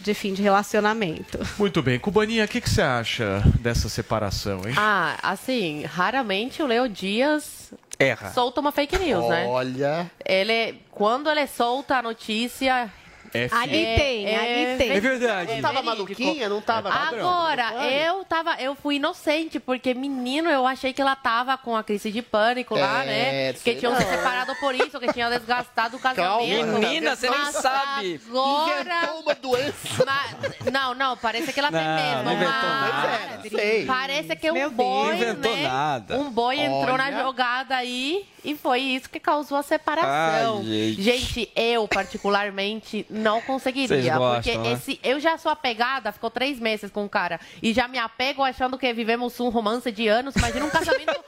[0.00, 1.38] de fim de relacionamento.
[1.58, 1.98] Muito bem.
[1.98, 4.74] Cubaninha, o que, que você acha dessa separação, hein?
[4.76, 8.30] Ah, assim, raramente o Leo Dias Erra.
[8.32, 9.46] solta uma fake news, né?
[9.46, 10.10] Olha.
[10.24, 12.92] Ele, quando ele solta a notícia.
[13.36, 14.90] É Ali tem, ali tem.
[14.92, 15.52] É verdade.
[15.54, 16.48] Não tava maluquinha?
[16.48, 17.84] Não tava Agora, padrão?
[17.90, 22.10] eu tava, eu fui inocente, porque menino, eu achei que ela tava com a crise
[22.10, 23.52] de pânico lá, É, né?
[23.52, 26.78] Que tinham se separado por isso, que tinham desgastado o casamento.
[26.78, 28.20] Menina, você nem sabe.
[28.28, 29.12] Agora.
[29.22, 30.04] Uma doença.
[30.04, 32.22] Mas- não, não, parece que ela tem Não, mesmo.
[32.24, 33.48] não inventou mas- nada.
[33.48, 33.84] Sei.
[33.86, 35.62] Parece que um Meu boi, Não inventou né?
[35.68, 36.16] nada.
[36.18, 37.22] Um boi entrou na Olha.
[37.22, 40.58] jogada aí e foi isso que causou a separação.
[40.64, 41.50] Ai, gente.
[41.54, 43.88] eu particularmente não conseguiria.
[43.88, 44.72] Vocês gostam, porque né?
[44.72, 47.38] esse, eu já sou apegada, ficou três meses com o cara.
[47.62, 50.34] E já me apego achando que vivemos um romance de anos.
[50.36, 51.24] Imagina um casamento.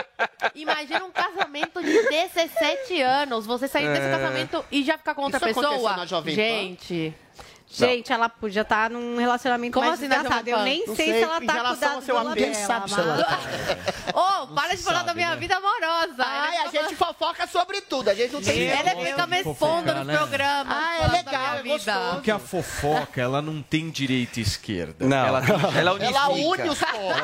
[0.54, 3.46] Imagina um casamento de 17 anos.
[3.46, 4.10] Você sair desse É.
[4.10, 5.96] casamento e já ficar com outra Isso pessoa.
[5.96, 6.42] na Jovem Pan?
[6.42, 7.14] Gente.
[7.72, 10.08] Gente, ela podia estar num relacionamento Como mais assim
[10.50, 14.14] Eu nem sei, sei, se ela tá cuidando seu amigo, dela, sabe se ela mas-
[14.14, 15.36] Ô, para de falar sabe, da minha né?
[15.36, 16.24] vida amorosa.
[16.24, 18.10] Ai, a gente fofoca sobre tudo.
[18.10, 19.06] A gente não tem vergonha.
[19.06, 20.16] fica me expondo nos né?
[20.16, 20.76] programas.
[20.76, 21.74] Ah, é legal, é vida.
[21.74, 22.14] gostoso.
[22.14, 25.06] Porque a fofoca, ela não tem direita e esquerda.
[25.06, 25.26] Não.
[25.26, 25.42] Ela,
[25.78, 26.18] Ela unifica.
[26.18, 27.18] Ela une os povos.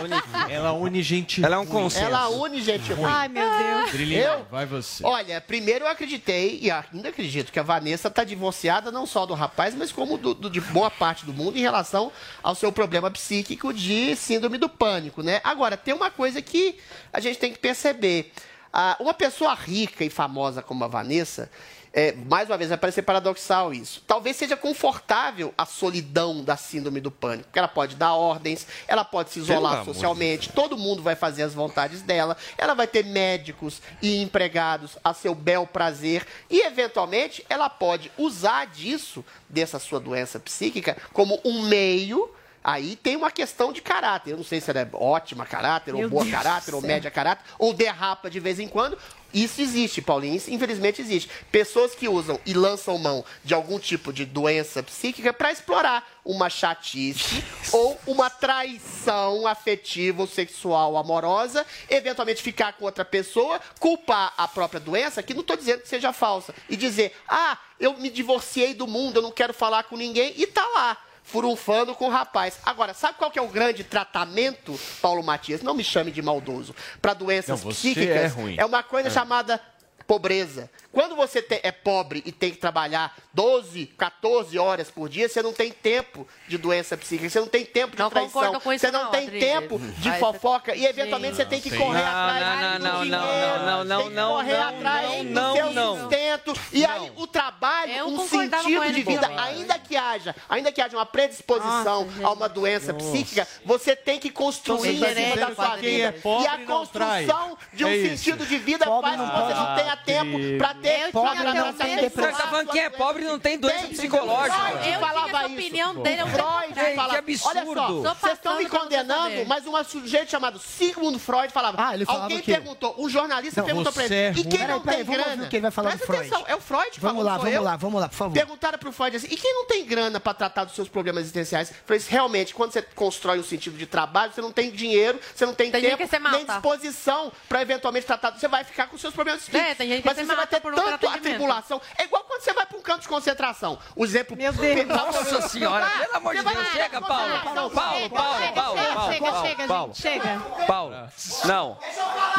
[0.49, 2.05] ela une, ela gente Ela é um consenso.
[2.07, 3.05] Ela une gente ruim.
[3.11, 3.91] Ai, meu Deus.
[3.91, 4.47] Trilhinha, Eu?
[4.51, 5.05] vai você.
[5.05, 9.35] Olha, primeiro eu acreditei, e ainda acredito, que a Vanessa está divorciada não só do
[9.35, 13.11] rapaz, mas como do- do- de boa parte do mundo em relação ao seu problema
[13.11, 15.41] psíquico de síndrome do pânico, né?
[15.43, 16.79] Agora, tem uma coisa que
[17.13, 18.33] a gente tem que perceber.
[18.73, 21.51] Ah, uma pessoa rica e famosa como a Vanessa,
[21.99, 24.03] é, mais uma vez, vai parecer paradoxal isso.
[24.07, 29.03] Talvez seja confortável a solidão da síndrome do pânico, porque ela pode dar ordens, ela
[29.03, 32.87] pode se Pelo isolar de socialmente, todo mundo vai fazer as vontades dela, ela vai
[32.87, 39.79] ter médicos e empregados a seu bel prazer e, eventualmente, ela pode usar disso, dessa
[39.79, 42.31] sua doença psíquica, como um meio.
[42.67, 44.33] Aí tem uma questão de caráter.
[44.33, 47.09] Eu não sei se ela é ótima caráter, ou Meu boa Deus caráter, ou média
[47.13, 48.99] caráter, ou derrapa de vez em quando.
[49.33, 50.35] Isso existe, Paulinho.
[50.35, 51.31] Isso, infelizmente existe.
[51.53, 56.51] Pessoas que usam e lançam mão de algum tipo de doença psíquica para explorar uma
[56.51, 64.49] chatice ou uma traição afetiva ou sexual amorosa, eventualmente ficar com outra pessoa, culpar a
[64.49, 68.75] própria doença, que não estou dizendo que seja falsa, e dizer: ah, eu me divorciei
[68.75, 72.59] do mundo, eu não quero falar com ninguém, e tá lá furunfando com o rapaz.
[72.65, 75.61] Agora, sabe qual que é o grande tratamento, Paulo Matias?
[75.61, 76.75] Não me chame de maldoso.
[77.03, 78.57] Para doenças Não, psíquicas, é ruim.
[78.65, 79.11] uma coisa É.
[79.11, 79.61] chamada
[80.07, 80.71] pobreza.
[80.97, 85.43] Quando você te- é pobre e tem que trabalhar 12, 14 horas por dia, você
[85.43, 88.73] não tem tempo de doença psíquica, você não tem tempo de Não traição, concordo com
[88.73, 89.47] isso você não, não, tem Rodrigues.
[89.47, 92.93] tempo de Ai, fofoca e eventualmente você tem que correr Não, atrás não, do não,
[92.95, 96.01] não, dinheiro, não, não, tem que não, correr não, atrás não, do não, seu não.
[96.01, 96.55] sustento.
[96.73, 99.39] E aí o trabalho, Eu um sentido de vida, pouco.
[99.43, 104.31] ainda que haja, ainda que haja uma predisposição a uma doença psíquica, você tem que
[104.31, 106.15] construir em cima da sua vida.
[106.25, 109.41] é e a não construção de um É sentido de vida faz com não que
[109.43, 112.71] você não tenha tempo para ter Eu que ter se um afetar Você tá falando
[112.71, 114.57] que é pobre não tem doença Tem, psicológica.
[114.57, 115.53] Freud Eu falava isso.
[115.55, 117.09] opinião dele, eu Freud falava.
[117.11, 117.49] Que absurdo.
[117.49, 117.65] Olha
[118.03, 121.77] só, vocês estão me condenando, mas um sujeito chamado Sigmund Freud falava.
[121.89, 124.39] Ah, ele falava Alguém perguntou, um jornalista Não, perguntou pra você ele.
[124.39, 125.47] é e quem não tem vamos grana?
[125.49, 126.27] que ele vai falar do Presta Freud.
[126.29, 127.63] atenção, é o Freud Vamos falando, lá, vamos eu.
[127.63, 128.35] lá, vamos lá, por favor.
[128.35, 131.73] Perguntaram pro Freud assim, e quem não tem grana pra tratar dos seus problemas existenciais?
[131.85, 135.47] Falei, assim, realmente, quando você constrói um sentido de trabalho, você não tem dinheiro, você
[135.47, 138.33] não tem, Tem tempo, que nem disposição pra eventualmente tratar.
[138.33, 139.67] Você vai ficar com seus problemas psíquicos.
[139.69, 141.17] É, tem gente que Mas você vai ter tanto atendimento.
[141.17, 141.81] atribulação.
[141.99, 143.79] É igual quando você vai pra um campo de concentração.
[143.95, 144.37] O exemplo...
[144.37, 144.87] Meu Deus.
[144.87, 149.13] Nossa senhora, pelo amor de Deus, chega, Paulo, Paulo, chega, Paulo, chega, Paulo, chega, Paulo,
[149.13, 149.93] chega, Paulo, chega, Paulo.
[149.95, 150.67] gente, chega.
[150.67, 150.97] Paulo,
[151.45, 151.79] não.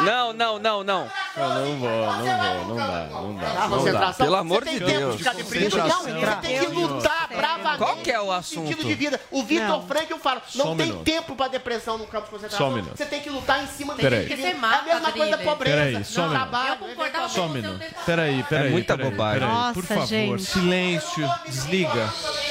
[0.00, 1.10] Não, não, não, não.
[1.36, 3.68] Eu não vou, não vou, não dá, não dá.
[3.68, 4.12] Não dá.
[4.12, 5.12] Pelo amor você de tem tempo Deus.
[5.12, 5.70] de ficar deprimido?
[5.70, 6.08] Concentração.
[6.08, 7.78] Não, você tem que lutar bravamente.
[7.78, 8.68] Qual que é o assunto?
[8.68, 9.20] Sentido de vida.
[9.30, 9.86] O Vitor Não.
[9.86, 12.66] Frankl fala, Só não tem tempo para depressão no campo de concentração.
[12.66, 12.96] Só um minuto.
[12.96, 15.76] Você tem que lutar em cima Tem que ser É a mesma coisa da pobreza.
[15.76, 17.18] Peraí, só um minuto.
[17.22, 17.84] Eu Só um minuto.
[18.18, 18.70] Peraí, peraí.
[18.72, 19.40] muita peraí, bobagem.
[19.40, 19.54] peraí.
[19.54, 20.42] Nossa, Por favor, gente.
[20.42, 21.28] silêncio.
[21.46, 22.08] Desliga.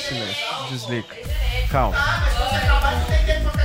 [0.07, 0.45] Silêncio.
[0.71, 1.07] Desliga.
[1.69, 1.97] Calma.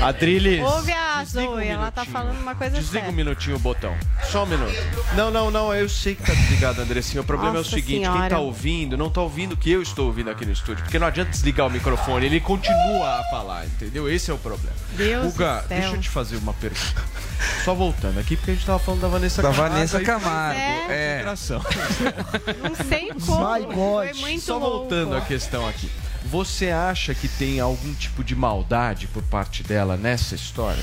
[0.02, 0.62] Adriles.
[0.62, 3.12] Ouve a desliga um Zoe, ela tá falando uma coisa Desliga um séria.
[3.24, 3.94] minutinho o botão.
[4.24, 4.74] Só um minuto.
[5.14, 5.72] Não, não, não.
[5.72, 7.22] Eu sei que tá desligado, Andressinho.
[7.22, 8.28] O problema é Nossa o seguinte: quem Senhora.
[8.30, 10.82] tá ouvindo não tá ouvindo o que eu estou ouvindo aqui no estúdio.
[10.82, 14.10] Porque não adianta desligar o microfone, ele continua a falar, entendeu?
[14.10, 14.74] Esse é o problema.
[14.96, 15.62] Deus céu.
[15.68, 17.02] deixa eu te fazer uma pergunta.
[17.64, 19.74] Só voltando aqui, porque a gente tava falando da Vanessa Da Camargo.
[19.74, 20.60] Vanessa aí- Camargo.
[20.60, 21.20] É.
[21.20, 21.24] É.
[22.62, 23.52] Não sei como.
[23.54, 24.08] My God.
[24.10, 24.76] Foi muito Só louco.
[24.78, 25.90] voltando à questão aqui.
[26.24, 30.82] Você acha que tem algum tipo de maldade por parte dela nessa história?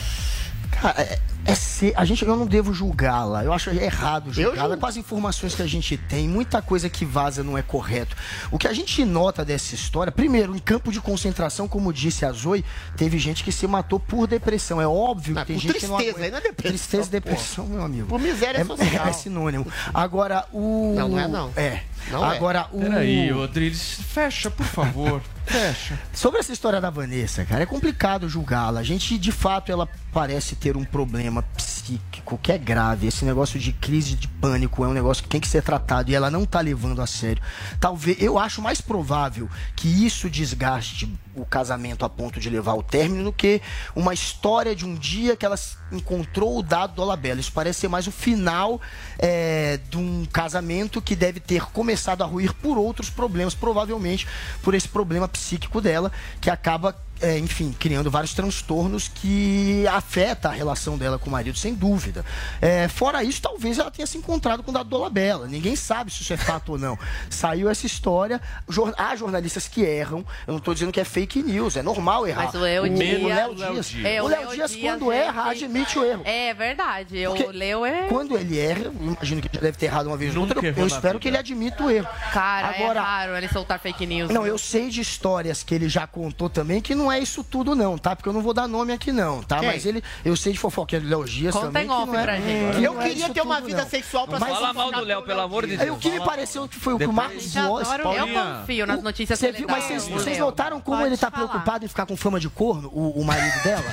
[0.71, 3.43] Cara, é, é ser, a gente, eu não devo julgá-la.
[3.43, 6.27] Eu acho errado julgá-la com as informações que a gente tem.
[6.27, 8.15] Muita coisa que vaza não é correto.
[8.51, 12.31] O que a gente nota dessa história, primeiro, em campo de concentração, como disse a
[12.31, 12.63] Zoe,
[12.95, 14.81] teve gente que se matou por depressão.
[14.81, 16.31] É óbvio que tem gente que não tristeza, aguenta.
[16.31, 18.07] não é depressão, Tristeza e depressão, meu amigo.
[18.07, 19.07] Por miséria é, social.
[19.07, 19.67] É sinônimo.
[19.93, 20.93] Agora, o.
[20.95, 21.51] Não, não é não.
[21.55, 21.83] É.
[22.11, 22.35] Não é.
[22.35, 22.80] Agora, o.
[22.80, 25.21] Peraí, Rodrigues, fecha, por favor.
[25.49, 25.99] Fecha.
[26.13, 28.81] Sobre essa história da Vanessa, cara, é complicado julgá-la.
[28.81, 33.07] A gente, de fato, ela parece ter um problema psíquico que é grave.
[33.07, 36.15] Esse negócio de crise de pânico é um negócio que tem que ser tratado e
[36.15, 37.41] ela não tá levando a sério.
[37.80, 42.84] Talvez, eu acho mais provável que isso desgaste o casamento a ponto de levar ao
[42.84, 43.61] término do que
[43.95, 45.56] uma história de um dia que ela
[45.91, 47.39] encontrou o dado do Olabella.
[47.39, 48.81] Isso parece ser mais o final
[49.18, 54.27] é, de um casamento que deve ter começado a ruir por outros problemas, provavelmente
[54.61, 56.11] por esse problema psíquico dela,
[56.41, 61.57] que acaba, é, enfim, criando vários transtornos que afeta a relação dela com o marido,
[61.57, 62.23] sem dúvida.
[62.61, 65.47] É, fora isso, talvez ela tenha se encontrado com o dado do Olabella.
[65.47, 66.97] Ninguém sabe se isso é fato ou não.
[67.29, 68.39] Saiu essa história.
[68.67, 70.19] Jor- Há jornalistas que erram.
[70.47, 72.45] Eu não estou dizendo que é fake news, é normal errar.
[72.45, 73.95] Mas o Léo o Dias- Léo o Léo Dias.
[74.03, 76.21] É, o Léo Dias, quando erra, admite o erro.
[76.25, 77.27] É verdade.
[77.27, 78.07] O Porque Leo é.
[78.07, 80.59] Quando ele erra, eu imagino que ele já deve ter errado uma vez ou outra,
[80.59, 81.19] eu- eu espero vida.
[81.19, 82.07] que ele admita o erro.
[82.33, 84.29] Cara, Agora, é raro ele soltar fake news.
[84.31, 87.76] não, eu sei de histórias que ele já contou também que não é isso tudo
[87.76, 88.15] não, tá?
[88.15, 89.60] Porque eu não vou dar nome aqui não, tá?
[89.60, 89.68] Quem?
[89.69, 92.19] Mas ele, eu sei de fofoqueira do Léo Dias Conta também em que off não
[92.19, 92.77] é, pra gente.
[92.77, 93.90] que Eu não é queria ter uma vida não.
[93.90, 95.98] sexual pra Mas- ser Fala mal do Léo, pelo amor de Aí, Deus.
[95.98, 98.27] o que me pareceu que foi o que o Marcos adoro, eu
[98.60, 101.88] confio nas notícias Você que viu, ele mas vocês, notaram como ele tá preocupado em
[101.88, 103.84] ficar com fama de corno, o, marido dela?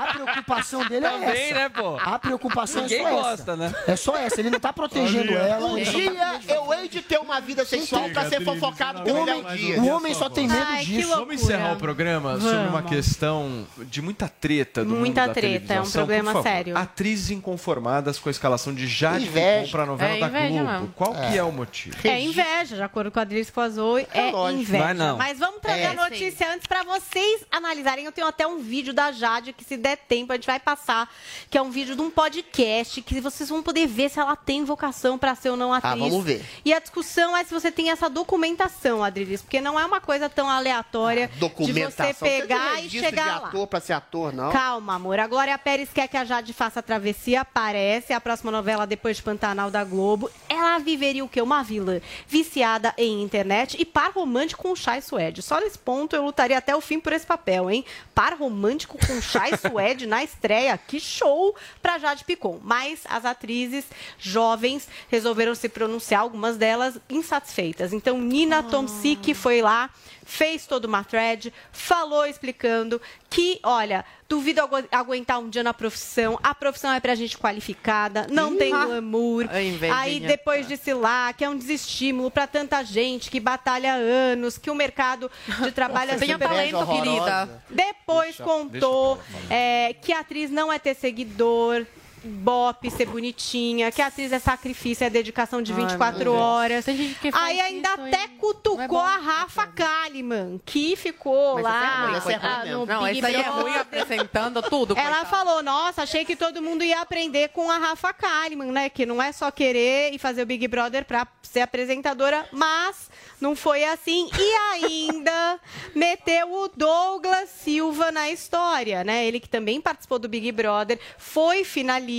[0.00, 1.54] A preocupação dele é Também, essa.
[1.54, 1.96] né, pô?
[2.02, 3.56] A preocupação Ninguém é só gosta, essa.
[3.56, 3.74] né?
[3.86, 4.40] É só essa.
[4.40, 5.66] Ele não tá protegendo ela.
[5.66, 9.24] Um ele tá dia eu hei de ter uma vida sexual pra ser fofocado pelo
[9.24, 9.78] Léo Dias.
[9.78, 11.08] O homem só tem medo Ai, disso.
[11.10, 12.90] Vamos encerrar o programa sobre uma Vamos.
[12.90, 15.76] questão de muita treta do Muita mundo da treta, televisão.
[15.76, 16.76] é um problema favor, sério.
[16.76, 19.60] Atrizes inconformadas com a escalação de Jade Inveja.
[19.64, 20.70] Picon pra novela É da inveja Globo.
[20.72, 20.92] mesmo.
[20.96, 21.96] Qual que é o motivo?
[22.04, 24.62] É inveja, de acordo com a Adriles Coazoi, é, lógico.
[24.62, 24.84] inveja.
[24.84, 25.16] Vai não.
[25.18, 25.86] Mas vamos trazer É.
[25.86, 28.04] a notícia antes pra vocês analisarem.
[28.04, 31.10] Eu tenho até um vídeo da Jade que, se der tempo, a gente vai passar,
[31.48, 34.64] que é um vídeo de um podcast que vocês vão poder ver se ela tem
[34.64, 35.92] vocação pra ser ou não atriz.
[35.92, 36.44] Ah, vamos ver.
[36.64, 40.28] E a discussão é se você tem essa documentação, Adriles, porque não é uma coisa
[40.28, 42.06] tão aleatória de Documentação.
[42.06, 43.48] você pegar Você tem e chegar de lá.
[43.48, 44.50] ator pra ser ator, não?
[44.50, 45.18] Calma, amor.
[45.18, 48.12] A Glória Pérez quer que a Jade faça a travessia, parece.
[48.12, 50.30] A próxima novela depois de Pantanal da Globo.
[50.48, 51.40] Ela viveria o quê?
[51.40, 55.42] Uma vilã viciada em internet e par romântico com o Chai Suede.
[55.42, 57.84] Só nesse ponto eu lutaria até o fim por esse papel, hein?
[58.14, 60.76] Par romântico com o Chai Suede na estreia.
[60.78, 62.60] Que show pra Jade Picon.
[62.62, 63.84] Mas as atrizes
[64.18, 67.92] jovens resolveram se pronunciar, algumas delas insatisfeitas.
[67.92, 69.90] Então, Nina Tomsik foi lá
[70.30, 76.38] fez toda uma thread, falou explicando que, olha, duvido agu- aguentar um dia na profissão,
[76.40, 79.48] a profissão é pra gente qualificada, não tem glamour.
[79.50, 79.98] A invejinha.
[79.98, 84.56] Aí depois disse lá que é um desestímulo pra tanta gente que batalha há anos,
[84.56, 85.28] que o mercado
[85.64, 87.02] de trabalho é super talento, horrorosa.
[87.02, 87.64] querida.
[87.68, 89.18] depois contou
[89.50, 91.84] é, que a atriz não é ter seguidor,
[92.22, 96.36] bope, ser bonitinha, que a atriz é sacrifício, é dedicação de Ai, 24 meu Deus.
[96.44, 96.84] horas.
[97.32, 98.98] Aí ainda até e cutucou é bom.
[98.98, 102.78] a Rafa Kalimann, que ficou Mas lá é ruim, esse é ruim ah, mesmo.
[102.80, 103.80] no Não, Big esse aí é ruim Brother.
[103.80, 104.94] apresentando tudo.
[104.96, 105.26] Ela coitada.
[105.26, 108.88] falou, nossa, achei que todo mundo ia aprender com a Rafa Kalimann, né?
[108.88, 113.10] Que não é só querer e fazer o Big Brother pra ser apresentadora, mas
[113.40, 114.28] não foi assim.
[114.38, 115.58] E ainda
[115.94, 119.26] meteu o Douglas Silva na história, né?
[119.26, 122.09] Ele que também participou do Big Brother, foi finalista,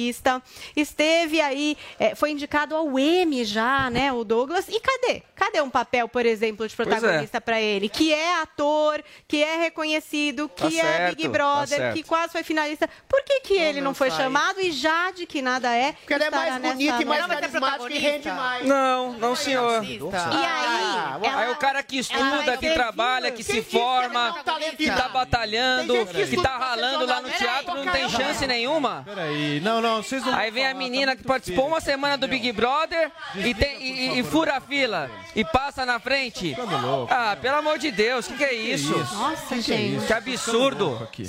[0.75, 4.11] esteve aí, é, foi indicado ao Emmy já, né?
[4.11, 4.67] O Douglas.
[4.67, 5.21] E cadê?
[5.35, 6.75] Cadê um papel, por exemplo, de é.
[6.75, 7.87] protagonista pra ele?
[7.89, 11.95] Que é ator, que é reconhecido, que Tá é certo, Big tá Brother, certo.
[11.95, 12.89] que quase foi finalista.
[13.07, 14.23] Por que, que ele não não foi sai.
[14.23, 15.91] chamado e Jade, que nada é?
[15.93, 18.65] Porque ela é mais bonita e mais carismática e rende mais.
[18.65, 19.83] Não, não, senhor.
[19.83, 21.27] E Ah, aí?
[21.27, 24.35] Aí o cara que ela estuda, que trabalha, que se ela forma,
[24.77, 27.43] que tá batalhando, que tá ralando lá no jornalista.
[27.43, 29.03] teatro, não tem chance nenhuma.
[29.05, 30.33] Peraí, não, não, vocês não.
[30.35, 31.73] Aí vem a vão falar, menina tá que participou feio.
[31.73, 35.85] uma semana do Big Brother e, tem, e, e- e fura a fila e passa
[35.85, 36.55] na frente.
[37.09, 38.97] Ah, pelo amor de Deus, o que, que é isso?
[39.13, 40.05] Nossa, Que gente.
[40.07, 40.99] Que absurdo.
[41.03, 41.25] Aqui.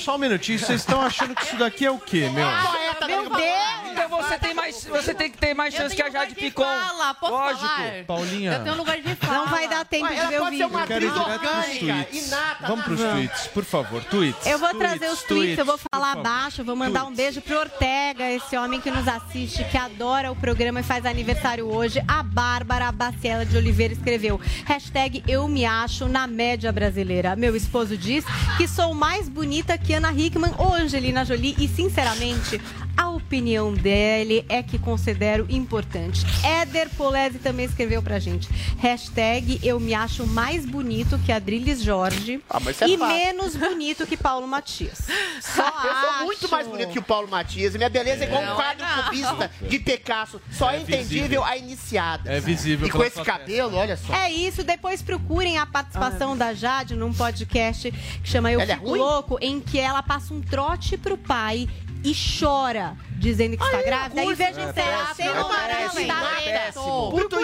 [0.00, 2.46] Só um minutinho, vocês estão achando que isso daqui é o quê, meu?
[2.46, 3.90] Poeta Meu da- Deus!
[3.92, 6.62] Então você tem mais, você tem que ter mais Eu chance que a Jade Picon.
[6.62, 7.66] fala, posso Lógico.
[7.66, 8.04] falar?
[8.06, 8.52] Paulinha.
[8.52, 9.32] Eu tenho lugar de fala.
[9.34, 10.68] Não vai dar tempo Ué, de ver o pode ser vídeo.
[10.68, 12.26] uma Quero ir atriz direto pros orgânica, tweets.
[12.28, 12.66] inata.
[12.66, 14.04] Vamos pros tweets, por favor.
[14.04, 14.46] Tweets.
[14.46, 17.40] Eu vou tweets, trazer os tweets, eu vou falar abaixo, eu vou mandar um beijo
[17.42, 21.98] pro Ortega, esse homem que nos assiste, que adora o programa e faz aniversário hoje.
[22.06, 27.34] A Bárbara Baciela de Oliveira escreveu, hashtag eu me acho na média brasileira.
[27.34, 28.22] Meu esposo diz
[28.58, 32.60] que sou mais bonita que Ana Hickman ou Angelina Jolie e, sinceramente,
[32.98, 36.20] a opinião dele é que considero importante.
[36.44, 38.46] Éder Polese também escreveu pra gente,
[38.78, 42.98] hashtag eu me acho mais bonito que Adriles Jorge Ah, é e fácil.
[42.98, 44.98] menos bonito que Paulo Matias.
[45.40, 46.50] Só Eu sou muito acho.
[46.54, 47.69] mais bonito que o Paulo Matias.
[47.74, 49.04] E minha beleza é igual um quadro não.
[49.04, 50.40] cubista de Picasso.
[50.50, 52.30] Só é, É entendível a iniciada.
[52.30, 54.12] É visível E com esse cabelo, olha só.
[54.14, 58.76] É isso, depois procurem a participação da Jade num podcast que chama Eu Ela é
[58.76, 58.94] Fico?
[58.94, 61.68] Louco, em que ela passa um trote pro pai
[62.02, 64.24] e chora, dizendo que está grávida.
[64.24, 67.10] E veja em terapia, péssimo, não é é péssimo, é péssimo.
[67.10, 67.36] Puto.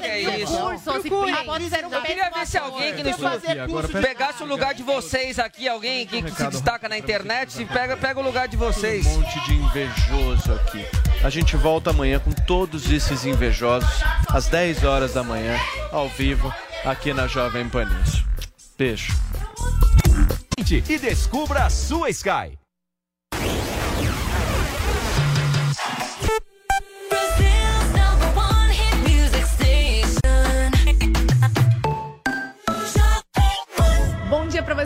[0.00, 0.56] Que é isso?
[0.56, 0.72] Um
[1.92, 4.82] Eu queria ver se alguém que no Fazer estúdio curso de- pegasse o lugar de
[4.82, 9.06] vocês aqui, alguém que, se destaca na internet, se pega, pega o lugar de vocês.
[9.06, 10.84] Um monte de invejoso aqui.
[11.24, 13.88] A gente volta amanhã com todos esses invejosos,
[14.28, 15.58] às 10 horas da manhã,
[15.90, 16.52] ao vivo,
[16.84, 17.88] aqui na Jovem Pan.
[18.76, 19.12] Beijo.
[20.88, 22.58] E descubra a sua Sky.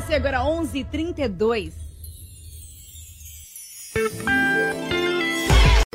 [0.01, 1.73] Você, agora 11h32.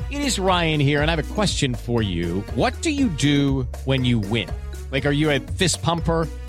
[0.09, 2.43] It is Ryan here, and I have a question for you.
[2.55, 4.49] What do you do when you win?
[4.91, 6.27] Like, are you a fist pumper?